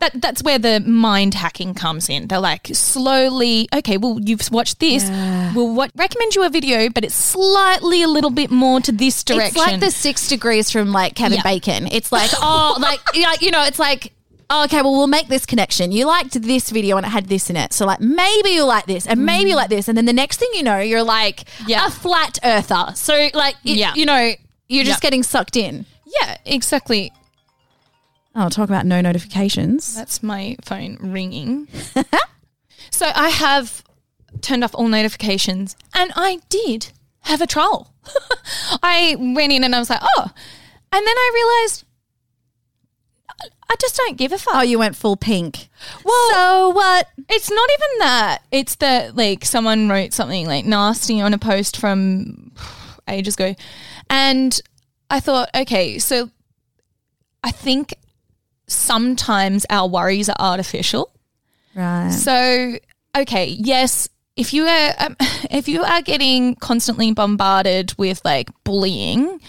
That, 0.00 0.20
that's 0.20 0.42
where 0.42 0.58
the 0.58 0.80
mind 0.80 1.34
hacking 1.34 1.74
comes 1.74 2.08
in. 2.08 2.26
They're 2.26 2.40
like 2.40 2.66
slowly, 2.72 3.68
okay, 3.72 3.98
well, 3.98 4.18
you've 4.20 4.50
watched 4.50 4.80
this. 4.80 5.08
We'll 5.54 5.72
what, 5.76 5.92
recommend 5.94 6.34
you 6.34 6.44
a 6.44 6.48
video, 6.50 6.88
but 6.90 7.04
it's 7.04 7.14
slightly 7.14 8.02
a 8.02 8.08
little 8.08 8.30
bit 8.30 8.50
more 8.50 8.80
to 8.80 8.90
this 8.90 9.22
direction. 9.22 9.46
It's 9.50 9.56
like 9.56 9.78
the 9.78 9.92
six 9.92 10.26
degrees 10.26 10.72
from 10.72 10.90
like 10.90 11.14
Kevin 11.14 11.36
Yeah. 11.36 11.44
Bacon. 11.44 11.86
It's 11.86 12.10
like, 12.10 12.30
oh, 12.34 12.78
like, 12.80 12.98
yeah, 13.14 13.34
you 13.40 13.52
know, 13.52 13.62
it's 13.62 13.78
like, 13.78 14.12
oh, 14.52 14.64
okay, 14.64 14.82
well, 14.82 14.92
we'll 14.92 15.06
make 15.06 15.28
this 15.28 15.46
connection. 15.46 15.90
You 15.92 16.06
liked 16.06 16.40
this 16.40 16.70
video 16.70 16.96
and 16.98 17.06
it 17.06 17.08
had 17.08 17.26
this 17.26 17.48
in 17.48 17.56
it. 17.56 17.72
So, 17.72 17.86
like, 17.86 18.00
maybe 18.00 18.50
you 18.50 18.64
like 18.64 18.84
this 18.86 19.06
and 19.06 19.24
maybe 19.24 19.50
you 19.50 19.56
mm. 19.56 19.60
like 19.60 19.70
this. 19.70 19.88
And 19.88 19.96
then 19.96 20.04
the 20.04 20.12
next 20.12 20.36
thing 20.36 20.50
you 20.54 20.62
know, 20.62 20.78
you're 20.78 21.02
like 21.02 21.44
Yeah. 21.66 21.86
a 21.86 21.90
flat 21.90 22.38
earther. 22.44 22.92
So, 22.94 23.30
like, 23.32 23.56
it- 23.64 23.78
Yeah. 23.78 23.94
you 23.94 24.04
know, 24.04 24.34
you're 24.68 24.84
just 24.84 25.02
Yeah. 25.02 25.06
getting 25.08 25.22
sucked 25.22 25.56
in. 25.56 25.86
yeah, 26.20 26.36
exactly. 26.44 27.10
Oh, 28.34 28.50
talk 28.50 28.68
about 28.68 28.84
no 28.84 29.00
notifications. 29.00 29.94
That's 29.94 30.22
my 30.22 30.56
phone 30.62 30.98
ringing. 31.00 31.68
so 32.90 33.10
I 33.14 33.30
have 33.30 33.82
turned 34.42 34.62
off 34.62 34.74
all 34.74 34.88
notifications 34.88 35.74
and 35.94 36.12
I 36.16 36.40
did 36.50 36.88
have 37.20 37.40
a 37.40 37.46
troll. 37.46 37.94
I 38.82 39.16
went 39.18 39.52
in 39.52 39.64
and 39.64 39.74
I 39.74 39.78
was 39.78 39.88
like, 39.88 40.00
oh. 40.02 40.30
And 40.92 41.06
then 41.06 41.16
I 41.16 41.30
realized 41.34 41.84
I 43.70 43.74
just 43.80 43.96
don't 43.96 44.16
give 44.16 44.32
a 44.32 44.38
fuck. 44.38 44.54
Oh, 44.54 44.62
you 44.62 44.78
went 44.78 44.96
full 44.96 45.16
pink. 45.16 45.68
Well, 46.04 46.30
so 46.32 46.70
what? 46.70 47.08
It's 47.28 47.50
not 47.50 47.70
even 47.70 47.98
that. 48.00 48.42
It's 48.50 48.74
that 48.76 49.16
like 49.16 49.44
someone 49.44 49.88
wrote 49.88 50.12
something 50.12 50.46
like 50.46 50.64
nasty 50.64 51.20
on 51.20 51.32
a 51.32 51.38
post 51.38 51.78
from 51.78 52.52
ages 53.08 53.34
ago. 53.34 53.54
And 54.10 54.60
I 55.08 55.20
thought, 55.20 55.48
okay, 55.54 55.98
so 55.98 56.30
I 57.42 57.50
think 57.50 57.94
sometimes 58.66 59.66
our 59.70 59.88
worries 59.88 60.28
are 60.28 60.36
artificial. 60.38 61.10
Right. 61.74 62.10
So, 62.10 62.78
okay, 63.16 63.46
yes, 63.46 64.08
if 64.36 64.52
you 64.54 64.66
are 64.66 64.94
um, 64.98 65.16
if 65.50 65.68
you 65.68 65.82
are 65.82 66.02
getting 66.02 66.54
constantly 66.56 67.12
bombarded 67.12 67.94
with 67.98 68.24
like 68.24 68.50
bullying, 68.64 69.40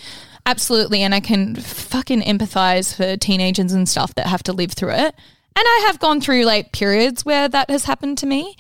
absolutely, 0.46 1.02
and 1.02 1.14
I 1.14 1.20
can 1.20 1.56
fucking 1.56 2.22
empathize 2.22 2.96
for 2.96 3.18
teenagers 3.18 3.72
and 3.72 3.88
stuff 3.88 4.16
that 4.16 4.28
have 4.28 4.44
to 4.44 4.54
live 4.54 4.72
through 4.72 4.94
it. 4.94 5.16
And 5.56 5.66
I 5.66 5.84
have 5.88 6.00
gone 6.00 6.20
through 6.20 6.46
like 6.46 6.72
periods 6.72 7.24
where 7.26 7.48
that 7.48 7.70
has 7.70 7.86
happened 7.86 8.18
to 8.20 8.26
me. 8.26 8.56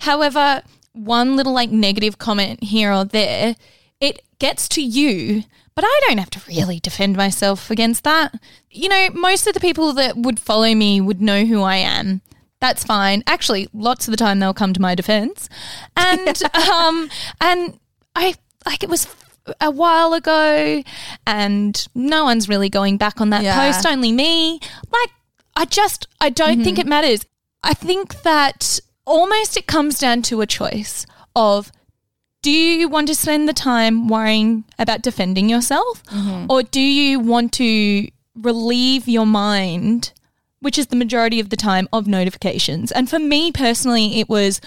However, 0.00 0.62
one 0.92 1.36
little 1.36 1.52
like 1.52 1.70
negative 1.70 2.18
comment 2.18 2.64
here 2.64 2.92
or 2.92 3.04
there, 3.04 3.54
it 4.00 4.22
gets 4.38 4.68
to 4.70 4.82
you, 4.82 5.44
but 5.74 5.84
I 5.86 6.00
don't 6.06 6.18
have 6.18 6.30
to 6.30 6.42
really 6.48 6.80
defend 6.80 7.16
myself 7.16 7.70
against 7.70 8.04
that. 8.04 8.34
You 8.70 8.88
know, 8.88 9.08
most 9.14 9.46
of 9.46 9.54
the 9.54 9.60
people 9.60 9.92
that 9.94 10.16
would 10.16 10.40
follow 10.40 10.74
me 10.74 11.00
would 11.00 11.22
know 11.22 11.44
who 11.44 11.62
I 11.62 11.76
am. 11.76 12.20
That's 12.60 12.84
fine. 12.84 13.22
Actually, 13.26 13.68
lots 13.72 14.06
of 14.06 14.12
the 14.12 14.16
time 14.16 14.38
they'll 14.38 14.54
come 14.54 14.72
to 14.72 14.80
my 14.80 14.94
defense. 14.94 15.48
And 15.96 16.42
um 16.54 17.08
and 17.40 17.78
I 18.14 18.34
like 18.66 18.82
it 18.82 18.90
was 18.90 19.06
a 19.60 19.70
while 19.70 20.14
ago 20.14 20.82
and 21.26 21.88
no 21.94 22.24
one's 22.24 22.48
really 22.48 22.68
going 22.68 22.96
back 22.96 23.20
on 23.20 23.30
that 23.30 23.42
Yeah. 23.42 23.56
post, 23.56 23.86
only 23.86 24.12
me. 24.12 24.60
Like 24.92 25.10
I 25.56 25.64
just 25.64 26.06
I 26.20 26.30
don't 26.30 26.62
think 26.62 26.78
mm-hmm. 26.78 26.86
it 26.86 26.90
matters. 26.90 27.26
I 27.62 27.74
think 27.74 28.22
that 28.22 28.80
almost 29.04 29.56
it 29.56 29.66
comes 29.66 29.98
down 29.98 30.22
to 30.22 30.40
a 30.40 30.46
choice 30.46 31.06
of 31.34 31.72
do 32.42 32.50
you 32.50 32.88
want 32.88 33.06
to 33.06 33.14
spend 33.14 33.48
the 33.48 33.52
time 33.52 34.08
worrying 34.08 34.64
about 34.78 35.02
defending 35.02 35.48
yourself 35.48 36.02
mm-hmm. 36.04 36.46
or 36.48 36.62
do 36.62 36.80
you 36.80 37.18
want 37.20 37.52
to 37.52 38.08
relieve 38.34 39.08
your 39.08 39.26
mind 39.26 40.12
which 40.60 40.78
is 40.78 40.88
the 40.88 40.96
majority 40.96 41.40
of 41.40 41.50
the 41.50 41.56
time 41.56 41.88
of 41.92 42.06
notifications 42.06 42.92
and 42.92 43.08
for 43.08 43.18
me 43.18 43.50
personally 43.52 44.20
it 44.20 44.28
was 44.28 44.60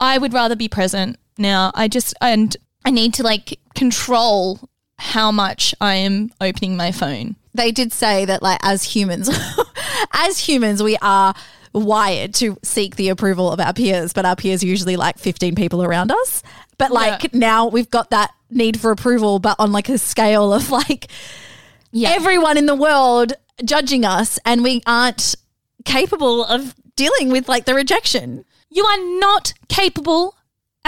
i 0.00 0.18
would 0.18 0.32
rather 0.32 0.56
be 0.56 0.68
present 0.68 1.16
now 1.38 1.70
i 1.74 1.88
just 1.88 2.14
and 2.20 2.56
i 2.86 2.90
need 2.90 3.12
to 3.14 3.22
like 3.22 3.58
control 3.74 4.58
how 4.98 5.30
much 5.30 5.74
i 5.80 5.94
am 5.96 6.30
opening 6.40 6.76
my 6.76 6.90
phone. 6.92 7.36
They 7.52 7.72
did 7.72 7.92
say 7.92 8.24
that 8.26 8.42
like 8.42 8.60
as 8.62 8.82
humans 8.82 9.28
as 10.12 10.38
humans 10.38 10.82
we 10.82 10.96
are 11.02 11.34
wired 11.72 12.32
to 12.34 12.56
seek 12.62 12.96
the 12.96 13.08
approval 13.10 13.50
of 13.52 13.60
our 13.60 13.72
peers 13.72 14.12
but 14.12 14.24
our 14.24 14.36
peers 14.36 14.62
are 14.62 14.66
usually 14.66 14.96
like 14.96 15.18
15 15.18 15.54
people 15.54 15.82
around 15.82 16.12
us. 16.12 16.42
But 16.78 16.90
like 16.90 17.22
Yeah. 17.24 17.30
now 17.32 17.66
we've 17.68 17.90
got 17.90 18.10
that 18.10 18.30
need 18.50 18.78
for 18.80 18.90
approval 18.90 19.38
but 19.38 19.56
on 19.58 19.72
like 19.72 19.88
a 19.88 19.98
scale 19.98 20.52
of 20.52 20.70
like 20.70 21.08
yeah. 21.92 22.10
everyone 22.10 22.56
in 22.58 22.66
the 22.66 22.74
world 22.76 23.32
judging 23.64 24.04
us 24.04 24.38
and 24.44 24.62
we 24.62 24.82
aren't 24.86 25.34
capable 25.86 26.44
of 26.44 26.74
dealing 26.94 27.30
with 27.30 27.48
like 27.48 27.64
the 27.64 27.74
rejection. 27.74 28.44
You 28.70 28.84
are 28.84 29.18
not 29.18 29.54
capable 29.68 30.35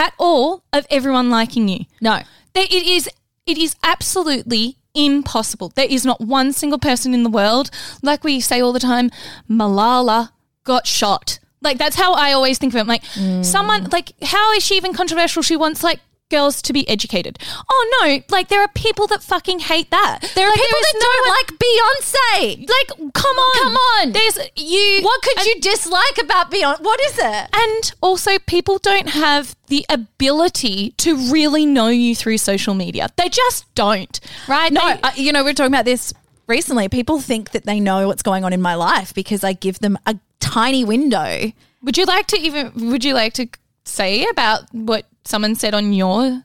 at 0.05 0.13
all 0.19 0.63
of 0.73 0.87
everyone 0.91 1.29
liking 1.39 1.69
you 1.69 1.81
no 2.01 2.21
There, 2.55 2.65
it 2.79 2.85
is 2.97 3.09
it 3.47 3.59
is 3.59 3.75
absolutely 3.83 4.77
impossible. 4.95 5.69
There 5.75 5.87
is 5.97 6.05
not 6.05 6.21
one 6.21 6.53
single 6.53 6.79
person 6.79 7.15
in 7.15 7.23
the 7.23 7.31
world, 7.31 7.71
like 8.03 8.25
we 8.25 8.41
say 8.41 8.61
all 8.61 8.73
the 8.73 8.81
time, 8.95 9.11
Malala 9.49 10.31
got 10.65 10.87
shot. 10.87 11.39
Like 11.61 11.79
that's 11.79 11.97
how 11.97 12.11
I 12.15 12.33
always 12.33 12.59
think 12.59 12.73
of 12.73 12.77
it. 12.79 12.81
I'm 12.81 12.87
like 12.97 13.05
Mm. 13.15 13.45
someone 13.45 13.89
like 13.91 14.13
how 14.23 14.53
is 14.57 14.63
she 14.65 14.77
even 14.77 14.93
controversial? 14.93 15.43
She 15.43 15.57
wants 15.57 15.83
like 15.83 16.01
girls 16.31 16.61
to 16.63 16.73
be 16.73 16.89
educated. 16.89 17.39
Oh 17.71 18.01
no, 18.03 18.21
like 18.29 18.49
there 18.49 18.61
are 18.61 18.69
people 18.69 19.07
that 19.09 19.23
fucking 19.23 19.61
hate 19.61 19.91
that. 19.91 20.21
There 20.35 20.47
are 20.47 20.51
Like, 20.51 20.61
people 20.61 20.79
that 20.83 20.95
no 20.95 21.01
don't 21.01 21.29
one- 21.29 21.37
like 21.39 21.51
Beyonce. 21.59 22.69
like 22.69 23.15
come 23.15 23.37
on, 23.37 23.63
Come 23.63 23.75
on. 23.77 24.13
There's 24.13 24.39
you. 24.57 25.01
What 25.03 25.23
could 25.23 25.39
and- 25.39 25.47
you 25.47 25.61
dislike 25.61 26.19
about 26.23 26.51
Beyonce? 26.51 26.81
What 26.81 27.01
is 27.01 27.19
it? 27.19 27.49
And 27.53 27.93
also, 28.01 28.39
people 28.47 28.79
don't 28.79 29.09
have 29.11 29.57
the 29.69 29.85
ability 29.89 30.93
to 30.99 31.17
really 31.33 31.65
know 31.67 31.89
you 31.89 32.15
through 32.15 32.39
social 32.39 32.75
media. 32.75 33.09
They 33.17 33.29
just 33.29 33.73
don't, 33.75 34.21
right? 34.49 34.73
No, 34.73 34.87
They- 34.87 35.01
uh, 35.01 35.11
you 35.17 35.33
know, 35.33 35.45
we 35.45 35.51
are 35.51 35.55
talking 35.55 35.73
about 35.73 35.85
this 35.87 36.13
recently. 36.47 36.89
People 36.89 37.21
think 37.21 37.51
that 37.53 37.65
they 37.65 37.81
know 37.81 38.07
what's 38.07 38.23
going 38.23 38.45
on 38.45 38.53
in 38.53 38.61
my 38.63 38.75
life 38.75 39.15
because 39.15 39.45
I 39.45 39.53
give 39.55 39.79
them 39.81 39.99
a 40.07 40.17
tiny 40.41 40.85
window. 40.85 41.53
would 41.83 41.97
you 41.97 42.05
like 42.05 42.27
to 42.27 42.39
even? 42.39 42.91
Would 42.91 43.05
you 43.05 43.15
like 43.15 43.33
to 43.35 43.49
say 43.89 44.25
about 44.31 44.63
what 44.73 45.07
someone 45.25 45.55
said 45.55 45.75
on 45.75 45.93
your 45.93 46.43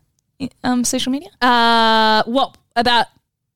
um, 0.64 0.84
social 0.84 1.12
media? 1.12 1.30
Uh, 1.42 2.24
what 2.26 2.58
about 2.76 3.08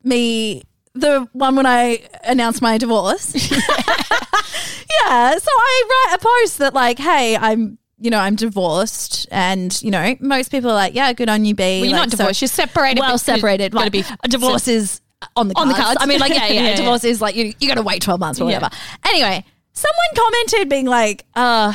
me? 0.03 0.63
The 0.93 1.27
one 1.33 1.55
when 1.55 1.65
I 1.65 2.01
announced 2.23 2.61
my 2.61 2.77
divorce. 2.77 3.33
yeah. 3.51 5.37
So 5.37 5.49
I 5.51 5.83
write 5.89 6.15
a 6.15 6.19
post 6.19 6.57
that 6.59 6.73
like, 6.73 6.97
hey, 6.99 7.37
I'm, 7.37 7.77
you 7.99 8.09
know, 8.09 8.19
I'm 8.19 8.35
divorced, 8.35 9.27
and 9.31 9.79
you 9.81 9.91
know, 9.91 10.15
most 10.19 10.49
people 10.51 10.69
are 10.69 10.75
like, 10.75 10.93
yeah, 10.93 11.13
good 11.13 11.29
on 11.29 11.45
you, 11.45 11.55
B. 11.55 11.63
Well, 11.63 11.73
you're 11.89 11.91
Like, 11.93 11.93
not 11.93 12.11
so- 12.11 12.17
divorced. 12.17 12.41
you're 12.41 12.47
separated. 12.47 12.99
well 13.01 13.17
separated. 13.17 13.73
Like, 13.73 13.91
be 13.91 14.03
a 14.23 14.27
divorce 14.27 14.67
is 14.67 15.01
on 15.35 15.47
the 15.47 15.53
cards. 15.55 15.63
On 15.71 15.75
the 15.77 15.81
cards. 15.83 15.97
I 15.99 16.05
mean, 16.05 16.19
like, 16.19 16.31
yeah, 16.33 16.47
yeah. 16.47 16.53
Yeah, 16.61 16.69
yeah. 16.69 16.75
divorce 16.75 17.03
is 17.03 17.21
like 17.21 17.35
you. 17.35 17.53
You 17.59 17.67
got 17.67 17.75
to 17.75 17.81
wait 17.83 18.01
twelve 18.01 18.19
months 18.19 18.39
or 18.39 18.49
Yeah. 18.49 18.57
whatever. 18.57 18.75
Anyway, 19.07 19.43
someone 19.73 20.15
commented 20.15 20.69
being 20.69 20.85
like, 20.85 21.25
uh, 21.35 21.73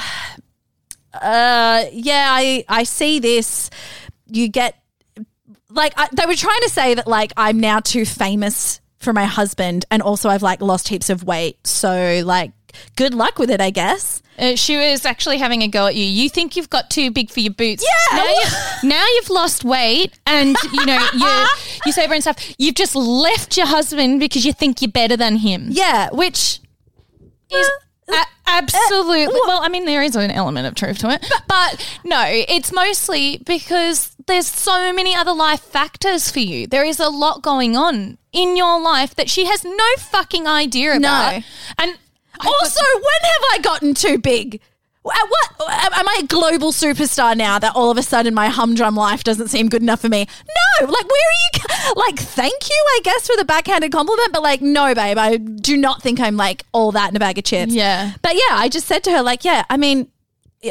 uh, 1.14 1.84
yeah, 1.92 2.28
I 2.30 2.64
I 2.68 2.84
see 2.84 3.18
this. 3.18 3.70
You 4.26 4.48
get 4.48 4.76
like 5.70 5.94
I, 5.96 6.08
they 6.12 6.26
were 6.26 6.34
trying 6.34 6.60
to 6.62 6.70
say 6.70 6.94
that 6.94 7.06
like 7.06 7.32
I'm 7.36 7.60
now 7.60 7.80
too 7.80 8.04
famous 8.04 8.80
for 8.98 9.12
my 9.12 9.24
husband, 9.24 9.84
and 9.90 10.02
also 10.02 10.28
I've 10.28 10.42
like 10.42 10.60
lost 10.60 10.88
heaps 10.88 11.10
of 11.10 11.24
weight. 11.24 11.66
So 11.66 12.22
like, 12.24 12.52
good 12.96 13.14
luck 13.14 13.38
with 13.38 13.50
it, 13.50 13.60
I 13.60 13.70
guess. 13.70 14.22
Uh, 14.38 14.56
she 14.56 14.76
was 14.76 15.04
actually 15.04 15.38
having 15.38 15.62
a 15.62 15.68
go 15.68 15.86
at 15.86 15.94
you. 15.94 16.04
You 16.04 16.28
think 16.30 16.56
you've 16.56 16.70
got 16.70 16.88
too 16.88 17.10
big 17.10 17.30
for 17.30 17.40
your 17.40 17.52
boots. 17.52 17.84
Yeah. 17.84 18.16
Now, 18.16 18.24
you, 18.24 18.88
now 18.88 19.04
you've 19.14 19.30
lost 19.30 19.64
weight, 19.64 20.18
and 20.26 20.56
you 20.72 20.86
know 20.86 21.08
you 21.14 21.46
you 21.86 21.92
say 21.92 22.06
and 22.06 22.22
stuff. 22.22 22.54
You've 22.58 22.74
just 22.74 22.94
left 22.94 23.56
your 23.56 23.66
husband 23.66 24.20
because 24.20 24.46
you 24.46 24.52
think 24.52 24.80
you're 24.80 24.90
better 24.90 25.16
than 25.16 25.36
him. 25.36 25.68
Yeah, 25.70 26.08
which 26.12 26.60
is 27.50 27.70
Uh, 28.08 28.24
absolutely. 28.58 29.26
well, 29.46 29.60
I 29.62 29.68
mean, 29.68 29.84
there 29.84 30.02
is 30.02 30.16
an 30.16 30.30
element 30.30 30.66
of 30.66 30.74
truth 30.74 30.98
to 30.98 31.10
it, 31.10 31.24
but 31.48 31.86
no, 32.04 32.22
it's 32.26 32.72
mostly 32.72 33.38
because 33.44 34.14
there's 34.26 34.46
so 34.46 34.92
many 34.92 35.14
other 35.14 35.32
life 35.32 35.60
factors 35.60 36.30
for 36.30 36.40
you. 36.40 36.66
There 36.66 36.84
is 36.84 37.00
a 37.00 37.08
lot 37.08 37.42
going 37.42 37.76
on 37.76 38.18
in 38.32 38.56
your 38.56 38.80
life 38.80 39.14
that 39.16 39.28
she 39.28 39.46
has 39.46 39.64
no 39.64 39.86
fucking 39.98 40.46
idea 40.46 40.96
about. 40.96 41.32
No. 41.36 41.42
And 41.78 41.98
Also, 42.40 42.82
when 42.94 43.22
have 43.22 43.42
I 43.52 43.58
gotten 43.62 43.94
too 43.94 44.18
big? 44.18 44.60
At 45.04 45.28
what 45.28 45.68
am 45.92 46.08
I 46.08 46.20
a 46.22 46.26
global 46.26 46.70
superstar 46.70 47.36
now 47.36 47.58
that 47.58 47.74
all 47.74 47.90
of 47.90 47.98
a 47.98 48.02
sudden 48.02 48.34
my 48.34 48.48
humdrum 48.48 48.94
life 48.94 49.24
doesn't 49.24 49.48
seem 49.48 49.68
good 49.68 49.82
enough 49.82 50.00
for 50.00 50.08
me? 50.08 50.26
No, 50.80 50.86
like 50.86 51.08
where 51.08 51.20
are 51.20 51.40
you? 51.54 51.92
Like, 51.96 52.18
thank 52.18 52.70
you, 52.70 52.84
I 52.96 53.00
guess, 53.02 53.26
for 53.26 53.36
the 53.36 53.44
backhanded 53.44 53.92
compliment, 53.92 54.32
but 54.32 54.42
like, 54.42 54.62
no, 54.62 54.94
babe, 54.94 55.18
I 55.18 55.36
do 55.36 55.76
not 55.76 56.00
think 56.02 56.20
I'm 56.20 56.36
like 56.36 56.64
all 56.72 56.92
that 56.92 57.10
in 57.10 57.16
a 57.16 57.18
bag 57.18 57.38
of 57.38 57.44
chips. 57.44 57.72
Yeah. 57.72 58.12
but 58.22 58.34
yeah, 58.34 58.52
I 58.52 58.68
just 58.68 58.86
said 58.86 59.04
to 59.04 59.10
her 59.12 59.22
like, 59.22 59.44
yeah, 59.44 59.64
I 59.68 59.76
mean, 59.76 60.08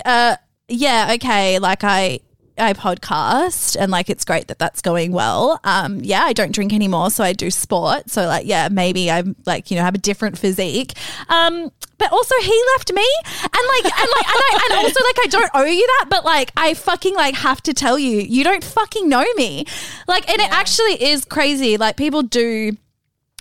uh, 0.05 0.38
yeah, 0.67 1.11
okay, 1.15 1.59
like 1.59 1.84
I. 1.84 2.21
I 2.62 2.74
podcast 2.74 3.76
and 3.80 3.91
like 3.91 4.09
it's 4.09 4.24
great 4.24 4.47
that 4.47 4.59
that's 4.59 4.82
going 4.82 5.12
well. 5.12 5.59
Um, 5.64 5.99
yeah, 6.01 6.24
I 6.24 6.34
don't 6.34 6.51
drink 6.51 6.74
anymore, 6.74 7.09
so 7.09 7.24
I 7.24 7.34
do 7.34 7.51
sport. 7.51 8.09
So 8.09 8.26
like, 8.28 8.45
yeah, 8.45 8.70
maybe 8.72 9.09
I'm 9.09 9.36
like 9.45 9.72
you 9.72 9.78
know 9.78 9.84
have 9.84 9.95
a 9.95 9.99
different 9.99 10.38
physique. 10.38 10.93
Um, 11.30 11.72
but 11.97 12.12
also 12.12 12.36
he 12.41 12.64
left 12.76 12.91
me, 12.93 13.07
and 13.36 13.51
like 13.51 13.86
and 13.86 14.09
like 14.09 14.28
and, 14.28 14.41
I, 14.41 14.68
and 14.70 14.80
also 14.80 15.03
like 15.03 15.20
I 15.20 15.28
don't 15.30 15.51
owe 15.53 15.66
you 15.66 15.86
that, 15.86 16.07
but 16.09 16.26
like 16.26 16.51
I 16.57 16.74
fucking 16.74 17.16
like 17.16 17.36
have 17.36 17.62
to 17.64 17.74
tell 17.74 17.99
you, 17.99 18.20
you 18.20 18.43
don't 18.43 18.64
fucking 18.64 19.07
know 19.07 19.26
me. 19.36 19.66
Like, 20.07 20.30
and 20.30 20.41
it 20.41 20.51
actually 20.51 21.03
is 21.03 21.26
crazy. 21.26 21.78
Like 21.78 21.97
people 21.97 22.24
do. 22.24 22.76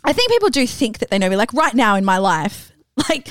I 0.05 0.13
think 0.13 0.31
people 0.31 0.49
do 0.49 0.67
think 0.67 0.99
that 0.99 1.11
they 1.11 1.19
know 1.19 1.29
me. 1.29 1.37
Like 1.37 1.53
right 1.53 1.75
now 1.75 1.97
in 1.97 2.05
my 2.05 2.19
life, 2.19 2.73
like 3.09 3.29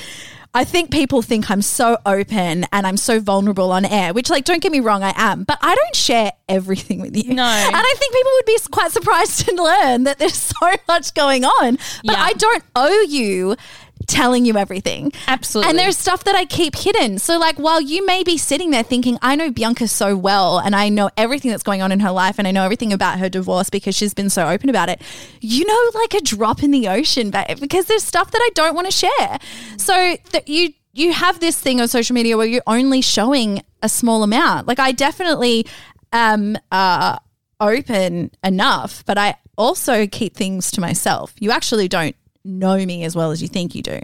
I 0.52 0.64
think 0.64 0.90
people 0.90 1.22
think 1.22 1.48
I'm 1.48 1.62
so 1.62 1.96
open 2.04 2.66
and 2.72 2.86
I'm 2.86 2.96
so 2.96 3.20
vulnerable 3.20 3.70
on 3.70 3.84
air, 3.84 4.12
which 4.12 4.30
like 4.30 4.44
don't 4.44 4.60
get 4.60 4.72
me 4.72 4.80
wrong, 4.80 5.04
I 5.04 5.12
am, 5.16 5.44
but 5.44 5.58
I 5.62 5.74
don't 5.76 5.94
share 5.94 6.32
everything 6.48 7.00
with 7.00 7.16
you. 7.16 7.34
No. 7.34 7.44
And 7.44 7.76
I 7.76 7.94
think 7.98 8.12
people 8.12 8.32
would 8.34 8.46
be 8.46 8.58
quite 8.72 8.90
surprised 8.90 9.40
to 9.48 9.54
learn 9.62 10.04
that 10.04 10.18
there's 10.18 10.34
so 10.34 10.72
much 10.88 11.14
going 11.14 11.44
on. 11.44 11.76
But 12.04 12.16
Yeah. 12.16 12.22
I 12.24 12.32
don't 12.32 12.64
owe 12.74 13.00
you 13.08 13.56
telling 14.10 14.44
you 14.44 14.56
everything. 14.56 15.12
Absolutely. 15.26 15.70
And 15.70 15.78
there's 15.78 15.96
stuff 15.96 16.24
that 16.24 16.34
I 16.34 16.44
keep 16.44 16.76
hidden. 16.76 17.18
So 17.18 17.38
like 17.38 17.58
while 17.58 17.80
you 17.80 18.04
may 18.04 18.22
be 18.22 18.36
sitting 18.36 18.70
there 18.70 18.82
thinking, 18.82 19.18
I 19.22 19.36
know 19.36 19.50
Bianca 19.50 19.88
so 19.88 20.16
well 20.16 20.58
and 20.58 20.74
I 20.74 20.88
know 20.88 21.10
everything 21.16 21.50
that's 21.50 21.62
going 21.62 21.82
on 21.82 21.92
in 21.92 22.00
her 22.00 22.10
life 22.10 22.38
and 22.38 22.46
I 22.46 22.50
know 22.50 22.64
everything 22.64 22.92
about 22.92 23.18
her 23.18 23.28
divorce 23.28 23.70
because 23.70 23.94
she's 23.94 24.14
been 24.14 24.30
so 24.30 24.48
open 24.48 24.68
about 24.68 24.88
it, 24.88 25.00
you 25.40 25.64
know 25.64 25.90
like 25.94 26.14
a 26.14 26.20
drop 26.20 26.62
in 26.62 26.70
the 26.70 26.88
ocean, 26.88 27.30
babe, 27.30 27.60
because 27.60 27.86
there's 27.86 28.04
stuff 28.04 28.30
that 28.30 28.40
I 28.40 28.50
don't 28.54 28.74
want 28.74 28.86
to 28.86 28.92
share. 28.92 29.38
So 29.76 30.16
that 30.32 30.48
you 30.48 30.70
you 30.92 31.12
have 31.12 31.38
this 31.38 31.58
thing 31.58 31.80
on 31.80 31.88
social 31.88 32.14
media 32.14 32.36
where 32.36 32.46
you're 32.46 32.62
only 32.66 33.00
showing 33.00 33.62
a 33.82 33.88
small 33.88 34.22
amount. 34.22 34.66
Like 34.66 34.78
I 34.80 34.92
definitely 34.92 35.66
am 36.12 36.58
uh 36.72 37.18
open 37.60 38.30
enough, 38.42 39.04
but 39.06 39.18
I 39.18 39.36
also 39.56 40.06
keep 40.06 40.34
things 40.34 40.70
to 40.72 40.80
myself. 40.80 41.34
You 41.38 41.50
actually 41.50 41.88
don't 41.88 42.16
know 42.44 42.76
me 42.84 43.04
as 43.04 43.14
well 43.16 43.30
as 43.30 43.42
you 43.42 43.48
think 43.48 43.74
you 43.74 43.82
do. 43.82 44.00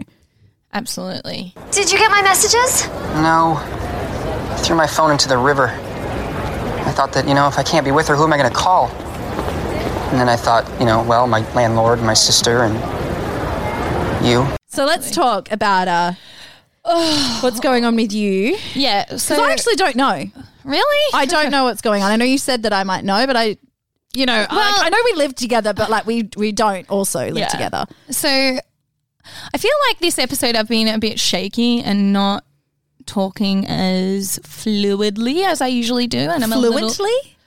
absolutely. 0.73 1.53
Did 1.71 1.91
you 1.91 1.97
get 1.97 2.11
my 2.11 2.21
messages? 2.21 2.87
No. 3.21 3.55
I 3.57 4.57
threw 4.63 4.75
my 4.75 4.87
phone 4.87 5.11
into 5.11 5.27
the 5.27 5.37
river. 5.37 5.67
I 5.69 6.91
thought 6.91 7.13
that, 7.13 7.27
you 7.27 7.33
know, 7.33 7.47
if 7.47 7.57
I 7.57 7.63
can't 7.63 7.85
be 7.85 7.91
with 7.91 8.07
her, 8.07 8.15
who 8.15 8.23
am 8.23 8.33
I 8.33 8.37
going 8.37 8.49
to 8.49 8.55
call? 8.55 8.87
And 10.11 10.19
then 10.19 10.29
I 10.29 10.35
thought, 10.35 10.67
you 10.79 10.85
know, 10.85 11.03
well, 11.03 11.27
my 11.27 11.41
landlord, 11.53 12.01
my 12.01 12.13
sister, 12.13 12.63
and 12.63 12.75
you. 14.25 14.47
So 14.67 14.85
let's 14.85 15.11
talk 15.11 15.51
about 15.51 15.87
uh, 15.87 16.11
what's 17.41 17.59
going 17.59 17.83
on 17.85 17.95
with 17.95 18.13
you. 18.13 18.57
Yeah. 18.73 19.03
Because 19.05 19.23
So 19.23 19.43
I 19.43 19.51
actually 19.51 19.75
don't 19.75 19.95
know. 19.95 20.23
really, 20.63 21.13
I 21.13 21.25
don't 21.25 21.51
know 21.51 21.65
what's 21.65 21.81
going 21.81 22.03
on. 22.03 22.11
I 22.11 22.15
know 22.15 22.25
you 22.25 22.37
said 22.37 22.63
that 22.63 22.73
I 22.73 22.83
might 22.83 23.03
know, 23.03 23.25
but 23.27 23.35
I, 23.35 23.57
you 24.17 24.25
know, 24.25 24.45
I- 24.49 24.55
Well- 24.55 24.81
I, 24.85 24.89
know 24.89 24.97
we 25.05 25.13
live 25.23 25.35
together, 25.35 25.73
but 25.73 25.89
like 25.89 26.05
we 26.05 26.29
we 26.35 26.51
don't 26.51 26.89
also 26.89 27.19
live 27.27 27.37
Yeah. 27.37 27.47
together. 27.49 27.85
So 28.09 28.29
I 28.29 29.57
feel 29.57 29.77
like 29.89 29.99
this 29.99 30.17
episode 30.17 30.55
I've 30.55 30.67
been 30.67 30.87
a 30.87 30.97
bit 30.97 31.19
shaky 31.19 31.81
and 31.83 32.11
not 32.13 32.43
talking 33.05 33.65
as 33.67 34.39
fluidly 34.43 35.45
as 35.45 35.61
I 35.61 35.67
usually 35.67 36.07
do, 36.07 36.17
and 36.19 36.43
I'm 36.43 36.51
a 36.53 36.57
little 36.57 36.89
Fluently, 36.89 37.37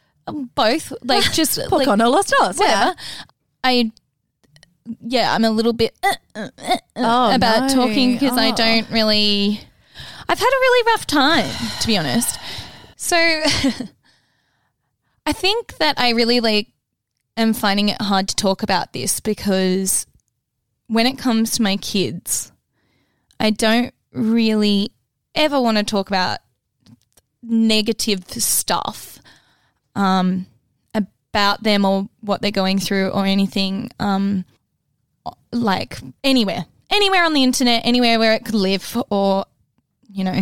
both 0.55 0.93
like 1.03 1.33
just 1.41 1.59
like, 1.71 1.87
Connor 1.87 2.09
lost 2.09 2.33
us. 2.41 2.57
whatever. 2.59 2.95
I 3.65 3.91
yeah, 5.03 5.35
I'm 5.35 5.45
a 5.45 5.51
little 5.51 5.73
bit 5.73 5.95
uh, 6.03 6.15
uh, 6.35 6.49
uh, 6.59 6.73
uh, 6.73 6.77
Oh, 6.97 7.35
about 7.35 7.69
no. 7.69 7.75
talking 7.75 8.13
because 8.15 8.37
I 8.39 8.51
Oh. 8.51 8.55
don't 8.55 8.89
really. 8.91 9.61
I've 10.29 10.39
had 10.39 10.47
a 10.49 10.61
really 10.61 10.87
rough 10.93 11.07
time, 11.07 11.51
to 11.81 11.87
be 11.87 11.97
honest. 11.99 12.39
So 12.97 13.17
I 15.31 15.33
think 15.33 15.77
that 15.77 15.95
I 15.97 16.11
really 16.11 16.41
like 16.41 16.73
am 17.37 17.53
finding 17.53 17.89
it 17.89 18.03
hard 18.03 18.27
to 18.31 18.35
talk 18.35 18.65
about 18.65 18.93
this 18.93 19.21
because 19.21 20.05
when 20.89 21.07
it 21.07 21.19
comes 21.19 21.53
to 21.53 21.63
my 21.63 21.77
kids, 21.77 22.51
I 23.39 23.51
don't 23.51 23.95
really 24.13 24.91
ever 25.37 25.61
want 25.61 25.77
to 25.77 25.85
talk 25.85 26.09
about 26.09 26.41
negative 27.45 28.25
stuff 28.29 29.21
um, 29.95 30.47
about 30.95 31.63
them 31.63 31.85
or 31.85 32.09
what 32.23 32.43
they're 32.43 32.51
going 32.51 32.81
through 32.81 33.11
or 33.11 33.25
anything 33.25 33.89
um, 34.01 34.45
like 35.53 36.01
anywhere, 36.25 36.67
anywhere 36.91 37.23
on 37.23 37.35
the 37.35 37.45
internet, 37.45 37.87
anywhere 37.87 38.19
where 38.19 38.33
it 38.33 38.45
could 38.45 38.57
live 38.57 39.01
or, 39.11 39.45
you 40.13 40.25
know, 40.25 40.41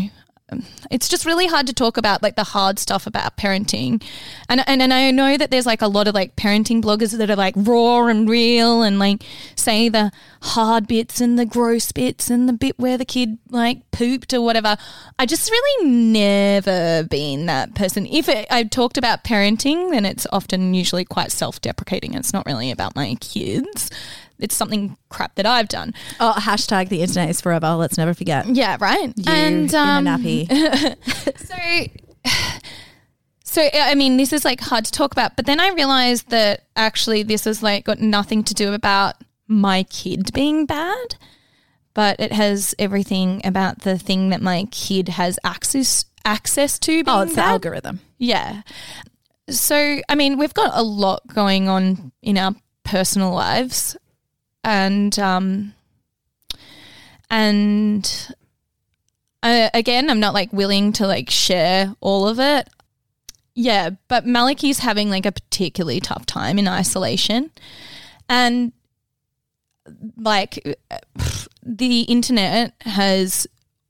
it's 0.91 1.09
just 1.09 1.27
really 1.27 1.47
hard 1.47 1.67
to 1.67 1.75
talk 1.75 1.97
about 1.97 2.23
like 2.23 2.37
the 2.37 2.45
hard 2.45 2.79
stuff 2.79 3.07
about 3.07 3.37
parenting. 3.37 4.03
And, 4.49 4.67
and 4.67 4.81
and 4.81 4.95
I 4.95 5.11
know 5.11 5.37
that 5.37 5.51
there's 5.51 5.67
like 5.67 5.83
a 5.83 5.89
lot 5.89 6.09
of 6.09 6.15
like 6.15 6.37
parenting 6.37 6.83
bloggers 6.83 7.17
that 7.17 7.31
are 7.31 7.37
like 7.37 7.55
raw 7.57 8.07
and 8.07 8.29
real 8.29 8.83
and 8.83 8.99
like 8.99 9.23
say 9.57 9.89
the 9.89 10.11
hard 10.43 10.87
bits 10.87 11.21
and 11.21 11.39
the 11.39 11.45
gross 11.45 11.93
bits 11.93 12.31
and 12.31 12.49
the 12.49 12.53
bit 12.53 12.79
where 12.79 12.97
the 12.97 13.05
kid 13.05 13.39
like 13.51 13.91
pooped 13.91 14.33
or 14.33 14.41
whatever. 14.41 14.77
I 15.19 15.27
just 15.27 15.51
really 15.51 15.91
never 15.91 17.05
been 17.05 17.47
that 17.47 17.75
person. 17.75 18.07
If 18.07 18.29
it, 18.29 18.47
I've 18.51 18.71
talked 18.71 18.97
about 18.97 19.25
parenting, 19.25 19.91
then 19.91 20.07
it's 20.07 20.27
often 20.33 20.75
usually 20.75 21.05
quite 21.05 21.33
self-deprecating. 21.33 22.15
It's 22.15 22.33
not 22.33 22.47
really 22.47 22.71
about 22.71 22.97
my 22.97 23.17
kids. 23.21 23.91
It's 24.39 24.55
something 24.55 24.97
crap 25.09 25.35
that 25.37 25.47
I've 25.47 25.69
done. 25.69 25.95
Oh, 26.21 26.35
hashtag 26.37 26.89
the 26.89 27.03
internet 27.03 27.31
is 27.31 27.41
forever. 27.41 27.75
Let's 27.75 27.99
never 27.99 28.15
forget. 28.15 28.47
Yeah, 28.47 28.77
right. 28.81 29.13
You 29.17 29.33
and 29.33 29.75
um, 29.75 30.05
nappy. 30.05 30.49
so 31.39 32.01
so 33.43 33.69
I 33.73 33.95
mean 33.95 34.17
this 34.17 34.33
is 34.33 34.45
like 34.45 34.61
hard 34.61 34.85
to 34.85 34.93
talk 34.93 35.13
about, 35.13 35.37
but 35.37 35.47
then 35.47 35.61
I 35.61 35.71
realized 35.71 36.31
that 36.31 36.67
actually 36.77 37.23
this 37.23 37.45
has 37.45 37.63
like 37.63 37.85
got 37.85 38.01
nothing 38.01 38.45
to 38.45 38.55
do 38.55 38.73
about 38.73 39.17
my 39.47 39.83
kid 39.85 40.33
being 40.33 40.67
bad, 40.67 41.17
but 41.95 42.21
it 42.21 42.33
has 42.33 42.75
everything 42.79 43.41
about 43.45 43.81
the 43.81 43.99
thing 43.99 44.31
that 44.31 44.43
my 44.43 44.67
kid 44.71 45.09
has 45.09 45.39
access 45.43 46.05
access 46.25 46.79
to 46.81 47.03
oh, 47.07 47.23
it's 47.23 47.35
the 47.35 47.43
algorithm. 47.43 48.01
Yeah. 48.19 48.63
So, 49.49 50.01
I 50.09 50.15
mean, 50.15 50.37
we've 50.37 50.55
got 50.55 50.73
a 50.75 50.83
lot 50.83 51.27
going 51.27 51.69
on 51.69 52.13
in 52.23 52.37
our 52.37 52.55
personal 52.85 53.33
lives, 53.33 53.97
and 54.65 55.19
um, 55.19 55.75
and 57.31 58.35
uh, 59.43 59.71
again, 59.75 60.11
I'm 60.11 60.21
not 60.21 60.35
like 60.35 60.53
willing 60.53 60.93
to 60.95 61.07
like 61.07 61.31
share 61.31 61.95
all 62.01 62.27
of 62.27 62.39
it. 62.39 62.69
Yeah, 63.55 63.91
but 64.09 64.27
Malachi's 64.27 64.79
having 64.81 65.11
like 65.11 65.27
a 65.27 65.33
particularly 65.33 66.01
tough 66.01 66.27
time 66.27 66.59
in 66.59 66.69
isolation, 66.69 67.51
and 68.29 68.73
like 70.17 70.79
the 71.63 72.03
internet 72.03 72.75
has 72.83 73.47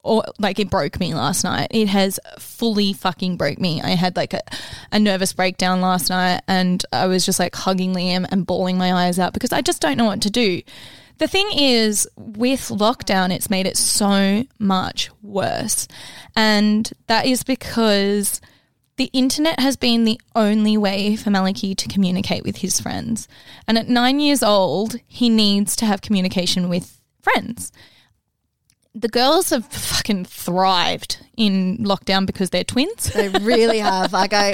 or 0.09 0.25
like 0.39 0.59
it 0.59 0.71
broke 0.71 0.99
me 0.99 1.15
last 1.15 1.45
night. 1.45 1.69
It 1.71 1.89
has 1.89 2.19
fully 2.39 2.93
fucking 2.93 3.37
broke 3.37 3.59
me. 3.59 3.81
I 3.83 3.91
had 3.91 4.17
like 4.17 4.33
a, 4.33 4.43
a 4.91 4.99
nervous 4.99 5.33
breakdown 5.33 5.81
last 5.81 6.11
night 6.11 6.41
and 6.49 6.85
I 6.93 7.07
was 7.07 7.27
just 7.27 7.39
like 7.39 7.55
hugging 7.55 7.95
Liam 7.95 8.27
and 8.31 8.47
bawling 8.47 8.79
my 8.79 9.07
eyes 9.07 9.19
out 9.19 9.35
because 9.35 9.53
I 9.53 9.61
just 9.61 9.81
don't 9.81 9.99
know 9.99 10.07
what 10.07 10.23
to 10.23 10.31
do. 10.31 10.63
The 11.19 11.29
thing 11.29 11.51
is, 11.53 12.09
with 12.17 12.69
lockdown, 12.69 13.33
it's 13.33 13.51
made 13.51 13.67
it 13.67 13.77
so 13.77 14.45
much 14.61 15.11
worse. 15.21 15.89
And 16.37 16.91
that 17.09 17.27
is 17.27 17.43
because 17.43 18.41
the 18.99 19.11
internet 19.13 19.59
has 19.59 19.77
been 19.77 20.05
the 20.05 20.21
only 20.37 20.77
way 20.77 21.17
for 21.17 21.31
Maliki 21.31 21.77
to 21.77 21.89
communicate 21.89 22.45
with 22.45 22.59
his 22.59 22.81
friends. 22.81 23.27
And 23.67 23.77
at 23.77 23.89
nine 23.89 24.21
years 24.21 24.45
old, 24.45 24.97
he 25.09 25.29
needs 25.29 25.75
to 25.77 25.87
have 25.87 26.03
communication 26.03 26.69
with 26.69 27.01
friends 27.21 27.73
the 29.01 29.09
girls 29.09 29.51
have 29.51 29.65
fucking 29.67 30.25
thrived 30.25 31.25
in 31.37 31.79
lockdown 31.79 32.27
because 32.27 32.51
they're 32.51 32.65
twins. 32.65 33.13
They 33.13 33.29
really 33.29 33.79
have. 33.79 34.13
Like 34.13 34.33
I, 34.35 34.53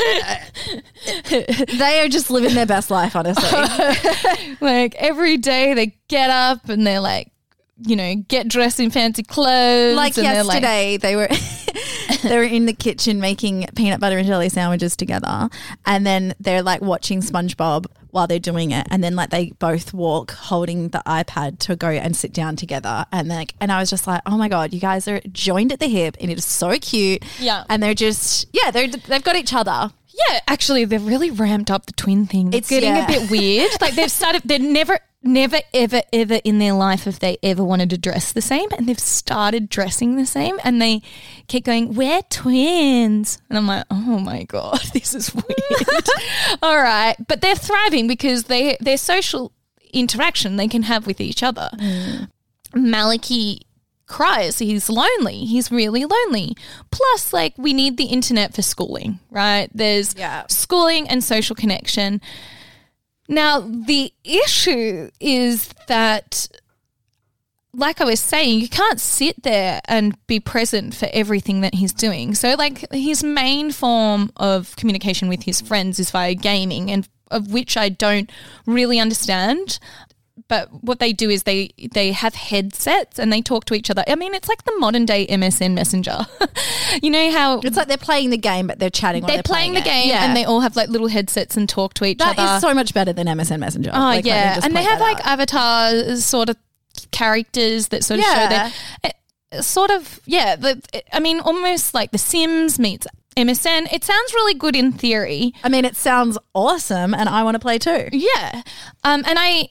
they 1.79 2.01
are 2.01 2.09
just 2.09 2.31
living 2.31 2.55
their 2.55 2.67
best 2.67 2.91
life, 2.91 3.17
honestly. 3.17 4.57
like 4.61 4.95
every 4.97 5.39
day 5.39 5.75
they 5.75 5.99
get 6.09 6.31
up 6.31 6.69
and 6.69 6.87
they're 6.87 7.01
like, 7.01 7.33
you 7.79 7.97
know, 7.97 8.15
get 8.15 8.49
dressed 8.49 8.79
in 8.81 8.91
fancy 8.91 9.23
clothes. 9.23 9.97
like 9.97 10.17
and 10.17 10.27
they're 10.27 10.45
like- 10.45 10.63
yesterday, 10.63 10.97
they 10.97 11.17
were 11.17 11.29
they 12.23 12.37
were 12.37 12.45
in 12.45 12.67
the 12.67 12.73
kitchen 12.73 13.21
making 13.21 13.67
peanut 13.75 14.01
butter 14.01 14.19
and 14.19 14.27
jelly 14.27 14.49
sandwiches 14.49 14.97
together, 14.97 15.49
and 15.87 16.07
then 16.07 16.35
they're 16.41 16.63
like 16.63 16.81
watching 16.81 17.21
SpongeBob 17.21 17.87
while 18.11 18.27
they're 18.29 18.39
doing 18.39 18.71
it, 18.71 18.87
and 18.91 19.03
then 19.03 19.17
like 19.17 19.31
they 19.31 19.51
both 19.59 19.93
walk 19.93 20.31
holding 20.33 20.89
the 20.91 21.03
iPad 21.07 21.59
to 21.59 21.75
go 21.75 21.89
and 21.89 22.17
sit 22.17 22.33
down 22.33 22.55
together, 22.57 23.05
and 23.11 23.29
like, 23.29 23.55
and 23.61 23.73
I 23.73 23.81
was 23.81 23.91
just 23.91 24.07
like, 24.07 24.23
oh 24.27 24.37
my 24.39 24.49
god, 24.49 24.73
you 24.73 24.81
guys 24.81 25.09
are 25.09 25.21
joined 25.33 25.73
at 25.73 25.81
the 25.81 25.89
hip, 25.89 26.17
and 26.21 26.31
it 26.31 26.39
is 26.39 26.45
so 26.45 26.79
cute. 26.79 27.25
Yeah. 27.41 27.65
and 27.69 27.83
they're 27.83 27.95
just 27.95 28.47
yeah, 28.53 28.71
they're 28.71 28.87
they've 28.89 29.25
got 29.25 29.37
each 29.37 29.53
other. 29.53 29.91
Yeah, 30.15 30.41
actually, 30.47 30.85
they've 30.85 31.05
really 31.05 31.31
ramped 31.31 31.71
up 31.71 31.87
the 31.87 31.93
twin 31.93 32.27
thing. 32.27 32.53
It's 32.53 32.69
getting 32.69 32.95
yeah. 32.95 33.05
a 33.05 33.07
bit 33.07 33.31
weird. 33.31 33.71
Like 33.81 33.95
they've 33.95 34.11
started. 34.11 34.43
They're 34.45 34.59
never, 34.59 34.99
never, 35.23 35.59
ever, 35.75 36.03
ever 36.13 36.41
in 36.45 36.59
their 36.59 36.73
life 36.73 37.05
have 37.05 37.19
they 37.19 37.37
ever 37.43 37.63
wanted 37.63 37.91
to 37.91 37.99
dress 37.99 38.33
the 38.33 38.41
same, 38.41 38.69
and 38.77 38.89
they've 38.89 38.99
started 38.99 39.69
dressing 39.69 40.17
the 40.17 40.25
same, 40.25 40.59
and 40.65 40.81
they 40.81 41.03
keep 41.49 41.65
going, 41.65 41.95
"We're 41.95 42.23
twins," 42.31 43.39
and 43.49 43.59
I'm 43.59 43.67
like, 43.67 43.85
"Oh 43.91 44.21
my 44.21 44.45
god, 44.45 44.81
this 44.95 45.15
is 45.15 45.35
weird." 45.35 46.09
All 46.63 46.81
right, 46.81 47.17
but 47.27 47.41
they're 47.41 47.57
thriving 47.57 48.07
because 48.07 48.45
they 48.45 48.77
their 48.81 48.99
social 48.99 49.53
interaction 49.93 50.57
they 50.57 50.69
can 50.69 50.85
have 50.85 51.07
with 51.07 51.21
each 51.21 51.43
other. 51.43 51.71
Mm. 51.75 52.31
Maliki 52.75 53.61
cries. 54.07 54.59
He's 54.59 54.89
lonely. 54.89 55.45
He's 55.45 55.71
really 55.71 56.05
lonely. 56.05 56.57
Plus, 56.91 57.33
like, 57.33 57.55
we 57.57 57.73
need 57.73 57.97
the 57.97 58.05
internet 58.05 58.55
for 58.55 58.63
schooling, 58.63 59.19
right? 59.31 59.69
There's 59.75 60.15
Yeah. 60.17 60.45
schooling 60.49 61.09
and 61.09 61.23
social 61.25 61.57
connection. 61.57 62.21
Now, 63.29 63.61
the 63.61 64.13
issue 64.23 65.11
is 65.21 65.71
that, 65.89 66.49
like 67.73 68.01
I 68.01 68.05
was 68.05 68.21
saying, 68.21 68.61
you 68.61 68.69
can't 68.69 69.01
sit 69.01 69.43
there 69.43 69.81
and 69.87 70.15
be 70.27 70.39
present 70.39 70.95
for 70.95 71.09
everything 71.13 71.63
that 71.63 71.75
he's 71.75 71.93
doing. 71.93 72.35
So, 72.35 72.55
like, 72.55 72.87
his 72.93 73.25
main 73.25 73.73
form 73.73 74.31
of 74.37 74.77
communication 74.77 75.29
with 75.29 75.45
his 75.45 75.61
friends 75.61 75.99
is 75.99 76.11
via 76.11 76.35
gaming, 76.35 76.91
and 76.91 77.09
of 77.31 77.53
which 77.53 77.77
I 77.77 77.89
don't 77.89 78.31
really 78.67 79.01
understand 79.01 79.79
but 80.49 80.69
what 80.83 80.99
they 80.99 81.13
do 81.13 81.31
is 81.31 81.45
they 81.45 81.71
they 81.93 82.13
have 82.13 82.35
headsets 82.35 83.19
and 83.19 83.33
they 83.33 83.41
talk 83.41 83.65
to 83.67 83.75
each 83.75 83.91
other. 83.91 84.03
I 84.09 84.17
mean, 84.17 84.35
it's 84.35 84.49
like 84.49 84.65
the 84.65 84.75
modern 84.79 85.05
day 85.07 85.27
MSN 85.29 85.75
Messenger. 85.75 86.27
you 87.03 87.11
know 87.11 87.31
how 87.31 87.61
It's 87.61 87.77
like 87.77 87.87
they're 87.89 87.97
playing 87.97 88.31
the 88.31 88.37
game, 88.37 88.67
but 88.67 88.79
they're 88.79 88.91
chatting. 88.91 89.23
They're, 89.25 89.37
they're, 89.37 89.43
playing, 89.45 89.75
the 89.75 89.81
game 89.81 90.09
Yeah. 90.09 90.25
and 90.25 90.37
they 90.37 90.45
all 90.45 90.61
have 90.61 90.75
like 90.77 90.89
little 90.89 91.07
headsets 91.09 91.57
and 91.57 91.69
talk 91.69 91.95
to 91.95 92.05
each 92.05 92.19
That 92.19 92.39
other. 92.39 92.57
is 92.57 92.61
so 92.61 92.75
much 92.75 92.93
better 92.95 93.13
than 93.13 93.27
MSN 93.29 93.61
Messenger. 93.61 93.91
Oh 93.95 93.99
Like, 94.01 94.25
yeah, 94.25 94.61
and 94.63 94.75
they 94.75 94.83
have 94.83 95.01
like 95.01 95.19
out. 95.21 95.27
avatar 95.39 96.17
sort 96.17 96.49
of 96.49 96.57
characters 97.11 97.89
that 97.89 98.05
sort 98.05 98.21
of 98.21 98.27
Yeah. 98.27 98.35
show 98.35 98.49
their 98.49 98.73
eh, 99.53 99.61
sort 99.61 99.91
of 99.91 100.21
yeah. 100.27 100.57
The, 100.57 100.83
I 101.13 101.21
mean, 101.21 101.41
almost 101.41 101.95
like 101.95 102.11
The 102.11 102.19
Sims 102.19 102.79
meets 102.79 103.07
MSN. 103.37 103.93
It 103.93 104.05
sounds 104.05 104.33
really 104.35 104.55
good 104.55 104.77
in 104.77 104.93
theory. 104.93 105.53
I 105.63 105.69
mean, 105.69 105.85
it 105.85 105.97
sounds 105.97 106.39
awesome, 106.55 107.15
and 107.15 107.29
I 107.29 107.43
want 107.43 107.55
to 107.55 107.59
play 107.59 107.79
too. 107.79 108.09
Yeah, 108.13 108.63
um, 109.05 109.23
and 109.27 109.39
I 109.39 109.69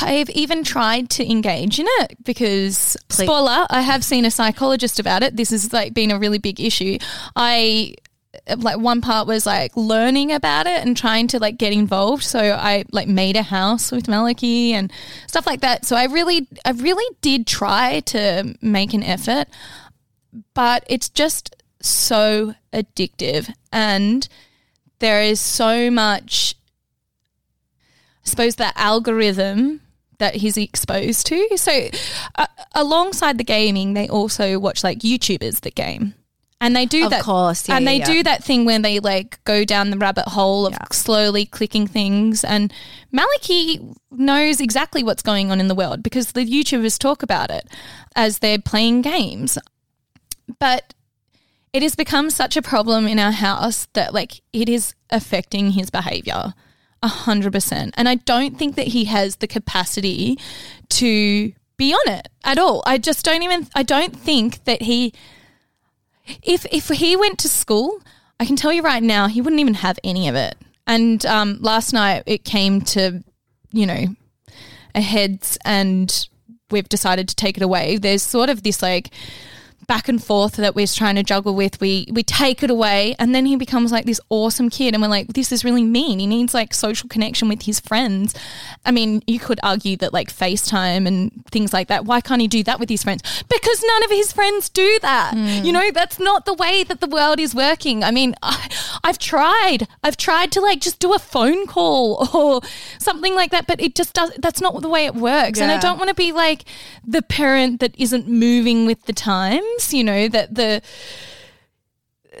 I've 0.00 0.30
even 0.30 0.64
tried 0.64 1.10
to 1.10 1.30
engage 1.30 1.78
in 1.78 1.86
it 2.00 2.16
because 2.24 2.96
Please. 3.08 3.24
spoiler, 3.24 3.66
I 3.70 3.82
have 3.82 4.04
seen 4.04 4.24
a 4.24 4.30
psychologist 4.30 4.98
about 4.98 5.22
it. 5.22 5.36
This 5.36 5.50
has 5.50 5.72
like 5.72 5.94
been 5.94 6.10
a 6.10 6.18
really 6.18 6.38
big 6.38 6.60
issue. 6.60 6.98
I 7.36 7.94
like 8.56 8.78
one 8.78 9.00
part 9.00 9.26
was 9.26 9.46
like 9.46 9.76
learning 9.76 10.32
about 10.32 10.66
it 10.66 10.84
and 10.84 10.96
trying 10.96 11.28
to 11.28 11.38
like 11.38 11.58
get 11.58 11.72
involved. 11.72 12.22
So 12.22 12.38
I 12.38 12.84
like 12.90 13.08
made 13.08 13.36
a 13.36 13.42
house 13.42 13.92
with 13.92 14.06
Maliki 14.06 14.70
and 14.70 14.92
stuff 15.26 15.46
like 15.46 15.60
that. 15.60 15.84
So 15.84 15.96
I 15.96 16.04
really 16.04 16.48
I 16.64 16.70
really 16.72 17.16
did 17.20 17.46
try 17.46 18.00
to 18.00 18.54
make 18.60 18.94
an 18.94 19.02
effort, 19.02 19.48
but 20.54 20.84
it's 20.86 21.08
just 21.08 21.54
so 21.82 22.54
addictive 22.72 23.52
and 23.72 24.28
there 24.98 25.22
is 25.22 25.40
so 25.40 25.90
much 25.90 26.54
I 28.24 28.28
suppose 28.28 28.56
that 28.56 28.74
algorithm 28.76 29.80
that 30.18 30.36
he's 30.36 30.56
exposed 30.56 31.26
to. 31.26 31.58
So, 31.58 31.88
uh, 32.36 32.46
alongside 32.76 33.38
the 33.38 33.44
gaming, 33.44 33.94
they 33.94 34.08
also 34.08 34.58
watch 34.60 34.84
like 34.84 35.00
YouTubers 35.00 35.60
that 35.62 35.74
game. 35.74 36.14
And 36.60 36.76
they 36.76 36.86
do 36.86 37.06
Of 37.06 37.10
that, 37.10 37.24
course, 37.24 37.68
yeah, 37.68 37.76
and 37.76 37.84
yeah, 37.84 37.90
they 37.90 37.98
yeah. 37.98 38.04
do 38.04 38.22
that 38.22 38.44
thing 38.44 38.64
where 38.64 38.78
they 38.78 39.00
like 39.00 39.42
go 39.42 39.64
down 39.64 39.90
the 39.90 39.98
rabbit 39.98 40.28
hole 40.28 40.64
of 40.64 40.76
slowly 40.92 41.44
clicking 41.44 41.88
things. 41.88 42.44
And 42.44 42.72
Maliki 43.12 43.96
knows 44.12 44.60
exactly 44.60 45.02
what's 45.02 45.22
going 45.22 45.50
on 45.50 45.58
in 45.58 45.66
the 45.66 45.74
world 45.74 46.04
because 46.04 46.30
the 46.32 46.44
YouTubers 46.44 47.00
talk 47.00 47.24
about 47.24 47.50
it 47.50 47.68
as 48.14 48.38
they're 48.38 48.60
playing 48.60 49.02
games. 49.02 49.58
But 50.60 50.94
it 51.72 51.82
has 51.82 51.94
become 51.94 52.30
such 52.30 52.56
a 52.56 52.62
problem 52.62 53.06
in 53.06 53.18
our 53.18 53.32
house 53.32 53.86
that 53.94 54.12
like 54.12 54.42
it 54.52 54.68
is 54.68 54.94
affecting 55.10 55.72
his 55.72 55.90
behavior 55.90 56.54
a 57.02 57.08
hundred 57.08 57.52
percent. 57.52 57.94
And 57.96 58.08
I 58.08 58.16
don't 58.16 58.56
think 58.56 58.76
that 58.76 58.88
he 58.88 59.06
has 59.06 59.36
the 59.36 59.48
capacity 59.48 60.38
to 60.90 61.52
be 61.76 61.92
on 61.92 62.12
it 62.12 62.28
at 62.44 62.58
all. 62.58 62.82
I 62.86 62.98
just 62.98 63.24
don't 63.24 63.42
even 63.42 63.66
I 63.74 63.82
don't 63.82 64.14
think 64.16 64.64
that 64.64 64.82
he 64.82 65.12
if 66.42 66.64
if 66.66 66.88
he 66.88 67.16
went 67.16 67.38
to 67.40 67.48
school, 67.48 68.00
I 68.38 68.44
can 68.44 68.56
tell 68.56 68.72
you 68.72 68.82
right 68.82 69.02
now, 69.02 69.26
he 69.26 69.40
wouldn't 69.40 69.60
even 69.60 69.74
have 69.74 69.98
any 70.04 70.28
of 70.28 70.34
it. 70.34 70.56
And 70.86 71.24
um, 71.26 71.58
last 71.60 71.92
night 71.92 72.22
it 72.26 72.44
came 72.44 72.80
to, 72.82 73.22
you 73.72 73.86
know, 73.86 74.06
a 74.94 75.00
heads 75.00 75.58
and 75.64 76.28
we've 76.70 76.88
decided 76.88 77.28
to 77.28 77.36
take 77.36 77.56
it 77.56 77.62
away. 77.62 77.96
There's 77.96 78.22
sort 78.22 78.48
of 78.48 78.62
this 78.62 78.82
like 78.82 79.10
back 79.86 80.08
and 80.08 80.22
forth 80.22 80.56
that 80.56 80.74
we're 80.74 80.86
trying 80.86 81.16
to 81.16 81.22
juggle 81.22 81.54
with. 81.54 81.80
We 81.80 82.06
we 82.10 82.22
take 82.22 82.62
it 82.62 82.70
away, 82.70 83.14
and 83.18 83.34
then 83.34 83.46
he 83.46 83.56
becomes 83.56 83.92
like 83.92 84.04
this 84.04 84.20
awesome 84.28 84.70
kid, 84.70 84.94
and 84.94 85.02
we're 85.02 85.08
like, 85.08 85.28
this 85.28 85.52
is 85.52 85.64
really 85.64 85.82
mean. 85.84 86.18
He 86.18 86.26
needs 86.26 86.54
like 86.54 86.74
social 86.74 87.08
connection 87.08 87.48
with 87.48 87.62
his 87.62 87.80
friends. 87.80 88.34
I 88.84 88.90
mean, 88.90 89.22
you 89.26 89.38
could 89.38 89.60
argue 89.62 89.96
that 89.98 90.12
like 90.12 90.32
FaceTime 90.32 91.06
and 91.06 91.44
things 91.46 91.72
like 91.72 91.88
that. 91.88 92.04
Why 92.04 92.20
can't 92.20 92.40
he 92.40 92.48
do 92.48 92.62
that 92.64 92.80
with 92.80 92.88
his 92.88 93.02
friends? 93.02 93.22
Because 93.48 93.84
none 93.86 94.04
of 94.04 94.10
his 94.10 94.32
friends 94.32 94.68
do 94.68 94.98
that. 95.02 95.34
Hmm. 95.34 95.64
You 95.64 95.72
know, 95.72 95.90
that's 95.90 96.18
not 96.18 96.44
the 96.44 96.54
way 96.54 96.84
that 96.84 97.00
the 97.00 97.06
world 97.06 97.40
is 97.40 97.54
working. 97.54 98.04
I 98.04 98.10
mean, 98.10 98.34
I, 98.42 98.68
I've 99.04 99.18
tried. 99.18 99.88
I've 100.02 100.16
tried 100.16 100.52
to 100.52 100.60
like 100.60 100.80
just 100.80 100.98
do 100.98 101.12
a 101.12 101.18
phone 101.18 101.66
call 101.66 102.28
or 102.34 102.60
something 102.98 103.34
like 103.34 103.50
that, 103.50 103.66
but 103.66 103.80
it 103.80 103.94
just 103.94 104.14
does. 104.14 104.32
That's 104.38 104.60
not 104.60 104.80
the 104.82 104.88
way 104.88 105.06
it 105.06 105.14
works. 105.14 105.60
And 105.60 105.70
I 105.70 105.78
don't 105.78 105.98
want 105.98 106.08
to 106.08 106.14
be 106.14 106.32
like 106.32 106.64
the 107.04 107.22
parent 107.22 107.80
that 107.80 107.94
isn't 107.98 108.28
moving 108.28 108.86
with 108.86 109.04
the 109.04 109.12
You 109.92 110.04
know 110.04 110.28
that 110.28 110.54
the 110.54 110.82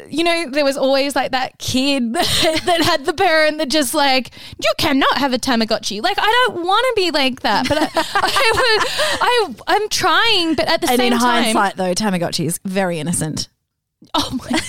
you 0.08 0.24
know, 0.24 0.48
there 0.50 0.64
was 0.64 0.76
always 0.76 1.14
like 1.14 1.32
that 1.32 1.58
kid 1.58 2.14
that 2.14 2.80
had 2.82 3.04
the 3.04 3.12
parent 3.12 3.58
that 3.58 3.68
just 3.68 3.92
like, 3.92 4.30
you 4.62 4.72
cannot 4.78 5.18
have 5.18 5.34
a 5.34 5.38
Tamagotchi. 5.38 6.02
Like, 6.02 6.16
I 6.18 6.46
don't 6.46 6.64
want 6.64 6.86
to 6.88 6.92
be 7.02 7.10
like 7.10 7.40
that, 7.42 7.68
but 7.68 7.76
I, 7.78 7.84
I, 7.94 8.52
would, 8.54 9.58
I, 9.68 9.74
I'm 9.76 9.88
trying, 9.90 10.54
but 10.54 10.66
at 10.66 10.80
the 10.80 10.88
And 10.90 10.96
same 10.98 11.12
time. 11.12 11.38
in 11.38 11.44
hindsight, 11.54 11.76
though, 11.76 11.92
Tamagotchi 11.94 12.46
is 12.46 12.58
very 12.64 13.00
innocent. 13.00 13.48
oh 14.14 14.38
my 14.42 14.60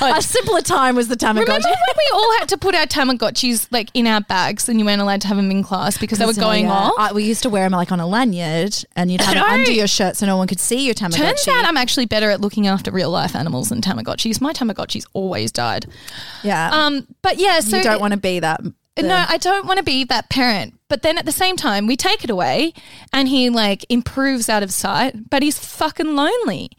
god, 0.00 0.18
A 0.18 0.22
simpler 0.22 0.60
time 0.60 0.96
was 0.96 1.08
the 1.08 1.16
Tamagotchi. 1.16 1.40
Remember 1.46 1.68
when 1.68 1.96
we 1.96 2.10
all 2.14 2.38
had 2.38 2.48
to 2.50 2.56
put 2.56 2.74
our 2.74 2.86
Tamagotchis 2.86 3.68
like 3.70 3.90
in 3.94 4.06
our 4.06 4.20
bags 4.20 4.68
and 4.68 4.78
you 4.78 4.86
weren't 4.86 5.00
allowed 5.00 5.20
to 5.22 5.28
have 5.28 5.36
them 5.36 5.50
in 5.50 5.62
class 5.62 5.98
because 5.98 6.18
they 6.18 6.26
were 6.26 6.32
going 6.32 6.66
yeah, 6.66 6.72
off? 6.72 6.92
I- 6.98 7.12
we 7.12 7.24
used 7.24 7.42
to 7.42 7.50
wear 7.50 7.64
them 7.64 7.72
like 7.72 7.92
on 7.92 8.00
a 8.00 8.06
lanyard, 8.06 8.76
and 8.94 9.10
you'd 9.10 9.20
have 9.20 9.36
it 9.36 9.42
under 9.42 9.72
your 9.72 9.86
shirt 9.86 10.16
so 10.16 10.26
no 10.26 10.36
one 10.36 10.46
could 10.46 10.60
see 10.60 10.84
your 10.86 10.94
Tamagotchi. 10.94 11.16
Turns 11.16 11.48
out 11.48 11.64
I'm 11.64 11.76
actually 11.76 12.06
better 12.06 12.30
at 12.30 12.40
looking 12.40 12.66
after 12.66 12.90
real 12.90 13.10
life 13.10 13.34
animals 13.34 13.68
than 13.70 13.80
Tamagotchis. 13.80 14.40
My 14.40 14.52
Tamagotchis 14.52 15.06
always 15.12 15.50
died. 15.52 15.86
yeah, 16.42 16.70
Um, 16.72 17.06
but 17.22 17.38
yeah, 17.38 17.60
so 17.60 17.76
you 17.78 17.82
don't 17.82 18.00
want 18.00 18.12
to 18.12 18.20
be 18.20 18.40
that. 18.40 18.60
No, 18.98 19.24
I 19.28 19.36
don't 19.36 19.66
want 19.66 19.76
to 19.76 19.82
be 19.84 20.04
that 20.04 20.30
parent. 20.30 20.72
But 20.88 21.02
then 21.02 21.18
at 21.18 21.26
the 21.26 21.32
same 21.32 21.56
time, 21.56 21.86
we 21.86 21.96
take 21.96 22.24
it 22.24 22.30
away 22.30 22.72
and 23.12 23.28
he 23.28 23.50
like 23.50 23.84
improves 23.90 24.48
out 24.48 24.62
of 24.62 24.72
sight, 24.72 25.28
but 25.28 25.42
he's 25.42 25.58
fucking 25.58 26.14
lonely. 26.16 26.70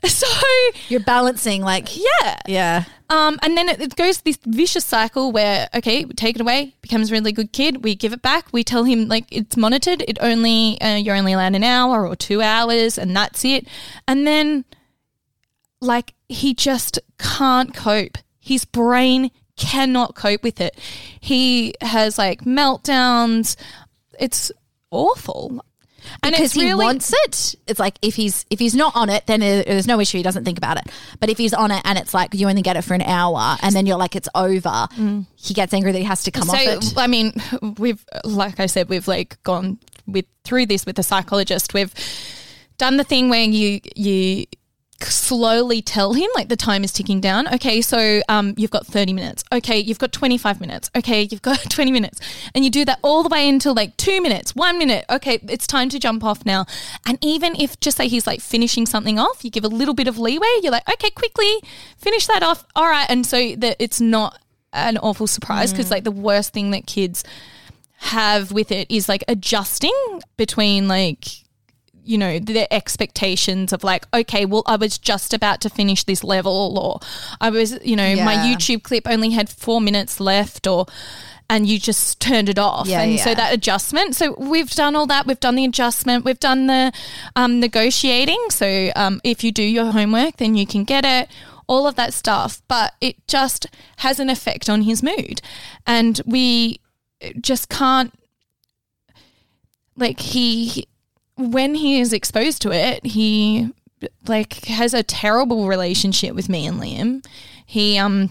So, 0.08 0.26
You're 0.88 1.00
balancing 1.00 1.62
like 1.62 1.96
yeah. 1.96 2.38
yeah. 2.46 2.84
Um, 3.10 3.38
and 3.42 3.56
then 3.56 3.68
it, 3.68 3.80
it 3.80 3.96
goes 3.96 4.20
this 4.20 4.38
vicious 4.44 4.84
cycle 4.84 5.32
where, 5.32 5.68
okay, 5.74 6.04
we 6.04 6.12
take 6.12 6.36
it 6.36 6.42
away, 6.42 6.74
becomes 6.82 7.10
a 7.10 7.14
really 7.14 7.32
good 7.32 7.52
kid. 7.52 7.82
We 7.82 7.94
give 7.94 8.12
it 8.12 8.22
back. 8.22 8.46
We 8.52 8.62
tell 8.64 8.84
him 8.84 9.08
like 9.08 9.24
it's 9.30 9.56
monitored. 9.56 10.04
It 10.06 10.18
only, 10.20 10.80
uh, 10.80 10.96
you're 10.96 11.16
only 11.16 11.32
allowed 11.32 11.54
an 11.54 11.64
hour 11.64 12.06
or 12.06 12.14
two 12.16 12.42
hours 12.42 12.98
and 12.98 13.16
that's 13.16 13.44
it. 13.44 13.66
And 14.06 14.26
then 14.26 14.64
like 15.80 16.14
he 16.28 16.54
just 16.54 16.98
can't 17.18 17.74
cope. 17.74 18.18
His 18.40 18.64
brain 18.64 19.30
cannot 19.56 20.14
cope 20.14 20.42
with 20.42 20.60
it. 20.60 20.78
He 21.20 21.74
has 21.80 22.18
like 22.18 22.42
meltdowns. 22.42 23.56
It's 24.18 24.52
awful. 24.90 25.64
And 26.22 26.32
because 26.32 26.52
he 26.52 26.66
really, 26.66 26.84
wants 26.84 27.12
it. 27.24 27.54
It's 27.66 27.78
like 27.78 27.98
if 28.02 28.14
he's 28.14 28.44
if 28.50 28.58
he's 28.58 28.74
not 28.74 28.94
on 28.96 29.08
it, 29.08 29.26
then 29.26 29.40
there- 29.40 29.62
there's 29.64 29.86
no 29.86 30.00
issue. 30.00 30.18
He 30.18 30.22
doesn't 30.22 30.44
think 30.44 30.58
about 30.58 30.78
it. 30.78 30.84
But 31.20 31.30
if 31.30 31.38
he's 31.38 31.54
on 31.54 31.70
it 31.70 31.82
and 31.84 31.98
it's 31.98 32.14
like 32.14 32.34
you 32.34 32.48
only 32.48 32.62
get 32.62 32.76
it 32.76 32.82
for 32.82 32.94
an 32.94 33.02
hour, 33.02 33.56
and 33.62 33.74
then 33.74 33.86
you're 33.86 33.98
like 33.98 34.16
it's 34.16 34.28
over, 34.34 34.88
mm. 34.96 35.26
he 35.36 35.54
gets 35.54 35.72
angry 35.72 35.92
that 35.92 35.98
he 35.98 36.04
has 36.04 36.22
to 36.24 36.30
come 36.30 36.50
off 36.50 36.56
it. 36.60 36.94
I 36.96 37.06
mean, 37.06 37.34
we've 37.78 38.04
like 38.24 38.60
I 38.60 38.66
said, 38.66 38.88
we've 38.88 39.08
like 39.08 39.42
gone 39.42 39.78
with 40.06 40.26
through 40.44 40.66
this 40.66 40.86
with 40.86 40.98
a 40.98 41.02
psychologist. 41.02 41.74
We've 41.74 41.92
done 42.78 42.96
the 42.96 43.04
thing 43.04 43.28
where 43.28 43.42
you 43.42 43.80
you 43.94 44.46
slowly 45.00 45.80
tell 45.80 46.12
him 46.12 46.28
like 46.34 46.48
the 46.48 46.56
time 46.56 46.82
is 46.82 46.92
ticking 46.92 47.20
down. 47.20 47.52
Okay, 47.54 47.80
so 47.80 48.20
um, 48.28 48.54
you've 48.56 48.70
got 48.70 48.86
30 48.86 49.12
minutes. 49.12 49.44
Okay, 49.52 49.78
you've 49.78 49.98
got 49.98 50.12
25 50.12 50.60
minutes. 50.60 50.90
Okay, 50.96 51.28
you've 51.30 51.42
got 51.42 51.58
20 51.70 51.92
minutes. 51.92 52.20
And 52.54 52.64
you 52.64 52.70
do 52.70 52.84
that 52.84 52.98
all 53.02 53.22
the 53.22 53.28
way 53.28 53.48
until 53.48 53.74
like 53.74 53.96
two 53.96 54.20
minutes, 54.20 54.56
one 54.56 54.78
minute. 54.78 55.04
Okay, 55.08 55.38
it's 55.48 55.66
time 55.66 55.88
to 55.90 55.98
jump 55.98 56.24
off 56.24 56.44
now. 56.44 56.66
And 57.06 57.18
even 57.22 57.54
if 57.60 57.78
just 57.80 57.96
say 57.96 58.08
he's 58.08 58.26
like 58.26 58.40
finishing 58.40 58.86
something 58.86 59.18
off, 59.18 59.44
you 59.44 59.50
give 59.50 59.64
a 59.64 59.68
little 59.68 59.94
bit 59.94 60.08
of 60.08 60.18
leeway. 60.18 60.48
You're 60.62 60.72
like, 60.72 60.88
okay, 60.90 61.10
quickly 61.10 61.62
finish 61.96 62.26
that 62.26 62.42
off. 62.42 62.64
All 62.74 62.88
right. 62.88 63.06
And 63.08 63.24
so 63.24 63.54
that 63.56 63.76
it's 63.78 64.00
not 64.00 64.38
an 64.72 64.98
awful 64.98 65.26
surprise 65.26 65.72
because 65.72 65.90
like 65.90 66.04
the 66.04 66.10
worst 66.10 66.52
thing 66.52 66.72
that 66.72 66.86
kids 66.86 67.24
have 67.98 68.52
with 68.52 68.70
it 68.70 68.90
is 68.90 69.08
like 69.08 69.24
adjusting 69.28 70.20
between 70.36 70.88
like 70.88 71.24
you 72.08 72.16
know 72.16 72.38
the 72.38 72.72
expectations 72.72 73.72
of 73.72 73.84
like 73.84 74.06
okay 74.14 74.44
well 74.46 74.62
i 74.66 74.76
was 74.76 74.96
just 74.98 75.34
about 75.34 75.60
to 75.60 75.68
finish 75.68 76.04
this 76.04 76.24
level 76.24 76.78
or 76.78 77.00
i 77.40 77.50
was 77.50 77.78
you 77.84 77.94
know 77.94 78.16
my 78.16 78.34
youtube 78.36 78.82
clip 78.82 79.06
only 79.06 79.30
had 79.30 79.48
four 79.48 79.80
minutes 79.80 80.18
left 80.18 80.66
or 80.66 80.86
and 81.50 81.66
you 81.66 81.78
just 81.78 82.20
turned 82.20 82.50
it 82.50 82.58
off. 82.58 82.86
Yeah, 82.86 83.00
and 83.00 83.18
so 83.18 83.34
that 83.34 83.54
adjustment 83.54 84.14
so 84.14 84.34
we've 84.38 84.70
done 84.70 84.94
all 84.94 85.06
that. 85.06 85.26
We've 85.26 85.40
done 85.40 85.54
the 85.54 85.64
adjustment. 85.64 86.22
We've 86.26 86.38
done 86.38 86.66
the 86.66 86.92
um, 87.36 87.58
negotiating. 87.58 88.50
So 88.50 88.90
um, 88.94 89.22
if 89.24 89.42
you 89.42 89.50
do 89.50 89.62
your 89.62 89.92
homework 89.92 90.36
then 90.36 90.56
you 90.56 90.66
can 90.66 90.84
get 90.84 91.06
it 91.06 91.30
all 91.66 91.86
of 91.86 91.94
that 91.94 92.12
stuff. 92.12 92.60
But 92.68 92.94
it 93.00 93.26
just 93.26 93.66
has 93.98 94.20
an 94.20 94.28
effect 94.28 94.68
on 94.68 94.82
his 94.82 95.02
mood. 95.02 95.40
And 95.86 96.20
we 96.26 96.80
just 97.40 97.68
can't 97.68 98.12
like 99.96 100.20
he 100.20 100.86
when 101.38 101.74
he 101.74 102.00
is 102.00 102.12
exposed 102.12 102.60
to 102.62 102.72
it 102.72 103.04
he 103.06 103.70
like 104.26 104.64
has 104.66 104.94
a 104.94 105.02
terrible 105.02 105.66
relationship 105.66 106.34
with 106.34 106.48
me 106.48 106.66
and 106.66 106.80
liam. 106.80 107.24
He 107.66 107.98
um 107.98 108.30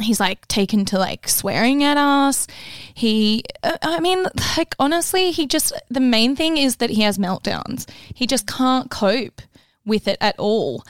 he's 0.00 0.20
like 0.20 0.46
taken 0.48 0.84
to 0.86 0.98
like 0.98 1.28
swearing 1.28 1.82
at 1.82 1.96
us. 1.96 2.46
He 2.94 3.44
uh, 3.62 3.78
i 3.82 4.00
mean 4.00 4.26
like 4.56 4.74
honestly 4.78 5.30
he 5.30 5.46
just 5.46 5.72
the 5.90 6.00
main 6.00 6.36
thing 6.36 6.56
is 6.56 6.76
that 6.76 6.90
he 6.90 7.02
has 7.02 7.18
meltdowns. 7.18 7.88
He 8.14 8.26
just 8.26 8.46
can't 8.46 8.90
cope 8.90 9.42
with 9.84 10.06
it 10.06 10.18
at 10.20 10.38
all. 10.38 10.84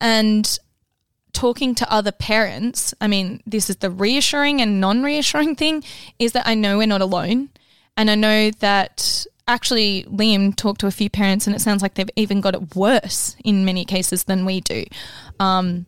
And 0.00 0.58
talking 1.32 1.74
to 1.74 1.92
other 1.92 2.12
parents, 2.12 2.94
I 3.00 3.08
mean, 3.08 3.42
this 3.46 3.68
is 3.68 3.76
the 3.76 3.90
reassuring 3.90 4.60
and 4.60 4.80
non 4.80 5.02
reassuring 5.02 5.56
thing 5.56 5.84
is 6.18 6.32
that 6.32 6.46
I 6.46 6.54
know 6.54 6.78
we're 6.78 6.86
not 6.86 7.02
alone. 7.02 7.50
And 7.96 8.10
I 8.10 8.14
know 8.14 8.50
that 8.50 9.26
actually 9.48 10.04
Liam 10.04 10.54
talked 10.54 10.80
to 10.80 10.86
a 10.86 10.90
few 10.90 11.08
parents 11.08 11.46
and 11.46 11.54
it 11.54 11.60
sounds 11.60 11.82
like 11.82 11.94
they've 11.94 12.10
even 12.16 12.40
got 12.40 12.54
it 12.54 12.74
worse 12.74 13.36
in 13.44 13.64
many 13.64 13.84
cases 13.84 14.24
than 14.24 14.44
we 14.44 14.60
do. 14.60 14.84
Um, 15.38 15.86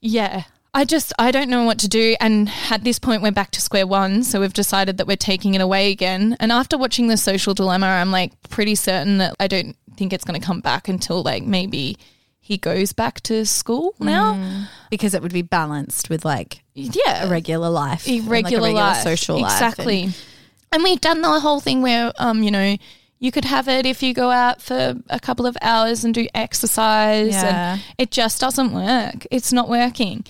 yeah. 0.00 0.44
I 0.72 0.84
just 0.84 1.12
I 1.18 1.32
don't 1.32 1.50
know 1.50 1.64
what 1.64 1.80
to 1.80 1.88
do 1.88 2.14
and 2.20 2.48
at 2.70 2.84
this 2.84 3.00
point 3.00 3.22
we're 3.22 3.32
back 3.32 3.50
to 3.52 3.60
square 3.60 3.88
one 3.88 4.22
so 4.22 4.40
we've 4.40 4.52
decided 4.52 4.98
that 4.98 5.08
we're 5.08 5.16
taking 5.16 5.54
it 5.54 5.60
away 5.60 5.90
again 5.90 6.36
and 6.38 6.52
after 6.52 6.78
watching 6.78 7.08
the 7.08 7.16
social 7.16 7.54
dilemma 7.54 7.86
I'm 7.86 8.12
like 8.12 8.40
pretty 8.50 8.76
certain 8.76 9.18
that 9.18 9.34
I 9.40 9.48
don't 9.48 9.76
think 9.96 10.12
it's 10.12 10.24
going 10.24 10.40
to 10.40 10.46
come 10.46 10.60
back 10.60 10.86
until 10.86 11.24
like 11.24 11.42
maybe 11.42 11.96
he 12.38 12.56
goes 12.56 12.92
back 12.92 13.20
to 13.22 13.44
school 13.46 13.94
now 13.98 14.66
because 14.90 15.12
it 15.12 15.22
would 15.22 15.32
be 15.32 15.42
balanced 15.42 16.08
with 16.08 16.24
like 16.24 16.62
yeah 16.74 17.24
a 17.24 17.28
regular 17.28 17.68
life, 17.68 18.06
and, 18.06 18.18
like, 18.18 18.26
a 18.26 18.30
regular 18.30 18.70
life. 18.70 19.02
social 19.02 19.40
life. 19.40 19.52
exactly. 19.52 20.02
and- 20.04 20.16
And, 20.72 20.82
we've 20.84 21.00
done 21.00 21.20
the 21.22 21.40
whole 21.40 21.60
thing 21.60 21.82
where, 21.82 22.12
um, 22.18 22.42
you 22.42 22.50
know, 22.50 22.76
you 23.18 23.30
could 23.32 23.44
have 23.44 23.68
it 23.68 23.86
if 23.86 24.02
you 24.02 24.14
go 24.14 24.30
out 24.30 24.62
for 24.62 24.94
a 25.10 25.20
couple 25.20 25.46
of 25.46 25.56
hours 25.60 26.04
and 26.04 26.14
do 26.14 26.26
exercise, 26.34 27.34
Yeah. 27.34 27.72
and 27.74 27.82
it 27.98 28.10
just 28.10 28.40
doesn't 28.40 28.72
work. 28.72 29.26
It's 29.30 29.52
not 29.52 29.68
working. 29.68 30.24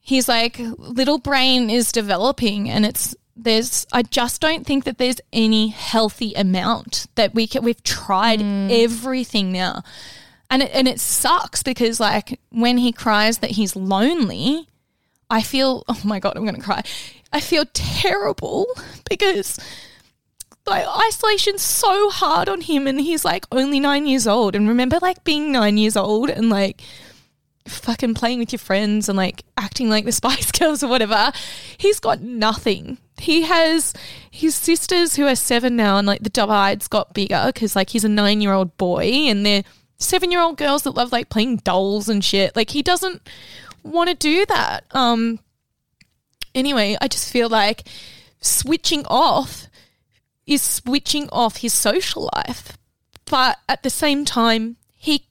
He's 0.00 0.28
like, 0.28 0.58
little 0.58 1.18
brain 1.18 1.68
is 1.70 1.92
developing, 1.92 2.68
and 2.70 2.84
it's 2.86 3.14
there's. 3.36 3.86
I 3.92 4.02
just 4.02 4.40
don't 4.40 4.66
think 4.66 4.84
that 4.84 4.98
there's 4.98 5.20
any 5.32 5.68
healthy 5.68 6.32
amount 6.34 7.06
that 7.16 7.34
we 7.34 7.46
can. 7.46 7.62
We've 7.62 7.82
tried 7.82 8.40
everything 8.42 9.52
now. 9.52 9.82
And 10.48 10.62
it, 10.62 10.70
and 10.72 10.88
it 10.88 11.00
sucks 11.00 11.62
because 11.62 12.00
like 12.00 12.40
when 12.50 12.78
he 12.78 12.92
cries 12.92 13.38
that 13.38 13.50
he's 13.52 13.76
lonely, 13.76 14.68
I 15.28 15.42
feel 15.42 15.84
oh 15.88 16.00
my 16.04 16.18
god, 16.18 16.36
I'm 16.36 16.44
going 16.44 16.54
to 16.56 16.62
cry. 16.62 16.82
I 17.36 17.40
feel 17.40 17.66
terrible 17.74 18.66
because 19.10 19.58
like 20.66 20.86
isolation's 20.86 21.60
so 21.60 22.08
hard 22.08 22.48
on 22.48 22.62
him 22.62 22.86
and 22.86 22.98
he's 22.98 23.26
like 23.26 23.44
only 23.52 23.78
9 23.78 24.06
years 24.06 24.26
old 24.26 24.56
and 24.56 24.66
remember 24.66 24.98
like 25.02 25.22
being 25.22 25.52
9 25.52 25.76
years 25.76 25.98
old 25.98 26.30
and 26.30 26.48
like 26.48 26.80
fucking 27.68 28.14
playing 28.14 28.38
with 28.38 28.52
your 28.52 28.58
friends 28.58 29.06
and 29.10 29.18
like 29.18 29.44
acting 29.58 29.90
like 29.90 30.06
the 30.06 30.12
Spice 30.20 30.50
Girls 30.50 30.82
or 30.82 30.88
whatever. 30.88 31.30
He's 31.76 32.00
got 32.00 32.22
nothing. 32.22 32.96
He 33.18 33.42
has 33.42 33.92
his 34.30 34.54
sisters 34.54 35.16
who 35.16 35.26
are 35.26 35.36
seven 35.36 35.76
now, 35.76 35.98
and 35.98 36.06
like 36.06 36.22
the 36.22 36.30
divide's 36.30 36.88
got 36.88 37.12
bigger 37.12 37.42
because 37.46 37.76
like 37.76 37.90
he's 37.90 38.04
a 38.04 38.08
nine 38.08 38.40
year 38.40 38.52
old 38.52 38.76
boy, 38.78 39.04
and 39.04 39.44
they're 39.44 39.64
seven 39.98 40.30
year 40.30 40.40
old 40.40 40.56
girls 40.56 40.84
that 40.84 40.92
love 40.92 41.12
like 41.12 41.28
playing 41.28 41.56
dolls 41.58 42.08
and 42.08 42.24
shit. 42.24 42.54
Like 42.54 42.70
he 42.70 42.82
doesn't 42.82 43.22
want 43.82 44.08
to 44.08 44.14
do 44.14 44.46
that. 44.46 44.84
Um. 44.92 45.40
Anyway, 46.56 46.96
I 47.00 47.06
just 47.06 47.30
feel 47.30 47.48
like 47.50 47.86
switching 48.40 49.04
off 49.06 49.68
is 50.46 50.62
switching 50.62 51.28
off 51.30 51.58
his 51.58 51.72
social 51.72 52.30
life, 52.34 52.78
but 53.26 53.58
at 53.68 53.82
the 53.82 53.90
same 53.90 54.24
time, 54.24 54.76
he 54.94 55.26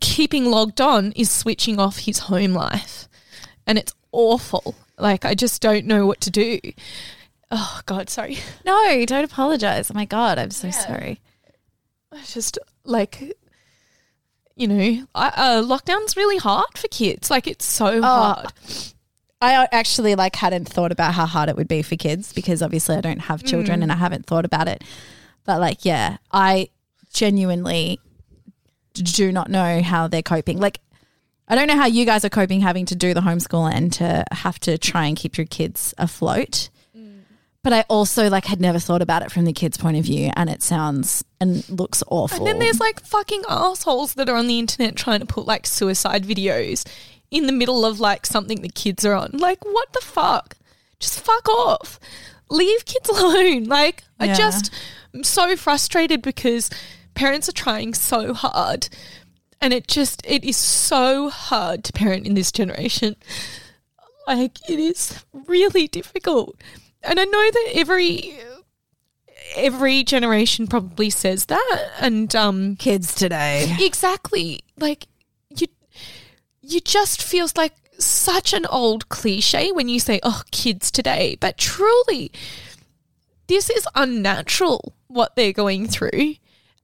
keeping 0.00 0.46
logged 0.46 0.80
on 0.80 1.12
is 1.12 1.30
switching 1.30 1.78
off 1.80 2.00
his 2.00 2.18
home 2.20 2.52
life. 2.52 3.08
And 3.66 3.78
it's 3.78 3.94
awful. 4.12 4.74
Like, 4.98 5.24
I 5.24 5.34
just 5.34 5.62
don't 5.62 5.86
know 5.86 6.06
what 6.06 6.20
to 6.22 6.30
do. 6.30 6.60
Oh, 7.50 7.80
God, 7.86 8.10
sorry. 8.10 8.38
No, 8.64 9.04
don't 9.06 9.24
apologize. 9.24 9.90
Oh 9.90 9.94
my 9.94 10.04
god, 10.04 10.38
I'm 10.38 10.50
so 10.50 10.70
sorry. 10.70 11.20
It's 12.12 12.34
just 12.34 12.58
like, 12.84 13.36
you 14.56 14.68
know, 14.68 15.06
I, 15.14 15.28
uh, 15.28 15.62
lockdown's 15.62 16.16
really 16.16 16.38
hard 16.38 16.76
for 16.76 16.88
kids. 16.88 17.30
Like, 17.30 17.46
it's 17.46 17.64
so 17.64 18.02
hard. 18.02 18.52
I 19.40 19.56
uh, 19.56 19.66
actually 19.70 20.14
like 20.14 20.36
hadn't 20.36 20.68
thought 20.68 20.92
about 20.92 21.14
how 21.14 21.26
hard 21.26 21.48
it 21.48 21.56
would 21.56 21.68
be 21.68 21.82
for 21.82 21.96
kids 21.96 22.32
because 22.32 22.62
obviously 22.62 22.96
I 22.96 23.00
don't 23.00 23.20
have 23.20 23.42
children 23.42 23.80
mm. 23.80 23.84
and 23.84 23.92
I 23.92 23.96
haven't 23.96 24.26
thought 24.26 24.44
about 24.44 24.68
it. 24.68 24.82
But 25.44 25.60
like, 25.60 25.84
yeah, 25.84 26.16
I 26.32 26.70
genuinely 27.12 28.00
do 28.94 29.30
not 29.32 29.50
know 29.50 29.82
how 29.82 30.08
they're 30.08 30.22
coping. 30.22 30.58
Like, 30.58 30.80
I 31.48 31.54
don't 31.54 31.68
know 31.68 31.76
how 31.76 31.86
you 31.86 32.04
guys 32.06 32.24
are 32.24 32.30
coping 32.30 32.60
having 32.60 32.86
to 32.86 32.96
do 32.96 33.14
the 33.14 33.20
homeschool 33.20 33.70
and 33.72 33.92
to 33.94 34.24
have 34.32 34.58
to 34.60 34.78
try 34.78 35.06
and 35.06 35.16
keep 35.16 35.36
your 35.36 35.46
kids 35.46 35.94
afloat. 35.98 36.70
Mm. 36.96 37.20
But 37.62 37.72
I 37.72 37.84
also 37.88 38.30
like 38.30 38.46
had 38.46 38.60
never 38.60 38.78
thought 38.78 39.02
about 39.02 39.22
it 39.22 39.30
from 39.30 39.44
the 39.44 39.52
kids' 39.52 39.76
point 39.76 39.96
of 39.96 40.04
view, 40.04 40.30
and 40.34 40.50
it 40.50 40.62
sounds 40.62 41.24
and 41.40 41.68
looks 41.68 42.02
awful. 42.08 42.38
And 42.38 42.46
then 42.46 42.58
there's 42.58 42.80
like 42.80 43.00
fucking 43.00 43.44
assholes 43.48 44.14
that 44.14 44.28
are 44.28 44.36
on 44.36 44.48
the 44.48 44.58
internet 44.58 44.96
trying 44.96 45.20
to 45.20 45.26
put 45.26 45.46
like 45.46 45.66
suicide 45.66 46.24
videos 46.24 46.84
in 47.30 47.46
the 47.46 47.52
middle 47.52 47.84
of 47.84 48.00
like 48.00 48.26
something 48.26 48.62
the 48.62 48.68
kids 48.68 49.04
are 49.04 49.14
on. 49.14 49.30
Like, 49.32 49.64
what 49.64 49.92
the 49.92 50.00
fuck? 50.02 50.56
Just 51.00 51.20
fuck 51.20 51.48
off. 51.48 51.98
Leave 52.50 52.84
kids 52.84 53.08
alone. 53.18 53.64
Like, 53.64 54.04
I 54.20 54.26
Yeah. 54.26 54.34
just 54.34 54.72
am 55.14 55.24
so 55.24 55.56
frustrated 55.56 56.22
because 56.22 56.70
parents 57.14 57.48
are 57.48 57.52
trying 57.52 57.94
so 57.94 58.32
hard. 58.34 58.88
And 59.60 59.72
it 59.72 59.88
just, 59.88 60.22
it 60.26 60.44
is 60.44 60.56
so 60.56 61.30
hard 61.30 61.82
to 61.84 61.92
parent 61.92 62.26
in 62.26 62.34
this 62.34 62.52
generation. 62.52 63.16
Like, 64.26 64.58
it 64.68 64.78
is 64.78 65.24
really 65.32 65.88
difficult. 65.88 66.56
And 67.02 67.18
I 67.18 67.24
know 67.24 67.50
that 67.50 67.70
every 67.74 68.38
every 69.54 70.02
generation 70.02 70.66
probably 70.66 71.08
says 71.08 71.46
that 71.46 71.90
and 72.00 72.34
um 72.34 72.74
kids 72.76 73.14
today. 73.14 73.74
exactly 73.78 74.60
like 74.76 75.06
you 76.66 76.80
just 76.80 77.22
feels 77.22 77.56
like 77.56 77.72
such 77.98 78.52
an 78.52 78.66
old 78.66 79.08
cliche 79.08 79.72
when 79.72 79.88
you 79.88 79.98
say 79.98 80.20
oh 80.22 80.42
kids 80.50 80.90
today 80.90 81.36
but 81.40 81.56
truly 81.56 82.30
this 83.46 83.70
is 83.70 83.88
unnatural 83.94 84.94
what 85.06 85.34
they're 85.34 85.52
going 85.52 85.86
through 85.86 86.34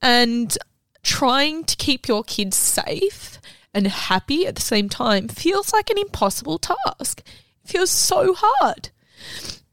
and 0.00 0.56
trying 1.02 1.64
to 1.64 1.76
keep 1.76 2.08
your 2.08 2.24
kids 2.24 2.56
safe 2.56 3.40
and 3.74 3.86
happy 3.86 4.46
at 4.46 4.56
the 4.56 4.62
same 4.62 4.88
time 4.88 5.28
feels 5.28 5.72
like 5.72 5.90
an 5.90 5.98
impossible 5.98 6.58
task. 6.58 7.22
It 7.64 7.70
feels 7.70 7.90
so 7.90 8.34
hard. 8.36 8.90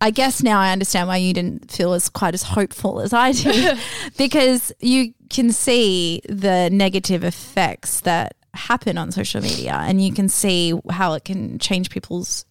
I 0.01 0.11
guess 0.11 0.41
now 0.41 0.59
I 0.59 0.71
understand 0.71 1.09
why 1.09 1.17
you 1.17 1.33
didn't 1.33 1.71
feel 1.71 1.93
as 1.93 2.07
quite 2.07 2.33
as 2.33 2.43
hopeful 2.43 3.01
as 3.01 3.11
I 3.11 3.33
did 3.33 3.77
because 4.17 4.71
you 4.79 5.13
can 5.29 5.51
see 5.51 6.21
the 6.29 6.69
negative 6.71 7.23
effects 7.23 8.01
that 8.01 8.35
happen 8.53 8.97
on 8.97 9.11
social 9.11 9.41
media 9.41 9.73
and 9.73 10.03
you 10.03 10.13
can 10.13 10.27
see 10.29 10.73
how 10.89 11.13
it 11.13 11.23
can 11.25 11.59
change 11.59 11.89
people's 11.89 12.45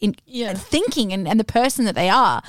in, 0.00 0.14
Yeah. 0.26 0.54
thinking 0.54 1.12
and, 1.12 1.26
and 1.28 1.38
the 1.40 1.44
person 1.44 1.84
that 1.86 1.94
they 1.94 2.08
are. 2.08 2.42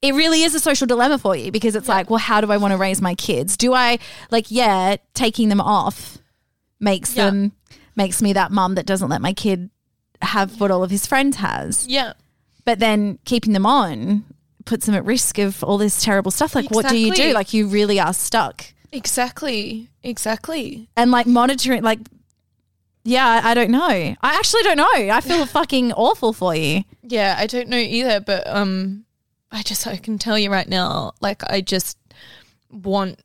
It 0.00 0.14
really 0.14 0.42
is 0.42 0.54
a 0.54 0.60
social 0.60 0.86
dilemma 0.86 1.18
for 1.18 1.36
you 1.36 1.52
because 1.52 1.76
it's 1.76 1.88
like, 1.88 2.10
well, 2.10 2.18
how 2.18 2.40
do 2.40 2.50
I 2.50 2.56
want 2.56 2.72
to 2.72 2.78
raise 2.78 3.00
my 3.00 3.14
kids? 3.14 3.56
Do 3.56 3.72
I 3.74 3.98
like, 4.30 4.46
yeah, 4.50 4.96
taking 5.14 5.48
them 5.48 5.60
off 5.60 6.18
makes 6.80 7.14
Yeah. 7.16 7.26
them 7.26 7.52
makes 7.94 8.20
me 8.22 8.32
that 8.32 8.50
mom 8.50 8.74
that 8.76 8.86
doesn't 8.86 9.08
let 9.10 9.20
my 9.20 9.32
kid 9.32 9.70
have 10.22 10.60
what 10.60 10.70
all 10.70 10.82
of 10.82 10.90
his 10.90 11.04
friends 11.04 11.36
has 11.36 11.86
yeah 11.88 12.12
but 12.64 12.78
then 12.78 13.18
keeping 13.24 13.52
them 13.52 13.66
on 13.66 14.24
puts 14.64 14.86
them 14.86 14.94
at 14.94 15.04
risk 15.04 15.38
of 15.38 15.62
all 15.64 15.76
this 15.78 16.02
terrible 16.04 16.30
stuff. 16.30 16.54
Like, 16.54 16.70
what 16.70 16.88
do 16.88 16.96
you 16.96 17.12
do? 17.12 17.32
Like, 17.32 17.52
you 17.52 17.66
really 17.66 17.98
are 17.98 18.14
stuck. 18.14 18.64
Exactly 18.92 19.88
exactly 20.02 20.88
And 20.96 21.10
like 21.10 21.26
monitoring, 21.26 21.82
like, 21.82 22.00
yeah, 23.04 23.40
I, 23.42 23.54
don't 23.54 23.70
know. 23.70 23.78
I 23.80 24.16
actually 24.22 24.62
don't 24.62 24.76
know. 24.76 24.86
I 24.92 25.20
feel 25.20 25.44
fucking 25.58 25.92
awful 25.92 26.32
for 26.32 26.54
you. 26.54 26.84
Yeah, 27.02 27.34
I 27.38 27.46
don't 27.46 27.68
know 27.68 27.76
either, 27.76 28.20
but 28.20 28.46
um 28.46 29.04
I 29.50 29.62
just 29.62 29.86
I 29.86 29.96
can 29.96 30.18
tell 30.18 30.38
you 30.38 30.50
right 30.50 30.68
now, 30.68 31.12
like 31.20 31.42
I 31.50 31.60
just 31.60 31.98
want 32.70 33.20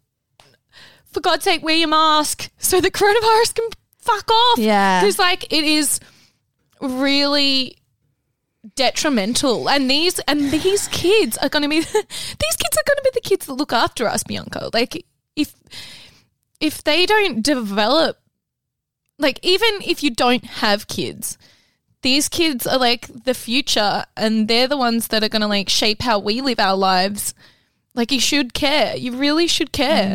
for 1.06 1.22
God's 1.22 1.46
sake, 1.46 1.64
wear 1.64 1.76
your 1.76 1.88
mask 1.88 2.50
so 2.58 2.82
the 2.82 2.92
coronavirus 2.92 3.56
can 3.56 3.70
fuck 4.00 4.30
off. 4.30 4.60
Yeah. 4.60 5.02
Because 5.02 5.20
like 5.20 5.52
it 5.54 5.64
is 5.64 6.00
really 6.82 7.78
detrimental. 8.76 9.70
And 9.70 9.90
these 9.90 10.20
and 10.20 10.52
these 10.52 10.88
kids 10.90 11.38
are 11.38 11.50
gonna 11.50 11.70
be 11.70 11.80
these 11.82 11.86
kids 11.94 12.78
are 12.78 12.84
gonna 12.88 13.02
be 13.04 13.12
the 13.14 13.22
kids 13.24 13.46
that 13.46 13.54
look 13.54 13.74
after 13.74 14.08
us, 14.08 14.24
Bianca. 14.24 14.70
Like 14.74 15.06
if 15.38 15.54
if 16.60 16.84
they 16.84 17.06
don't 17.06 17.42
develop 17.44 18.18
like 19.20 19.40
even 19.44 19.70
if 19.86 20.04
you 20.04 20.10
don't 20.12 20.44
have 20.46 20.88
kids, 20.88 21.38
these 22.02 22.28
kids 22.30 22.68
are 22.68 22.78
like 22.78 23.08
the 23.24 23.34
future 23.34 24.06
and 24.16 24.48
they're 24.48 24.68
the 24.68 24.78
ones 24.78 25.08
that 25.08 25.24
are 25.24 25.30
going 25.30 25.42
to 25.42 25.48
like 25.48 25.70
shape 25.70 26.02
how 26.02 26.20
we 26.20 26.42
live 26.42 26.60
our 26.60 26.76
lives. 26.76 27.34
Like 27.96 28.12
you 28.12 28.20
should 28.20 28.54
care. 28.54 28.96
You 28.96 29.16
really 29.18 29.48
should 29.48 29.72
care. 29.72 30.14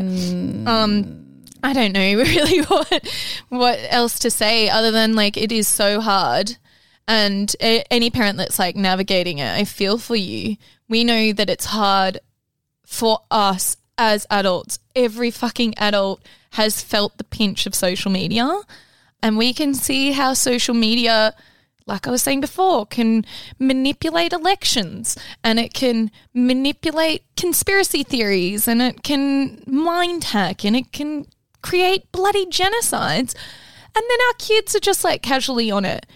Um 0.66 1.18
I 1.64 1.72
don't 1.72 1.92
know 1.92 2.00
really 2.16 2.60
what 2.62 3.08
what 3.48 3.78
else 3.88 4.18
to 4.20 4.30
say 4.30 4.68
other 4.68 4.90
than 4.90 5.14
like 5.14 5.36
it 5.36 5.52
is 5.52 5.68
so 5.68 6.00
hard. 6.00 6.56
And 7.08 7.54
a- 7.60 7.84
any 7.92 8.10
parent 8.10 8.38
that's 8.38 8.58
like 8.58 8.76
navigating 8.76 9.38
it, 9.38 9.52
I 9.52 9.64
feel 9.64 9.98
for 9.98 10.16
you. 10.16 10.56
We 10.88 11.02
know 11.02 11.32
that 11.32 11.50
it's 11.50 11.66
hard 11.66 12.20
for 12.86 13.20
us 13.30 13.76
as 14.03 14.26
adults. 14.30 14.80
Every 14.96 15.30
fucking 15.30 15.74
adult 15.78 16.26
has 16.55 16.82
felt 16.82 17.18
the 17.18 17.24
pinch 17.24 17.66
of 17.66 17.74
social 17.74 18.11
media. 18.11 18.50
And 19.22 19.38
we 19.38 19.55
can 19.55 19.74
see 19.74 20.11
how 20.11 20.34
social 20.34 20.74
media, 20.74 21.34
like 21.86 22.09
I 22.09 22.11
was 22.11 22.20
saying 22.20 22.40
before, 22.40 22.84
can 22.84 23.24
manipulate 23.61 24.32
elections 24.32 25.16
and 25.44 25.61
it 25.61 25.72
can 25.72 26.11
manipulate 26.34 27.22
conspiracy 27.36 28.03
theories 28.03 28.66
and 28.66 28.82
it 28.82 29.05
can 29.05 29.62
mind 29.68 30.24
hack 30.24 30.64
and 30.64 30.74
it 30.74 30.90
can 30.90 31.26
create 31.62 32.11
bloody 32.11 32.46
genocides. 32.46 33.36
And 33.94 34.05
then 34.11 34.18
our 34.26 34.34
kids 34.40 34.74
are 34.74 34.80
just 34.80 35.05
like 35.05 35.22
casually 35.22 35.70
on 35.70 35.84
it. 35.84 36.07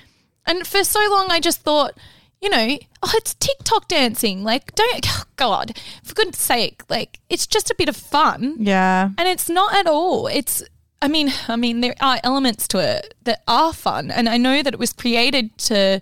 And 0.44 0.66
for 0.66 0.82
so 0.82 0.98
long, 1.08 1.28
I 1.30 1.38
just 1.38 1.60
thought, 1.60 1.96
you 2.40 2.50
know, 2.50 2.78
oh, 3.02 3.12
it's 3.14 3.34
TikTok 3.34 3.88
dancing. 3.88 4.44
Like, 4.44 4.74
don't, 4.74 5.06
oh, 5.08 5.24
God, 5.36 5.78
for 6.02 6.14
goodness 6.14 6.38
sake, 6.38 6.82
like, 6.88 7.20
it's 7.28 7.46
just 7.46 7.70
a 7.70 7.74
bit 7.76 7.88
of 7.88 7.96
fun. 7.96 8.56
Yeah. 8.58 9.10
And 9.16 9.28
it's 9.28 9.48
not 9.48 9.74
at 9.74 9.86
all. 9.86 10.26
It's, 10.26 10.62
I 11.00 11.08
mean, 11.08 11.32
I 11.48 11.56
mean, 11.56 11.80
there 11.80 11.94
are 12.00 12.18
elements 12.22 12.68
to 12.68 12.78
it 12.78 13.14
that 13.24 13.42
are 13.48 13.72
fun. 13.72 14.10
And 14.10 14.28
I 14.28 14.36
know 14.36 14.62
that 14.62 14.74
it 14.74 14.80
was 14.80 14.92
created 14.92 15.56
to 15.58 16.00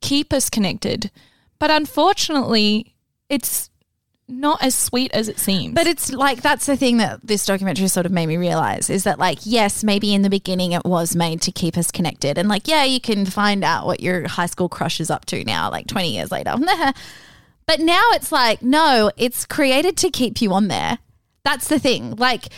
keep 0.00 0.32
us 0.32 0.50
connected. 0.50 1.10
But 1.58 1.70
unfortunately, 1.70 2.94
it's 3.28 3.70
not 4.28 4.62
as 4.62 4.74
sweet 4.74 5.10
as 5.12 5.28
it 5.28 5.38
seems. 5.38 5.74
But 5.74 5.86
it's 5.86 6.12
like 6.12 6.42
that's 6.42 6.66
the 6.66 6.76
thing 6.76 6.98
that 6.98 7.20
this 7.24 7.46
documentary 7.46 7.88
sort 7.88 8.06
of 8.06 8.12
made 8.12 8.26
me 8.26 8.36
realize 8.36 8.90
is 8.90 9.04
that 9.04 9.18
like 9.18 9.38
yes, 9.42 9.82
maybe 9.82 10.14
in 10.14 10.22
the 10.22 10.30
beginning 10.30 10.72
it 10.72 10.84
was 10.84 11.16
made 11.16 11.40
to 11.42 11.52
keep 11.52 11.76
us 11.76 11.90
connected 11.90 12.36
and 12.38 12.48
like 12.48 12.68
yeah, 12.68 12.84
you 12.84 13.00
can 13.00 13.24
find 13.24 13.64
out 13.64 13.86
what 13.86 14.00
your 14.00 14.28
high 14.28 14.46
school 14.46 14.68
crush 14.68 15.00
is 15.00 15.10
up 15.10 15.24
to 15.26 15.42
now 15.44 15.70
like 15.70 15.86
20 15.86 16.12
years 16.12 16.30
later. 16.30 16.54
but 17.66 17.80
now 17.80 18.02
it's 18.12 18.30
like 18.30 18.62
no, 18.62 19.10
it's 19.16 19.46
created 19.46 19.96
to 19.98 20.10
keep 20.10 20.42
you 20.42 20.52
on 20.52 20.68
there. 20.68 20.98
That's 21.44 21.68
the 21.68 21.78
thing. 21.78 22.16
Like 22.16 22.48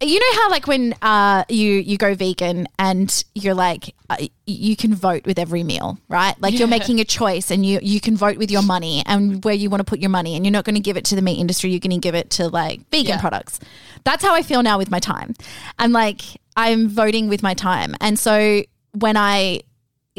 you 0.00 0.18
know 0.18 0.40
how 0.42 0.50
like 0.50 0.66
when 0.66 0.94
uh, 1.02 1.44
you 1.48 1.72
you 1.74 1.96
go 1.96 2.14
vegan 2.14 2.66
and 2.78 3.24
you're 3.34 3.54
like 3.54 3.94
uh, 4.10 4.16
you 4.46 4.76
can 4.76 4.94
vote 4.94 5.24
with 5.24 5.38
every 5.38 5.62
meal, 5.62 5.98
right? 6.08 6.34
Like 6.40 6.58
you're 6.58 6.68
making 6.68 7.00
a 7.00 7.04
choice 7.04 7.50
and 7.50 7.64
you 7.64 7.78
you 7.82 8.00
can 8.00 8.16
vote 8.16 8.36
with 8.36 8.50
your 8.50 8.62
money 8.62 9.02
and 9.06 9.42
where 9.44 9.54
you 9.54 9.70
want 9.70 9.80
to 9.80 9.84
put 9.84 10.00
your 10.00 10.10
money, 10.10 10.36
and 10.36 10.44
you're 10.44 10.52
not 10.52 10.64
going 10.64 10.74
to 10.74 10.80
give 10.80 10.96
it 10.96 11.04
to 11.06 11.14
the 11.16 11.22
meat 11.22 11.38
industry. 11.38 11.70
You're 11.70 11.80
going 11.80 11.92
to 11.92 11.98
give 11.98 12.14
it 12.14 12.30
to 12.30 12.48
like 12.48 12.80
vegan 12.90 13.06
Yeah. 13.06 13.20
products. 13.20 13.60
That's 14.04 14.22
how 14.22 14.34
I 14.34 14.42
feel 14.42 14.62
now 14.62 14.76
with 14.78 14.90
my 14.90 14.98
time. 15.00 15.34
I'm 15.78 15.92
like 15.92 16.20
I'm 16.56 16.88
voting 16.88 17.28
with 17.28 17.42
my 17.42 17.54
time, 17.54 17.94
and 18.00 18.18
so 18.18 18.62
when 18.92 19.16
I 19.16 19.60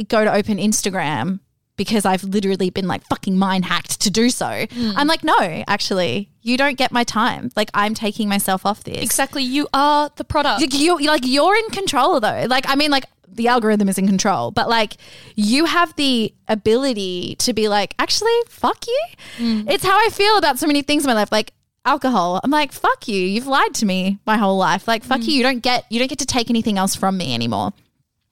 go 0.07 0.23
to 0.23 0.34
open 0.34 0.57
Instagram 0.57 1.39
because 1.78 2.05
I've 2.05 2.23
literally 2.23 2.69
been 2.69 2.88
like 2.88 3.03
fucking 3.05 3.38
mind 3.38 3.65
hacked 3.65 4.01
to 4.01 4.09
do 4.09 4.30
so. 4.30 4.65
Hmm. 4.71 4.91
I'm 4.95 5.07
like, 5.07 5.23
no, 5.23 5.63
actually, 5.67 6.30
you 6.41 6.57
don't 6.57 6.78
get 6.78 6.91
my 6.91 7.03
time. 7.03 7.51
Like 7.55 7.69
I'm 7.73 7.93
taking 7.93 8.30
myself 8.30 8.65
off 8.65 8.84
this. 8.84 9.03
exactly, 9.03 9.43
you 9.43 9.67
are 9.73 10.09
the 10.15 10.23
product. 10.23 10.61
Like, 10.61 10.73
you 10.73 10.97
like 10.99 11.26
you're 11.26 11.55
in 11.55 11.69
control 11.69 12.19
though. 12.19 12.45
Like 12.47 12.65
I 12.67 12.76
mean, 12.76 12.91
like 12.91 13.05
the 13.28 13.47
algorithm 13.47 13.89
is 13.89 13.97
in 13.97 14.07
control, 14.07 14.51
but 14.51 14.69
like 14.69 14.93
you 15.36 15.65
have 15.65 15.95
the 15.95 16.34
ability 16.47 17.36
to 17.39 17.53
be 17.53 17.67
like, 17.67 17.93
actually, 17.99 18.38
fuck 18.47 18.88
you. 18.88 19.05
Hmm. 19.38 19.69
It's 19.69 19.84
how 19.84 19.97
I 19.97 20.09
feel 20.09 20.38
about 20.38 20.59
so 20.59 20.67
many 20.67 20.82
things 20.82 21.03
in 21.03 21.07
my 21.07 21.13
life. 21.13 21.32
Like 21.32 21.51
alcohol. 21.86 22.41
I'm 22.43 22.51
like, 22.51 22.71
fuck 22.71 23.07
you. 23.07 23.21
You've 23.21 23.47
lied 23.47 23.73
to 23.76 23.86
me 23.86 24.19
my 24.26 24.38
whole 24.38 24.57
life. 24.57 24.88
Like, 24.88 25.03
fuck 25.03 25.21
hmm. 25.21 25.30
you. 25.30 25.38
You 25.38 25.43
don't 25.43 25.59
get 25.59 25.86
you 25.89 25.99
don't 25.99 26.07
get 26.07 26.19
to 26.19 26.26
take 26.26 26.49
anything 26.49 26.78
else 26.78 26.95
from 26.95 27.17
me 27.17 27.34
anymore. 27.34 27.73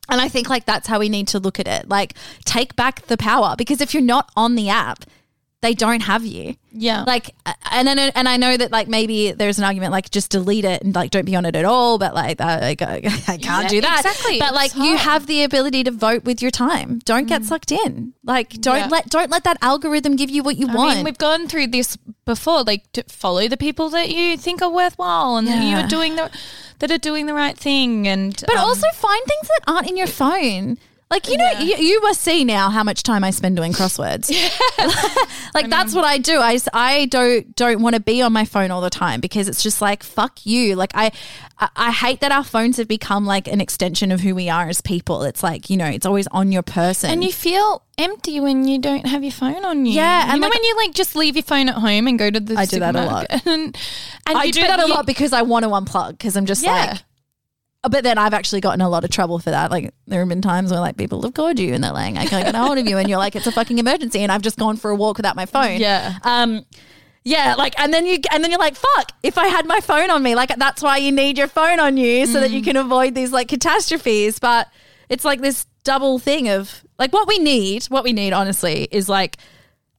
And 0.10 0.20
I 0.20 0.30
think 0.30 0.50
like 0.50 0.66
that's 0.66 0.88
how 0.88 1.00
we 1.00 1.10
need 1.10 1.28
to 1.30 1.40
look 1.40 1.60
at 1.60 1.68
it. 1.68 1.88
Like, 1.90 2.14
take 2.46 2.76
back 2.76 3.08
the 3.08 3.18
power 3.18 3.56
because 3.58 3.82
if 3.82 3.94
you're 3.94 4.04
not 4.04 4.30
on 4.36 4.56
the 4.56 4.70
app, 4.70 5.06
they 5.64 5.74
don't 5.74 6.02
have 6.02 6.24
you. 6.26 6.56
Yeah. 6.72 7.04
Like, 7.08 7.34
and 7.72 7.88
I 7.90 7.94
know, 7.94 8.12
and 8.16 8.28
I 8.28 8.36
know 8.38 8.58
that 8.58 8.70
like 8.72 8.88
maybe 8.88 9.32
there's 9.32 9.58
an 9.60 9.64
argument 9.64 9.92
like 9.94 10.12
just 10.12 10.30
delete 10.30 10.66
it 10.66 10.84
and 10.84 10.94
like 10.94 11.10
don't 11.12 11.24
be 11.26 11.36
on 11.36 11.46
it 11.46 11.56
at 11.56 11.64
all. 11.66 11.98
But 11.98 12.14
like, 12.14 12.42
uh, 12.42 12.60
I, 12.62 12.70
I 12.72 12.76
can't 12.76 13.42
Yeah, 13.44 13.68
do 13.68 13.82
that. 13.82 14.04
exactly. 14.06 14.40
But 14.40 14.54
like, 14.54 14.76
you 14.76 14.98
have 14.98 15.26
the 15.26 15.44
ability 15.44 15.86
to 15.86 15.92
vote 15.92 16.26
with 16.26 16.42
your 16.42 16.52
time. 16.52 17.00
Don't 17.06 17.28
get 17.28 17.46
sucked 17.46 17.72
in. 17.72 18.14
Like, 18.24 18.50
don't 18.62 18.78
Yeah. 18.78 18.88
let 18.88 19.10
don't 19.10 19.32
let 19.32 19.44
that 19.46 19.58
algorithm 19.62 20.16
give 20.16 20.30
you 20.30 20.44
what 20.44 20.58
you 20.58 20.68
I 20.70 20.76
want. 20.76 20.96
mean, 20.98 21.06
we've 21.06 21.18
gone 21.18 21.48
through 21.48 21.68
this 21.68 21.98
before. 22.26 22.64
Like, 22.64 22.92
to 22.94 23.04
follow 23.08 23.48
the 23.48 23.58
people 23.58 23.90
that 23.92 24.10
you 24.10 24.36
think 24.38 24.62
are 24.62 24.70
worthwhile 24.72 25.38
and 25.38 25.48
that 25.48 25.64
Yeah. 25.64 25.80
you're 25.80 25.88
doing 25.88 26.16
the 26.18 26.30
that 26.80 26.92
are 26.92 26.98
doing 26.98 27.26
the 27.28 27.34
right 27.34 27.58
thing. 27.58 28.08
And 28.08 28.36
But 28.46 28.58
um, 28.58 28.66
also 28.66 28.88
find 28.96 29.22
things 29.26 29.48
that 29.48 29.62
aren't 29.72 29.88
in 29.90 29.96
your 29.96 30.08
phone. 30.08 30.78
Like 31.14 31.28
you 31.30 31.38
know, 31.38 31.52
you, 31.60 31.76
you 31.78 32.02
must 32.02 32.22
see 32.22 32.44
now 32.44 32.72
how 32.72 32.84
much 32.84 33.04
time 33.04 33.24
I 33.24 33.30
spend 33.30 33.56
doing 33.56 33.72
crosswords. 33.72 34.32
like 35.54 35.70
that's 35.70 35.94
what 35.94 36.04
I 36.06 36.18
do. 36.18 36.40
I, 36.40 36.58
I 36.74 37.06
don't 37.06 37.56
don't 37.56 37.82
want 37.84 37.96
to 37.96 38.02
be 38.02 38.22
on 38.24 38.34
my 38.34 38.46
phone 38.46 38.72
all 38.72 38.82
the 38.82 38.90
time 38.90 39.20
because 39.22 39.48
it's 39.48 39.62
just 39.62 39.80
like 39.80 40.02
fuck 40.02 40.44
you. 40.46 40.76
Like 40.76 40.92
I 40.96 41.12
I- 41.60 41.70
I 41.76 41.92
hate 41.92 42.20
that 42.22 42.32
our 42.32 42.44
phones 42.44 42.78
have 42.78 42.88
become 42.88 43.26
like 43.28 43.48
an 43.48 43.62
extension 43.62 44.12
of 44.12 44.22
who 44.22 44.34
we 44.34 44.50
are 44.50 44.68
as 44.68 44.82
people. 44.82 45.22
It's 45.24 45.44
like 45.44 45.70
you 45.70 45.78
know, 45.78 45.86
it's 45.86 46.06
always 46.06 46.28
on 46.28 46.52
your 46.52 46.64
person. 46.64 47.12
and 47.12 47.24
you 47.24 47.32
feel 47.32 47.84
empty 48.00 48.40
when 48.40 48.68
you 48.68 48.80
don't 48.80 49.06
have 49.06 49.24
your 49.24 49.32
phone 49.32 49.64
on 49.64 49.86
you. 49.86 49.94
Yeah, 49.94 50.26
you 50.26 50.32
and 50.32 50.42
know 50.42 50.48
like- 50.48 50.56
when 50.56 50.64
you 50.64 50.76
like 50.78 50.94
just 50.96 51.16
leave 51.16 51.36
your 51.36 51.44
phone 51.44 51.70
at 51.70 51.76
home 51.76 52.08
and 52.08 52.18
go 52.18 52.30
to 52.32 52.40
the 52.40 52.56
I 52.58 52.66
do 52.66 52.80
that 52.80 52.96
a 52.96 53.06
lot. 53.06 53.28
and, 53.46 53.46
and 53.46 54.38
I 54.38 54.46
you 54.46 54.52
do 54.52 54.62
that 54.62 54.80
a 54.80 54.88
lot 54.88 55.06
because 55.06 55.32
I 55.32 55.44
want 55.44 55.64
to 55.64 55.70
unplug 55.70 56.12
because 56.18 56.36
I'm 56.36 56.48
just 56.48 56.64
Yeah. 56.64 56.72
like. 56.74 57.04
But 57.90 58.06
then 58.06 58.18
I've 58.18 58.34
actually 58.34 58.62
gotten 58.62 58.80
a 58.80 58.88
lot 58.88 59.04
of 59.04 59.10
trouble 59.10 59.40
for 59.40 59.52
that. 59.52 59.70
Like 59.70 59.94
there 60.08 60.20
have 60.20 60.30
been 60.30 60.42
times 60.42 60.72
where 60.72 60.80
like 60.80 60.96
people 60.96 61.22
have 61.24 61.34
called 61.34 61.60
you 61.60 61.74
and 61.74 61.84
they're 61.84 61.92
like, 61.92 62.16
"I 62.16 62.26
can't 62.26 62.46
get 62.46 62.56
a 62.56 62.58
hold 62.58 62.78
of 62.78 62.88
you," 62.88 62.98
and 62.98 63.10
you're 63.10 63.18
like, 63.18 63.36
"It's 63.36 63.48
a 63.48 63.52
fucking 63.52 63.78
emergency," 63.78 64.20
and 64.20 64.32
I've 64.32 64.42
just 64.42 64.58
gone 64.58 64.78
for 64.78 64.90
a 64.90 64.96
walk 64.96 65.18
without 65.18 65.36
my 65.36 65.46
phone. 65.46 65.80
Yeah. 65.80 66.18
Um. 66.24 66.66
Yeah, 67.26 67.56
like, 67.58 67.80
and 67.80 67.94
then 67.94 68.06
you, 68.06 68.20
and 68.34 68.44
then 68.44 68.52
you're 68.52 68.60
like, 68.60 68.76
"Fuck!" 68.76 69.12
If 69.24 69.38
I 69.38 69.48
had 69.48 69.66
my 69.66 69.80
phone 69.80 70.10
on 70.12 70.22
me, 70.22 70.36
like, 70.36 70.54
that's 70.58 70.82
why 70.82 70.98
you 70.98 71.12
need 71.12 71.38
your 71.38 71.48
phone 71.48 71.80
on 71.80 71.96
you 71.96 72.26
so 72.26 72.42
that 72.42 72.52
you 72.52 72.62
can 72.62 72.76
avoid 72.76 73.16
these 73.16 73.32
like 73.32 73.48
catastrophes. 73.48 74.40
But 74.40 74.68
it's 75.08 75.24
like 75.24 75.42
this 75.42 75.66
double 75.86 76.20
thing 76.20 76.50
of 76.50 76.84
like 77.00 77.14
what 77.14 77.28
we 77.28 77.40
need. 77.40 77.86
What 77.86 78.04
we 78.04 78.12
need, 78.14 78.34
honestly, 78.34 78.90
is 78.92 79.08
like 79.08 79.38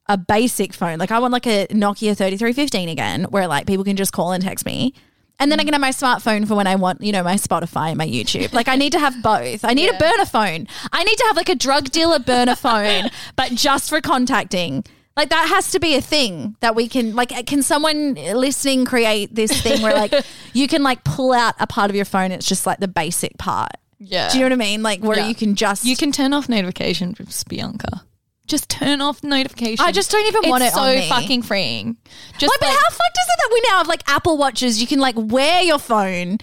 a 0.06 0.18
basic 0.18 0.74
phone. 0.74 0.98
Like 0.98 1.10
I 1.10 1.18
want 1.18 1.32
like 1.32 1.46
a 1.46 1.66
Nokia 1.68 2.16
3315 2.16 2.88
again, 2.90 3.24
where 3.24 3.46
like 3.46 3.66
people 3.66 3.84
can 3.84 3.96
just 3.96 4.12
call 4.12 4.32
and 4.32 4.42
text 4.42 4.66
me. 4.66 4.94
And 5.40 5.50
then 5.50 5.58
I 5.58 5.62
mm. 5.62 5.66
can 5.66 5.74
have 5.74 5.80
my 5.80 5.90
smartphone 5.90 6.46
for 6.46 6.54
when 6.54 6.66
I 6.66 6.76
want, 6.76 7.02
you 7.02 7.12
know, 7.12 7.22
my 7.22 7.34
Spotify 7.34 7.88
and 7.88 7.98
my 7.98 8.06
YouTube. 8.06 8.52
Like 8.52 8.68
I 8.68 8.76
need 8.76 8.92
to 8.92 8.98
have 8.98 9.20
both. 9.22 9.64
I 9.64 9.74
need 9.74 9.88
a 9.88 9.98
burner 9.98 10.24
phone. 10.24 10.68
I 10.92 11.04
need 11.04 11.16
to 11.16 11.24
have 11.26 11.36
like 11.36 11.48
a 11.48 11.54
drug 11.54 11.90
dealer 11.90 12.18
burner 12.18 12.54
phone, 12.54 13.10
but 13.36 13.52
just 13.52 13.88
for 13.88 14.00
contacting. 14.00 14.84
Like 15.16 15.28
that 15.30 15.48
has 15.48 15.70
to 15.72 15.80
be 15.80 15.94
a 15.94 16.00
thing 16.00 16.56
that 16.60 16.74
we 16.74 16.88
can 16.88 17.14
like 17.14 17.30
can 17.46 17.62
someone 17.62 18.14
listening 18.14 18.84
create 18.84 19.32
this 19.34 19.60
thing 19.62 19.80
where 19.80 19.94
like 19.94 20.12
you 20.52 20.66
can 20.66 20.82
like 20.82 21.04
pull 21.04 21.32
out 21.32 21.54
a 21.60 21.66
part 21.66 21.90
of 21.90 21.96
your 21.96 22.04
phone, 22.04 22.32
it's 22.32 22.46
just 22.46 22.66
like 22.66 22.80
the 22.80 22.88
basic 22.88 23.38
part. 23.38 23.70
Yeah. 23.98 24.28
Do 24.30 24.38
you 24.38 24.44
know 24.44 24.46
what 24.46 24.64
I 24.64 24.70
mean? 24.70 24.82
Like 24.82 25.00
where 25.02 25.18
Yeah. 25.18 25.28
you 25.28 25.34
can 25.34 25.54
just 25.54 25.84
You 25.84 25.96
can 25.96 26.10
turn 26.10 26.32
off 26.32 26.48
notifications, 26.48 27.44
Bianca. 27.44 28.04
Just 28.46 28.68
turn 28.68 29.00
off 29.00 29.22
notifications. 29.24 29.80
I 29.80 29.90
just 29.90 30.10
don't 30.10 30.26
even 30.26 30.42
it's 30.44 30.50
want 30.50 30.64
it 30.64 30.72
so 30.72 30.80
on 30.80 31.02
fucking 31.08 31.42
freeing. 31.42 31.96
Just 32.38 32.52
Like, 32.52 32.60
but 32.60 32.66
like- 32.68 32.76
how 32.76 32.90
fucked 32.90 33.18
is 33.18 33.26
it 33.28 33.38
that 33.38 33.50
we 33.52 33.60
now 33.68 33.78
have 33.78 33.88
like 33.88 34.02
Apple 34.08 34.36
watches? 34.36 34.80
You 34.80 34.86
can 34.86 34.98
like 35.00 35.14
wear 35.16 35.62
your 35.62 35.78
phone. 35.78 36.38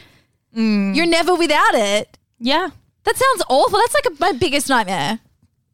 Mm. 0.56 0.96
You're 0.96 1.06
never 1.06 1.36
without 1.36 1.76
it. 1.76 2.18
yeah, 2.40 2.70
That 3.04 3.16
sounds 3.16 3.44
awful. 3.50 3.80
That's 3.80 3.94
like 3.94 4.06
a, 4.08 4.16
my 4.20 4.32
biggest 4.38 4.68
nightmare. 4.68 5.20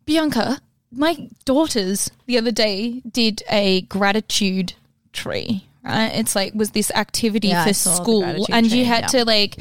Bianca, 0.06 0.60
my 0.92 1.28
daughters 1.46 2.12
the 2.26 2.38
other 2.38 2.52
day 2.52 3.02
did 3.10 3.42
a 3.50 3.82
gratitude 3.82 4.74
tree. 5.14 5.64
Right, 5.84 6.08
it's 6.16 6.36
like 6.36 6.54
was 6.54 6.72
this 6.72 6.92
activity 6.92 7.48
Yeah, 7.48 7.64
for 7.66 7.74
school, 7.74 8.24
and 8.50 8.70
tree, 8.70 8.80
you 8.80 8.86
had 8.86 9.04
yeah. 9.04 9.20
to 9.20 9.26
like 9.26 9.58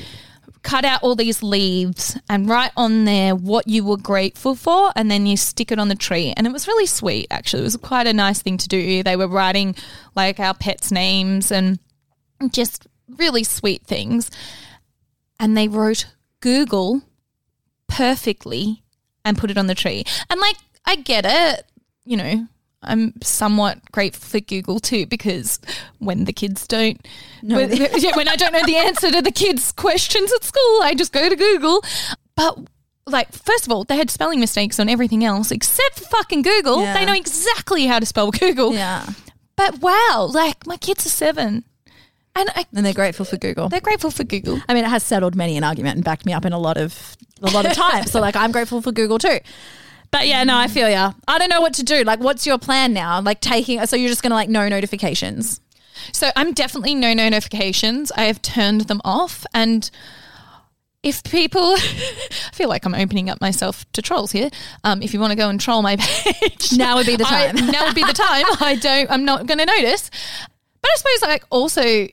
cut 0.66 0.84
out 0.84 1.00
all 1.04 1.14
these 1.14 1.44
leaves 1.44 2.18
and 2.28 2.48
write 2.48 2.72
on 2.76 3.04
there 3.04 3.36
what 3.36 3.68
you 3.68 3.84
were 3.84 3.96
grateful 3.96 4.56
for, 4.56 4.90
and 4.96 5.08
then 5.08 5.24
you 5.24 5.36
stick 5.36 5.70
it 5.70 5.78
on 5.78 5.86
the 5.86 5.94
tree. 5.94 6.34
And 6.36 6.44
it 6.44 6.52
was 6.52 6.66
really 6.66 6.86
sweet. 6.86 7.28
Actually, 7.30 7.60
it 7.60 7.66
was 7.66 7.76
quite 7.76 8.08
a 8.08 8.12
nice 8.12 8.42
thing 8.42 8.58
to 8.58 8.66
do. 8.66 9.04
They 9.04 9.14
were 9.14 9.28
writing 9.28 9.76
like 10.16 10.40
our 10.40 10.54
pets' 10.54 10.90
names 10.90 11.52
and 11.52 11.78
just 12.50 12.88
really 13.08 13.44
sweet 13.44 13.86
things. 13.86 14.28
And 15.38 15.56
they 15.56 15.68
wrote 15.68 16.06
Google 16.40 17.02
perfectly 17.86 18.82
and 19.24 19.38
put 19.38 19.52
it 19.52 19.58
on 19.58 19.68
the 19.68 19.74
tree. 19.76 20.02
And 20.28 20.40
like, 20.40 20.56
I 20.84 20.96
get 20.96 21.24
it, 21.28 21.64
you 22.04 22.16
know. 22.16 22.48
I'm 22.82 23.14
somewhat 23.22 23.80
grateful 23.92 24.28
for 24.28 24.40
Google 24.40 24.78
too 24.80 25.06
because 25.06 25.58
when 25.98 26.24
the 26.24 26.32
kids 26.32 26.66
don't, 26.66 27.04
when, 27.42 27.70
when 28.14 28.28
I 28.28 28.36
don't 28.36 28.52
know 28.52 28.62
the 28.64 28.76
answer 28.76 29.10
to 29.10 29.22
the 29.22 29.32
kids' 29.32 29.72
questions 29.72 30.32
at 30.32 30.44
school, 30.44 30.82
I 30.82 30.94
just 30.96 31.12
go 31.12 31.28
to 31.28 31.36
Google. 31.36 31.82
But 32.36 32.58
like, 33.06 33.32
first 33.32 33.66
of 33.66 33.72
all, 33.72 33.84
they 33.84 33.96
had 33.96 34.10
spelling 34.10 34.40
mistakes 34.40 34.78
on 34.78 34.88
everything 34.88 35.24
else 35.24 35.50
except 35.50 35.98
for 35.98 36.04
fucking 36.04 36.42
Google. 36.42 36.82
Yeah. 36.82 36.94
They 36.94 37.04
know 37.06 37.14
exactly 37.14 37.86
how 37.86 37.98
to 37.98 38.06
spell 38.06 38.30
Google. 38.30 38.74
Yeah. 38.74 39.06
But 39.56 39.80
wow, 39.80 40.28
like 40.30 40.66
my 40.66 40.76
kids 40.76 41.06
are 41.06 41.10
seven, 41.10 41.64
and 42.34 42.50
I, 42.54 42.66
And 42.74 42.84
they're 42.84 42.92
grateful 42.92 43.24
for 43.24 43.38
Google. 43.38 43.70
they're 43.70 43.80
grateful 43.80 44.10
for 44.10 44.22
Google. 44.22 44.60
I 44.68 44.74
mean, 44.74 44.84
it 44.84 44.88
has 44.88 45.02
settled 45.02 45.34
many 45.34 45.56
an 45.56 45.64
argument 45.64 45.96
and 45.96 46.04
backed 46.04 46.26
me 46.26 46.34
up 46.34 46.44
in 46.44 46.52
a 46.52 46.58
lot 46.58 46.76
of 46.76 47.16
a 47.42 47.50
lot 47.50 47.64
of 47.64 47.72
times. 47.84 48.10
so 48.10 48.20
like, 48.20 48.36
I'm 48.36 48.52
grateful 48.52 48.82
for 48.82 48.92
Google 48.92 49.18
too. 49.18 49.38
But 50.10 50.26
yeah, 50.28 50.44
no, 50.44 50.56
I 50.56 50.68
feel 50.68 50.88
ya. 50.88 51.12
I 51.28 51.38
don't 51.38 51.50
know 51.50 51.60
what 51.60 51.74
to 51.74 51.82
do. 51.82 52.02
Like, 52.04 52.20
what's 52.20 52.46
your 52.46 52.58
plan 52.58 52.92
now? 52.92 53.20
Like 53.20 53.40
taking, 53.40 53.84
so 53.86 53.96
you're 53.96 54.08
just 54.08 54.22
gonna 54.22 54.34
like 54.34 54.48
no 54.48 54.68
notifications. 54.68 55.60
So 56.12 56.30
I'm 56.36 56.52
definitely 56.52 56.94
no 56.94 57.12
no 57.14 57.28
notifications. 57.28 58.12
I 58.12 58.22
have 58.24 58.40
turned 58.42 58.82
them 58.82 59.00
off 59.04 59.44
and 59.52 59.90
if 61.02 61.22
people 61.24 61.74
I 61.76 62.50
feel 62.52 62.68
like 62.68 62.84
I'm 62.84 62.94
opening 62.94 63.28
up 63.30 63.40
myself 63.40 63.90
to 63.92 64.02
trolls 64.02 64.32
here. 64.32 64.50
Um, 64.84 65.02
if 65.02 65.12
you 65.14 65.20
want 65.20 65.32
to 65.32 65.36
go 65.36 65.48
and 65.48 65.60
troll 65.60 65.82
my 65.82 65.96
page. 66.00 66.72
Now 66.76 66.96
would 66.96 67.06
be 67.06 67.16
the 67.16 67.26
I- 67.26 67.52
time. 67.52 67.66
now 67.66 67.86
would 67.86 67.94
be 67.94 68.04
the 68.04 68.12
time. 68.12 68.44
I 68.60 68.76
don't 68.80 69.10
I'm 69.10 69.24
not 69.24 69.46
gonna 69.46 69.66
notice. 69.66 70.10
But 70.82 70.90
I 70.92 70.96
suppose 70.96 71.22
like 71.28 71.44
also 71.50 72.06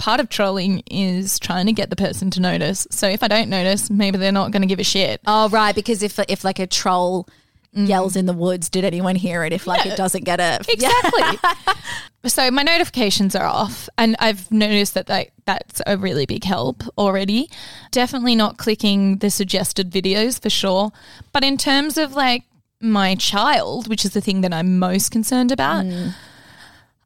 part 0.00 0.18
of 0.18 0.28
trolling 0.30 0.82
is 0.90 1.38
trying 1.38 1.66
to 1.66 1.72
get 1.72 1.90
the 1.90 1.96
person 1.96 2.30
to 2.30 2.40
notice. 2.40 2.86
So 2.90 3.06
if 3.08 3.22
I 3.22 3.28
don't 3.28 3.50
notice, 3.50 3.90
maybe 3.90 4.16
they're 4.18 4.32
not 4.32 4.50
gonna 4.50 4.66
give 4.66 4.80
a 4.80 4.84
shit. 4.84 5.20
Oh 5.26 5.48
right, 5.50 5.74
because 5.74 6.02
if 6.02 6.18
if 6.28 6.42
like 6.42 6.58
a 6.58 6.66
troll 6.66 7.28
yells 7.72 8.16
in 8.16 8.26
the 8.26 8.32
woods, 8.32 8.68
did 8.68 8.82
anyone 8.84 9.14
hear 9.14 9.44
it? 9.44 9.52
If 9.52 9.66
like 9.66 9.84
Yeah. 9.84 9.92
it 9.92 9.96
doesn't 9.96 10.24
get 10.24 10.40
it, 10.40 10.66
Exactly. 10.72 11.38
so 12.26 12.50
my 12.50 12.62
notifications 12.64 13.36
are 13.36 13.46
off, 13.46 13.88
and 13.98 14.16
I've 14.18 14.50
noticed 14.50 14.94
that 14.94 15.08
like, 15.08 15.32
that's 15.44 15.80
a 15.86 15.96
really 15.96 16.26
big 16.26 16.42
help 16.44 16.82
already. 16.98 17.48
Definitely 17.92 18.34
not 18.34 18.56
clicking 18.58 19.18
the 19.18 19.30
suggested 19.30 19.90
videos 19.90 20.40
for 20.42 20.50
sure. 20.50 20.90
But 21.32 21.44
in 21.44 21.56
terms 21.58 21.96
of 21.98 22.14
like 22.14 22.42
my 22.80 23.14
child, 23.14 23.86
which 23.86 24.04
is 24.04 24.12
the 24.14 24.20
thing 24.22 24.40
that 24.40 24.52
I'm 24.52 24.78
most 24.80 25.10
concerned 25.12 25.52
about, 25.52 25.84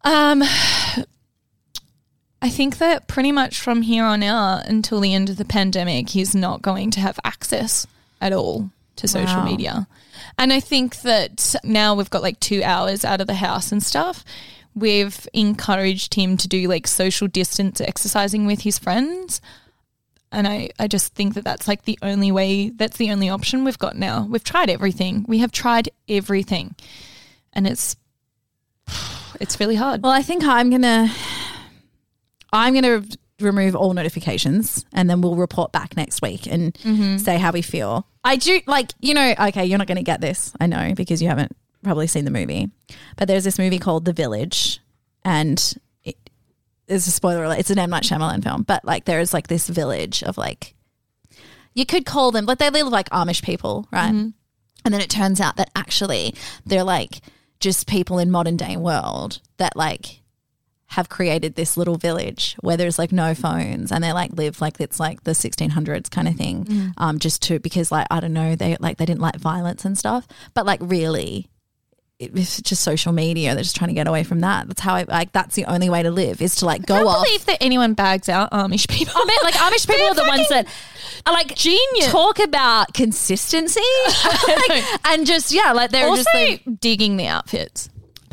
um, 0.05 0.43
I 2.45 2.51
think 2.51 2.77
that 2.77 3.09
pretty 3.09 3.33
much 3.33 3.59
from 3.59 3.81
here 3.81 4.05
on 4.05 4.23
out 4.23 4.67
until 4.67 5.01
the 5.01 5.15
end 5.15 5.31
of 5.31 5.39
the 5.39 5.47
pandemic, 5.47 6.11
he's 6.11 6.35
not 6.35 6.61
going 6.61 6.91
to 6.91 7.01
have 7.01 7.19
access 7.25 7.87
at 8.21 8.35
all 8.35 8.69
to 8.97 9.09
social 9.09 9.39
Wow. 9.39 9.47
media. 9.47 9.89
And 10.37 10.53
I 10.53 10.61
think 10.61 11.01
that 11.01 11.55
now 11.65 11.95
we've 11.95 12.11
got 12.11 12.21
like 12.21 12.39
two 12.41 12.63
hours 12.63 13.03
out 13.03 13.23
of 13.23 13.29
the 13.29 13.35
house 13.37 13.73
and 13.73 13.83
stuff. 13.83 14.27
We've 14.75 15.27
encouraged 15.33 16.17
him 16.17 16.37
to 16.37 16.47
do 16.47 16.69
like 16.69 16.87
social 16.87 17.29
distance 17.29 17.81
exercising 17.81 18.45
with 18.45 18.61
his 18.61 18.79
friends. 18.79 19.41
And 20.31 20.47
I, 20.47 20.69
I 20.79 20.87
just 20.87 21.15
think 21.15 21.33
that 21.35 21.45
that's 21.45 21.67
like 21.67 21.87
the 21.87 21.99
only 22.03 22.31
way, 22.31 22.69
that's 22.69 22.99
the 22.99 23.11
only 23.11 23.31
option 23.31 23.65
we've 23.65 23.79
got 23.79 23.97
now. 23.97 24.27
We've 24.29 24.45
tried 24.45 24.69
everything. 24.69 25.25
We 25.27 25.39
have 25.39 25.51
tried 25.51 25.89
everything. 26.11 26.75
And 27.55 27.67
it's, 27.67 27.97
it's 29.41 29.59
really 29.59 29.77
hard. 29.77 30.03
Well, 30.03 30.13
I 30.13 30.21
think 30.21 30.45
I'm 30.45 30.69
gonna 30.69 31.11
I'm 32.55 32.73
gonna 32.73 33.05
remove 33.41 33.75
all 33.75 33.93
notifications 33.93 34.87
and 34.93 35.11
then 35.11 35.21
we'll 35.21 35.35
report 35.35 35.73
back 35.73 35.97
next 35.97 36.23
week 36.23 36.47
and 36.47 36.73
mm-hmm. 36.75 37.19
say 37.19 37.37
how 37.37 37.51
we 37.51 37.63
feel. 37.63 38.07
I 38.23 38.37
do 38.37 38.61
like 38.67 38.93
you 39.01 39.13
know. 39.13 39.35
Okay, 39.49 39.67
you're 39.67 39.79
not 39.79 39.89
gonna 39.89 40.03
get 40.03 40.21
this. 40.21 40.53
I 40.61 40.67
know 40.67 40.95
because 40.95 41.21
you 41.21 41.29
haven't 41.29 41.55
probably 41.83 42.07
seen 42.07 42.25
the 42.25 42.31
movie, 42.31 42.71
but 43.17 43.29
there's 43.29 43.45
this 43.45 43.59
movie 43.59 43.79
called 43.79 44.05
The 44.05 44.13
Village, 44.13 44.81
and 45.25 45.75
it 46.05 46.17
is 46.89 47.07
a 47.07 47.11
spoiler 47.11 47.45
alert. 47.45 47.59
It's 47.59 47.71
an 47.71 47.79
M 47.79 47.91
Night 47.91 48.05
Shyamalan 48.05 48.43
film, 48.43 48.63
but 48.63 48.85
like 48.85 49.05
there 49.05 49.21
is 49.21 49.35
like 49.35 49.49
this 49.49 49.69
village 49.69 50.23
of 50.23 50.39
like 50.39 50.75
you 51.75 51.85
could 51.85 52.07
call 52.07 52.31
them 52.31 52.47
like 52.47 52.59
they 52.59 52.71
live 52.71 52.87
like 52.87 53.11
Amish 53.11 53.43
people, 53.43 53.89
right? 53.93 54.13
Mm-hmm. 54.13 54.29
And 54.85 54.95
then 54.95 55.01
it 55.01 55.11
turns 55.11 55.41
out 55.41 55.57
that 55.57 55.71
actually 55.75 56.35
they're 56.65 56.85
like 56.85 57.21
just 57.59 57.87
people 57.87 58.19
in 58.19 58.31
modern 58.31 58.57
day 58.57 58.77
world 58.77 59.41
that 59.57 59.77
like 59.77 60.21
have 60.95 61.09
created 61.09 61.57
this 61.57 61.77
little 61.77 61.97
village 61.97 62.57
where 62.61 62.77
there's 62.77 62.99
like 63.01 63.11
no 63.11 63.35
phones 63.35 63.91
and 63.91 64.03
they 64.03 64.13
like 64.13 64.33
live 64.33 64.61
like 64.61 64.81
it's 64.81 65.01
like 65.01 65.25
the 65.25 65.33
1600s 65.33 66.09
kind 66.09 66.29
of 66.29 66.37
thing. 66.37 66.65
Mm. 66.65 66.93
Um, 66.99 67.19
just 67.19 67.43
to 67.43 67.59
because 67.59 67.91
like 67.91 68.07
I 68.13 68.21
don't 68.21 68.33
know 68.33 68.55
they 68.55 68.77
like 68.79 68.99
they 68.99 69.05
didn't 69.05 69.21
like 69.21 69.37
violence 69.37 69.85
and 69.85 69.99
stuff, 69.99 70.27
but 70.55 70.65
like 70.67 70.81
really. 70.83 71.49
It's 72.21 72.63
just 72.63 72.83
social 72.85 73.13
media. 73.13 73.55
They're 73.55 73.65
just 73.65 73.75
trying 73.75 73.89
to 73.89 73.95
get 73.95 74.07
away 74.07 74.23
from 74.23 74.41
that. 74.41 74.69
That's 74.69 74.81
how 74.81 74.95
I 74.95 75.03
like. 75.03 75.33
That's 75.33 75.57
the 75.57 75.65
only 75.65 75.91
way 75.91 76.05
to 76.05 76.13
live 76.13 76.41
is 76.41 76.55
to 76.57 76.65
like 76.65 76.87
go 76.87 76.95
I 76.95 76.99
can't 76.99 77.09
off. 77.09 77.25
believe 77.25 77.45
that 77.47 77.59
anyone 77.61 77.95
bags 77.95 78.29
out 78.29 78.53
Amish 78.53 78.89
people. 78.89 79.15
I 79.17 79.25
mean, 79.27 79.39
like 79.43 79.55
Amish 79.55 79.87
people 79.89 80.07
are 80.11 80.15
the 80.15 80.23
ones 80.23 80.49
that 80.49 80.69
are 81.27 81.33
like 81.33 81.57
genius. 81.57 82.13
Talk 82.13 82.39
about 82.39 82.95
consistency 82.95 83.81
Like, 84.25 84.85
and 85.07 85.27
just 85.27 85.51
yeah, 85.53 85.73
like 85.73 85.91
they're 85.91 86.07
also 86.07 86.23
just 86.23 86.35
like, 86.35 86.81
digging 86.81 87.17
the 87.17 87.27
outfits. 87.27 87.91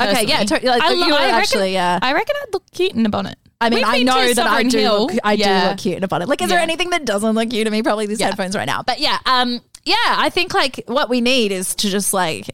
Okay, 0.09 0.25
yeah, 0.27 0.43
to- 0.43 0.67
like, 0.67 0.81
I, 0.81 0.91
you 0.91 0.99
lo- 0.99 1.05
would 1.07 1.13
I 1.15 1.25
reckon, 1.25 1.35
actually, 1.35 1.73
yeah. 1.73 1.99
I 2.01 2.13
reckon 2.13 2.35
I'd 2.41 2.53
look 2.53 2.63
cute 2.71 2.93
in 2.93 3.05
a 3.05 3.09
bonnet. 3.09 3.37
I 3.59 3.69
mean, 3.69 3.79
We've 3.79 3.85
I 3.87 4.03
know 4.03 4.33
that 4.33 4.47
I 4.47 4.63
do. 4.63 4.77
Hill. 4.79 5.07
Look, 5.07 5.19
I 5.23 5.33
Yeah. 5.33 5.63
do 5.65 5.69
look 5.69 5.77
cute 5.77 6.03
about 6.03 6.21
it. 6.23 6.27
Like, 6.27 6.41
is 6.41 6.49
there 6.49 6.59
anything 6.59 6.89
that 6.89 7.05
doesn't 7.05 7.35
look 7.35 7.49
cute 7.51 7.65
to 7.65 7.71
me? 7.71 7.83
Probably 7.83 8.07
these 8.07 8.19
Yeah. 8.19 8.27
headphones 8.27 8.55
right 8.55 8.65
now. 8.65 8.81
But 8.81 8.99
yeah, 8.99 9.19
um, 9.27 9.61
yeah, 9.85 9.95
I 10.07 10.29
think 10.31 10.53
like 10.53 10.83
what 10.87 11.09
we 11.09 11.21
need 11.21 11.51
is 11.51 11.75
to 11.75 11.89
just 11.89 12.13
like. 12.13 12.49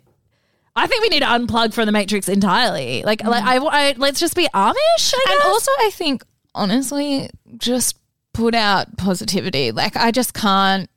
I 0.76 0.86
think 0.86 1.02
we 1.02 1.10
need 1.10 1.22
to 1.22 1.26
unplug 1.26 1.74
from 1.74 1.86
the 1.88 1.92
Matrix 1.92 2.30
entirely. 2.30 3.02
Like, 3.04 3.24
like 3.24 3.44
I, 3.44 3.58
I, 3.58 3.96
let's 3.98 4.20
just 4.20 4.36
be 4.36 4.48
Amish. 4.54 5.14
I 5.16 5.26
And 5.32 5.42
also, 5.52 5.72
I 5.80 5.90
think 5.92 6.24
honestly, 6.54 7.30
just 7.58 7.98
put 8.34 8.54
out 8.54 8.96
positivity. 8.98 9.72
Like, 9.72 9.96
I 9.96 10.12
just 10.12 10.34
can't. 10.36 10.90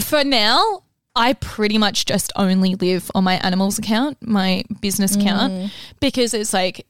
For 0.00 0.22
now, 0.24 0.82
I 1.18 1.32
pretty 1.32 1.76
much 1.78 2.06
just 2.06 2.32
only 2.36 2.76
live 2.76 3.10
on 3.14 3.24
my 3.24 3.34
animals 3.42 3.78
account, 3.78 4.18
my 4.20 4.62
business 4.80 5.16
account, 5.16 5.52
mm. 5.52 5.70
because 6.00 6.32
it's 6.32 6.54
like 6.54 6.86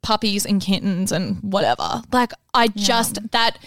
puppies 0.00 0.46
and 0.46 0.62
kittens 0.62 1.10
and 1.10 1.38
whatever. 1.42 2.02
Like, 2.12 2.32
I 2.54 2.68
just 2.68 3.18
that. 3.32 3.58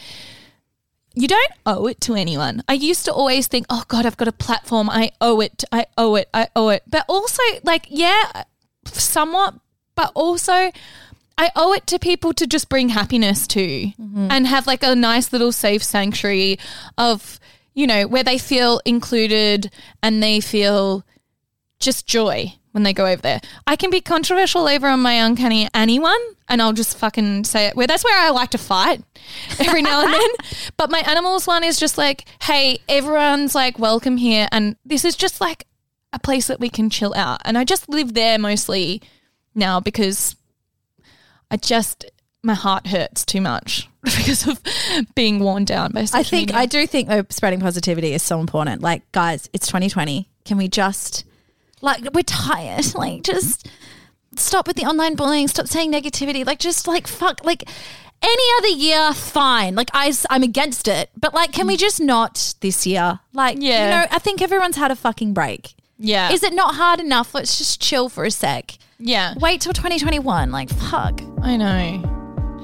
You 1.14 1.28
don't 1.28 1.52
owe 1.66 1.88
it 1.88 2.00
to 2.02 2.14
anyone. 2.14 2.64
I 2.70 2.74
used 2.74 3.06
to 3.06 3.12
always 3.12 3.48
think, 3.48 3.66
oh 3.72 3.84
God, 3.88 4.06
I've 4.06 4.18
got 4.18 4.28
a 4.28 4.32
platform. 4.32 4.88
I 4.88 5.12
owe 5.20 5.42
it. 5.42 5.64
I 5.72 5.88
owe 5.98 6.14
it. 6.16 6.30
I 6.32 6.48
owe 6.56 6.70
it. 6.70 6.84
But 6.88 7.06
also, 7.10 7.42
like, 7.64 7.88
yeah, 7.90 8.44
somewhat, 8.86 9.56
but 9.96 10.12
also, 10.14 10.72
I 11.38 11.52
owe 11.56 11.74
it 11.74 11.88
to 11.88 12.00
people 12.00 12.34
to 12.34 12.48
just 12.48 12.70
bring 12.70 12.90
happiness 12.90 13.48
to 13.48 13.60
mm-hmm. 13.60 14.28
and 14.30 14.48
have 14.48 14.68
like 14.68 14.84
a 14.84 14.96
nice 14.96 15.34
little 15.34 15.52
safe 15.52 15.84
sanctuary 15.84 16.60
of, 16.98 17.40
you 17.78 17.86
know, 17.86 18.08
where 18.08 18.24
they 18.24 18.40
feel 18.40 18.82
included 18.86 19.72
and 20.02 20.22
they 20.22 20.40
feel 20.40 21.06
just 21.80 22.08
joy 22.08 22.52
when 22.72 22.82
they 22.82 22.92
go 22.92 23.06
over 23.06 23.22
there. 23.22 23.40
I 23.68 23.76
can 23.76 23.92
be 23.92 24.02
controversial 24.02 24.68
over 24.68 24.88
on 24.88 25.00
my 25.00 25.14
uncanny 25.14 25.70
Annie 25.76 26.00
one, 26.00 26.20
and 26.50 26.60
I'll 26.60 26.74
just 26.74 26.98
fucking 26.98 27.44
say 27.44 27.68
it. 27.68 27.76
Where 27.76 27.86
that's 27.86 28.04
where 28.04 28.18
I 28.18 28.32
like 28.32 28.50
to 28.50 28.58
fight 28.58 29.04
every 29.60 29.84
now 29.84 30.02
and 30.02 30.12
then. 30.12 30.30
But 30.78 30.90
my 30.90 31.00
animals 31.02 31.46
one 31.46 31.64
is 31.64 31.80
just 31.80 32.00
like, 32.00 32.26
hey, 32.42 32.80
everyone's 32.90 33.54
like 33.54 33.78
welcome 33.78 34.18
here, 34.18 34.48
and 34.52 34.76
this 34.84 35.06
is 35.06 35.16
just 35.16 35.40
like 35.40 35.68
a 36.12 36.18
place 36.18 36.48
that 36.48 36.60
we 36.60 36.72
can 36.72 36.90
chill 36.90 37.14
out. 37.16 37.42
And 37.46 37.60
I 37.60 37.64
just 37.64 37.90
live 37.90 38.16
there 38.16 38.40
mostly 38.40 39.04
now 39.54 39.80
because 39.80 40.36
I 41.52 41.58
just 41.58 42.06
my 42.44 42.54
heart 42.54 42.88
hurts 42.88 43.26
too 43.26 43.42
much 43.42 43.90
because 44.04 44.48
of 44.48 44.62
being 45.16 45.40
worn 45.40 45.66
down 45.66 45.92
by 45.92 46.06
social 46.06 46.20
I 46.20 46.24
think 46.24 46.50
media. 46.50 46.62
I 46.62 46.66
do 46.66 46.88
think 46.88 47.10
though 47.10 47.26
spreading 47.30 47.60
positivity 47.60 48.14
is 48.14 48.24
so 48.24 48.40
important. 48.40 48.82
Like, 48.82 49.10
guys, 49.12 49.50
it's 49.54 49.68
2020. 49.68 50.28
Can 50.46 50.58
we 50.58 50.68
just 50.68 51.26
like 51.82 52.14
we're 52.14 52.24
tired? 52.24 52.86
Like, 52.96 53.24
just 53.24 53.68
stop 54.36 54.68
with 54.68 54.76
the 54.76 54.86
online 54.86 55.16
bullying. 55.16 55.48
Stop 55.48 55.68
saying 55.68 55.92
negativity. 55.92 56.46
Like, 56.46 56.60
just 56.60 56.88
like 56.88 57.08
fuck. 57.08 57.44
Like 57.44 57.68
any 58.22 58.44
other 58.58 58.70
year, 58.70 59.14
fine. 59.14 59.76
Like 59.76 59.90
I, 59.94 60.14
am 60.30 60.44
against 60.44 60.88
it, 60.88 61.10
but 61.18 61.34
like, 61.34 61.52
can 61.52 61.68
we 61.68 61.76
mm. 61.76 61.80
just 61.80 62.00
not 62.02 62.56
this 62.62 62.86
year? 62.88 63.20
Like, 63.34 63.58
Yeah. 63.60 63.84
you 63.84 63.90
know, 63.92 64.08
I 64.12 64.20
think 64.20 64.42
everyone's 64.42 64.76
had 64.76 64.92
a 64.92 64.96
fucking 64.96 65.34
break. 65.34 65.76
yeah, 66.00 66.32
Is 66.32 66.44
it 66.44 66.54
not 66.54 66.76
hard 66.76 67.00
enough? 67.00 67.36
Let's 67.36 67.58
just 67.58 67.82
chill 67.82 68.10
for 68.10 68.24
a 68.26 68.32
sec. 68.32 68.78
yeah, 69.00 69.36
Wait 69.40 69.62
till 69.62 69.74
2021. 69.74 70.52
Like, 70.52 70.70
fuck. 70.70 71.22
I 71.42 71.58
know. 71.58 72.17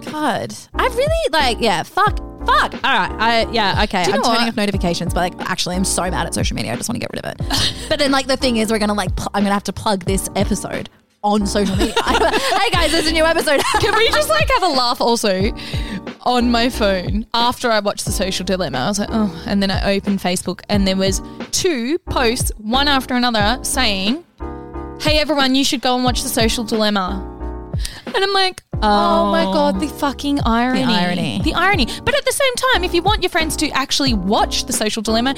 God, 0.06 0.56
I 0.74 0.88
really 0.88 1.30
like. 1.32 1.58
Yeah, 1.60 1.84
fuck, 1.84 2.18
fuck. 2.46 2.74
All 2.74 2.98
right, 2.98 3.12
I 3.20 3.48
yeah, 3.52 3.84
okay. 3.84 4.04
I'm 4.04 4.12
know 4.12 4.22
turning 4.24 4.24
what? 4.24 4.48
off 4.50 4.56
notifications, 4.56 5.14
but 5.14 5.20
like, 5.38 5.50
actually, 5.50 5.76
I'm 5.76 5.86
so 5.86 6.10
mad 6.10 6.26
at 6.28 6.34
social 6.34 6.56
media. 6.56 6.74
I 6.74 6.76
just 6.76 6.90
want 6.90 7.02
to 7.02 7.08
get 7.08 7.12
rid 7.14 7.26
of 7.26 7.32
it. 7.32 7.86
but 7.90 8.00
then, 8.00 8.12
like, 8.12 8.28
the 8.28 8.38
thing 8.38 8.58
is, 8.58 8.72
we're 8.72 8.80
gonna 8.80 8.94
like, 8.94 9.16
pl- 9.16 9.32
I'm 9.34 9.44
gonna 9.44 9.54
have 9.54 9.64
to 9.66 9.74
plug 9.74 10.06
this 10.06 10.30
episode 10.36 10.90
on 11.24 11.48
social 11.48 11.76
media. 11.76 11.94
hey 12.04 12.70
guys, 12.72 12.92
there's 12.92 13.08
a 13.08 13.12
new 13.12 13.24
episode. 13.24 13.62
Can 13.80 13.96
we 13.96 14.10
just 14.10 14.30
like 14.30 14.50
have 14.50 14.64
a 14.64 14.68
laugh 14.68 15.00
also 15.00 15.52
on 16.22 16.52
my 16.52 16.70
phone 16.70 17.26
after 17.34 17.72
I 17.72 17.80
watched 17.80 18.06
the 18.06 18.12
social 18.12 18.46
dilemma? 18.46 18.80
I 18.80 18.88
was 18.88 19.00
like, 19.00 19.10
oh, 19.12 19.44
and 19.48 19.62
then 19.64 19.72
I 19.72 19.96
opened 19.96 20.20
Facebook 20.20 20.62
and 20.70 20.88
there 20.88 20.98
was 20.98 21.22
two 21.52 21.98
posts, 22.00 22.52
one 22.58 22.88
after 22.88 23.16
another, 23.16 23.64
saying, 23.64 24.24
Hey 25.00 25.20
everyone, 25.20 25.56
you 25.56 25.64
should 25.64 25.82
go 25.82 25.96
and 25.96 26.04
watch 26.04 26.24
the 26.24 26.30
social 26.30 26.64
dilemma. 26.64 27.30
And 28.06 28.16
I'm 28.24 28.34
like, 28.34 28.62
oh, 28.82 29.32
my 29.32 29.44
god, 29.46 29.80
the 29.80 29.88
fucking 29.88 30.42
irony. 30.42 30.84
The 30.86 30.92
irony. 30.92 31.42
The 31.44 31.54
irony. 31.54 31.86
But 32.04 32.16
at 32.16 32.26
the 32.26 32.32
same 32.32 32.54
time, 32.74 32.84
if 32.84 32.94
you 32.94 33.02
want 33.02 33.22
your 33.24 33.30
friends 33.30 33.56
to 33.58 33.70
actually 33.72 34.14
watch 34.14 34.66
the 34.66 34.74
social 34.74 35.02
dilemma, 35.02 35.36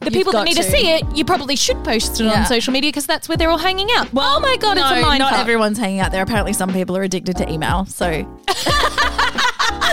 the 0.00 0.10
people 0.12 0.32
that 0.32 0.44
need 0.44 0.56
to. 0.56 0.62
to. 0.62 0.70
see 0.70 0.90
it, 0.90 1.02
you 1.16 1.24
probably 1.24 1.56
should 1.56 1.82
post 1.84 2.20
it 2.20 2.24
Yeah. 2.24 2.40
on 2.40 2.46
social 2.46 2.72
media 2.72 2.88
because 2.88 3.06
that's 3.06 3.28
where 3.28 3.36
they're 3.36 3.50
all 3.50 3.58
hanging 3.58 3.88
out. 3.96 4.08
oh 4.16 4.40
my 4.40 4.56
god, 4.58 4.78
it's 4.78 4.86
a 4.90 4.94
no, 4.96 5.02
mind 5.02 5.18
not 5.18 5.32
fuck. 5.32 5.40
everyone's 5.40 5.76
hanging 5.76 6.00
out 6.00 6.12
there. 6.12 6.22
Apparently, 6.22 6.52
some 6.52 6.72
people 6.72 6.96
are 6.96 7.02
addicted 7.02 7.36
to 7.38 7.50
email. 7.52 7.84
So, 7.86 8.06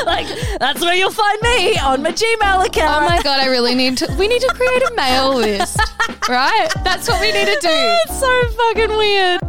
like, 0.05 0.27
that's 0.59 0.81
where 0.81 0.93
you'll 0.95 1.09
find 1.11 1.41
me 1.41 1.77
on 1.79 2.03
my 2.03 2.11
Gmail 2.11 2.65
account. 2.67 3.03
Oh 3.03 3.09
my 3.09 3.21
god, 3.23 3.39
I 3.39 3.47
really 3.47 3.73
need 3.75 3.97
to. 3.97 4.15
We 4.19 4.27
need 4.27 4.41
to 4.41 4.47
create 4.53 4.83
a 4.83 4.93
mail 4.95 5.33
list, 5.35 5.79
right? 6.29 6.69
That's 6.83 7.07
what 7.09 7.19
we 7.19 7.31
need 7.31 7.45
to 7.47 7.59
do. 7.59 7.69
it's 7.71 8.19
so 8.19 8.49
fucking 8.49 8.95
weird. 8.95 9.41